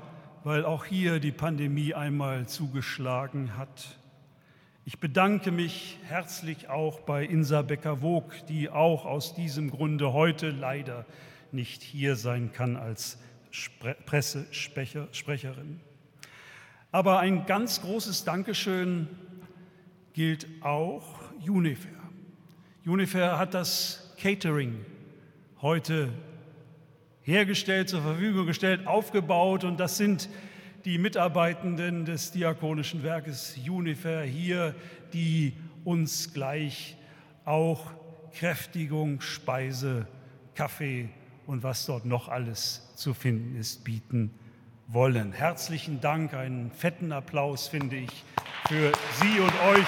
weil 0.42 0.64
auch 0.64 0.84
hier 0.84 1.20
die 1.20 1.30
Pandemie 1.30 1.94
einmal 1.94 2.48
zugeschlagen 2.48 3.56
hat. 3.56 3.96
Ich 4.84 4.98
bedanke 4.98 5.52
mich 5.52 5.98
herzlich 6.08 6.68
auch 6.68 6.98
bei 6.98 7.24
Insa 7.24 7.62
Becker-Wog, 7.62 8.44
die 8.48 8.70
auch 8.70 9.04
aus 9.04 9.36
diesem 9.36 9.70
Grunde 9.70 10.12
heute 10.12 10.50
leider 10.50 11.06
nicht 11.52 11.80
hier 11.80 12.16
sein 12.16 12.50
kann 12.52 12.76
als 12.76 13.20
Pressesprecherin. 14.06 15.80
Aber 16.92 17.20
ein 17.20 17.46
ganz 17.46 17.82
großes 17.82 18.24
Dankeschön 18.24 19.06
gilt 20.12 20.48
auch 20.60 21.20
Unifair. 21.48 21.92
Unifair 22.84 23.38
hat 23.38 23.54
das 23.54 24.12
Catering 24.18 24.84
heute 25.62 26.12
hergestellt, 27.22 27.88
zur 27.88 28.02
Verfügung 28.02 28.46
gestellt, 28.46 28.88
aufgebaut 28.88 29.62
und 29.62 29.78
das 29.78 29.98
sind 29.98 30.28
die 30.84 30.98
Mitarbeitenden 30.98 32.06
des 32.06 32.32
Diakonischen 32.32 33.04
Werkes 33.04 33.56
Unifair 33.68 34.22
hier, 34.22 34.74
die 35.12 35.52
uns 35.84 36.32
gleich 36.32 36.96
auch 37.44 37.92
Kräftigung, 38.32 39.20
Speise, 39.20 40.08
Kaffee 40.56 41.08
und 41.46 41.62
was 41.62 41.86
dort 41.86 42.04
noch 42.04 42.28
alles 42.28 42.92
zu 42.96 43.14
finden 43.14 43.56
ist, 43.56 43.84
bieten 43.84 44.32
wollen. 44.92 45.32
Herzlichen 45.32 46.00
Dank, 46.00 46.34
einen 46.34 46.72
fetten 46.72 47.12
Applaus 47.12 47.68
finde 47.68 47.96
ich 47.96 48.24
für 48.68 48.92
Sie 49.20 49.40
und 49.40 49.52
euch. 49.76 49.86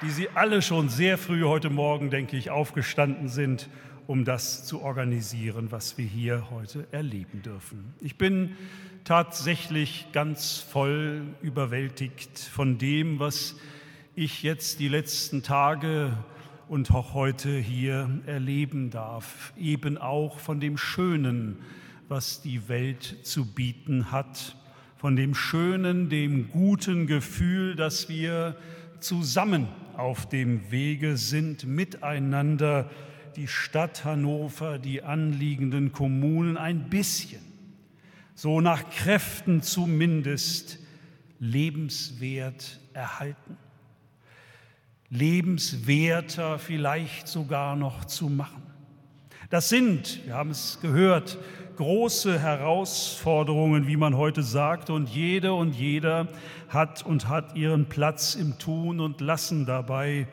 die 0.00 0.10
Sie 0.10 0.28
alle 0.34 0.62
schon 0.62 0.88
sehr 0.88 1.18
früh 1.18 1.42
heute 1.42 1.70
Morgen, 1.70 2.08
denke 2.08 2.36
ich, 2.36 2.50
aufgestanden 2.50 3.28
sind, 3.28 3.68
um 4.06 4.24
das 4.24 4.64
zu 4.64 4.80
organisieren, 4.80 5.72
was 5.72 5.98
wir 5.98 6.06
hier 6.06 6.50
heute 6.50 6.86
erleben 6.92 7.42
dürfen. 7.42 7.94
Ich 8.00 8.16
bin 8.16 8.56
tatsächlich 9.02 10.06
ganz 10.12 10.58
voll 10.58 11.22
überwältigt 11.42 12.38
von 12.38 12.78
dem, 12.78 13.18
was 13.18 13.56
ich 14.14 14.44
jetzt 14.44 14.78
die 14.78 14.88
letzten 14.88 15.42
Tage 15.42 16.16
und 16.68 16.90
auch 16.90 17.14
heute 17.14 17.58
hier 17.58 18.10
erleben 18.26 18.90
darf, 18.90 19.52
eben 19.56 19.96
auch 19.96 20.38
von 20.38 20.60
dem 20.60 20.76
Schönen, 20.76 21.56
was 22.08 22.42
die 22.42 22.68
Welt 22.68 23.18
zu 23.22 23.46
bieten 23.46 24.12
hat, 24.12 24.56
von 24.96 25.16
dem 25.16 25.34
Schönen, 25.34 26.08
dem 26.08 26.50
guten 26.50 27.06
Gefühl, 27.06 27.74
dass 27.74 28.08
wir 28.08 28.56
zusammen 29.00 29.68
auf 29.96 30.28
dem 30.28 30.70
Wege 30.70 31.16
sind, 31.16 31.64
miteinander 31.64 32.90
die 33.36 33.48
Stadt 33.48 34.04
Hannover, 34.04 34.78
die 34.78 35.02
anliegenden 35.02 35.92
Kommunen 35.92 36.56
ein 36.56 36.90
bisschen, 36.90 37.40
so 38.34 38.60
nach 38.60 38.90
Kräften 38.90 39.62
zumindest, 39.62 40.78
lebenswert 41.40 42.80
erhalten 42.92 43.56
lebenswerter 45.10 46.58
vielleicht 46.58 47.28
sogar 47.28 47.76
noch 47.76 48.04
zu 48.04 48.28
machen. 48.28 48.62
Das 49.50 49.68
sind, 49.68 50.26
wir 50.26 50.34
haben 50.34 50.50
es 50.50 50.78
gehört, 50.82 51.38
große 51.76 52.38
Herausforderungen, 52.38 53.86
wie 53.86 53.96
man 53.96 54.16
heute 54.16 54.42
sagt, 54.42 54.90
und 54.90 55.08
jede 55.08 55.54
und 55.54 55.74
jeder 55.74 56.28
hat 56.68 57.06
und 57.06 57.28
hat 57.28 57.56
ihren 57.56 57.88
Platz 57.88 58.34
im 58.34 58.58
Tun 58.58 59.00
und 59.00 59.20
Lassen 59.20 59.64
dabei. 59.64 60.26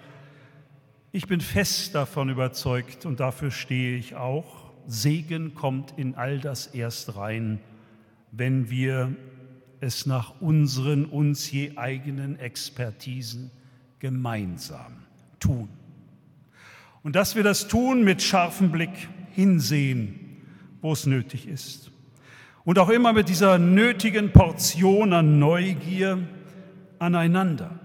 Ich 1.11 1.27
bin 1.27 1.39
fest 1.39 1.95
davon 1.95 2.29
überzeugt 2.29 3.05
und 3.05 3.21
dafür 3.21 3.51
stehe 3.51 3.95
ich 3.95 4.15
auch. 4.15 4.73
Segen 4.87 5.55
kommt 5.55 5.93
in 5.97 6.15
all 6.15 6.39
das 6.39 6.67
erst 6.67 7.15
rein, 7.15 7.61
wenn 8.31 8.69
wir 8.69 9.15
es 9.79 10.05
nach 10.05 10.41
unseren 10.41 11.05
uns 11.05 11.49
je 11.51 11.77
eigenen 11.77 12.37
Expertisen 12.37 13.51
gemeinsam 13.99 15.03
tun. 15.39 15.69
Und 17.03 17.15
dass 17.15 17.35
wir 17.35 17.43
das 17.43 17.67
tun 17.67 18.03
mit 18.03 18.21
scharfem 18.21 18.71
Blick 18.71 19.09
hinsehen, 19.31 20.19
wo 20.81 20.93
es 20.93 21.05
nötig 21.05 21.47
ist. 21.47 21.91
Und 22.63 22.79
auch 22.79 22.89
immer 22.89 23.13
mit 23.13 23.29
dieser 23.29 23.59
nötigen 23.59 24.31
Portion 24.31 25.13
an 25.13 25.37
Neugier 25.37 26.27
aneinander. 26.97 27.79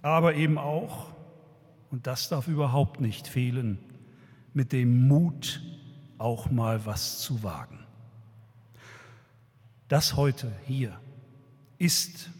Aber 0.00 0.34
eben 0.34 0.56
auch, 0.56 1.12
und 1.90 2.06
das 2.06 2.28
darf 2.28 2.48
überhaupt 2.48 3.00
nicht 3.00 3.28
fehlen, 3.28 3.78
mit 4.54 4.72
dem 4.72 5.06
Mut, 5.08 5.60
auch 6.18 6.50
mal 6.50 6.86
was 6.86 7.18
zu 7.18 7.42
wagen. 7.42 7.80
Das 9.88 10.16
heute 10.16 10.50
hier 10.66 10.98
ist 11.78 12.30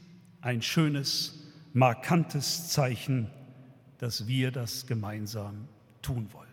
ein 0.40 0.62
schönes, 0.62 1.35
markantes 1.76 2.70
Zeichen, 2.70 3.30
dass 3.98 4.26
wir 4.26 4.50
das 4.50 4.86
gemeinsam 4.86 5.68
tun 6.00 6.26
wollen. 6.32 6.48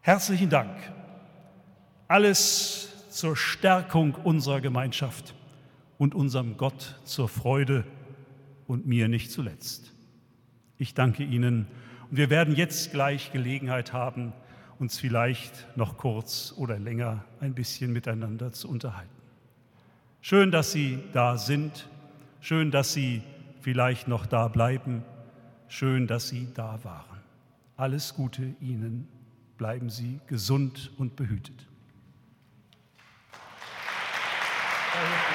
Herzlichen 0.00 0.48
Dank. 0.48 0.76
Alles 2.06 2.88
zur 3.10 3.36
Stärkung 3.36 4.14
unserer 4.14 4.60
Gemeinschaft 4.60 5.34
und 5.98 6.14
unserem 6.14 6.56
Gott 6.56 7.00
zur 7.02 7.28
Freude 7.28 7.84
und 8.68 8.86
mir 8.86 9.08
nicht 9.08 9.32
zuletzt. 9.32 9.92
Ich 10.78 10.94
danke 10.94 11.24
Ihnen 11.24 11.66
und 12.10 12.16
wir 12.16 12.30
werden 12.30 12.54
jetzt 12.54 12.92
gleich 12.92 13.32
Gelegenheit 13.32 13.92
haben, 13.92 14.34
uns 14.78 15.00
vielleicht 15.00 15.66
noch 15.76 15.96
kurz 15.96 16.54
oder 16.56 16.78
länger 16.78 17.24
ein 17.40 17.54
bisschen 17.54 17.92
miteinander 17.92 18.52
zu 18.52 18.68
unterhalten. 18.68 19.10
Schön, 20.20 20.52
dass 20.52 20.70
Sie 20.70 21.00
da 21.12 21.36
sind. 21.36 21.88
Schön, 22.40 22.70
dass 22.70 22.92
Sie 22.92 23.20
vielleicht 23.60 24.08
noch 24.08 24.26
da 24.26 24.48
bleiben. 24.48 25.04
Schön, 25.68 26.06
dass 26.06 26.28
Sie 26.28 26.48
da 26.54 26.82
waren. 26.84 27.18
Alles 27.76 28.14
Gute 28.14 28.54
Ihnen. 28.60 29.08
Bleiben 29.56 29.90
Sie 29.90 30.20
gesund 30.26 30.92
und 30.98 31.16
behütet. 31.16 31.66
Applaus 34.90 35.27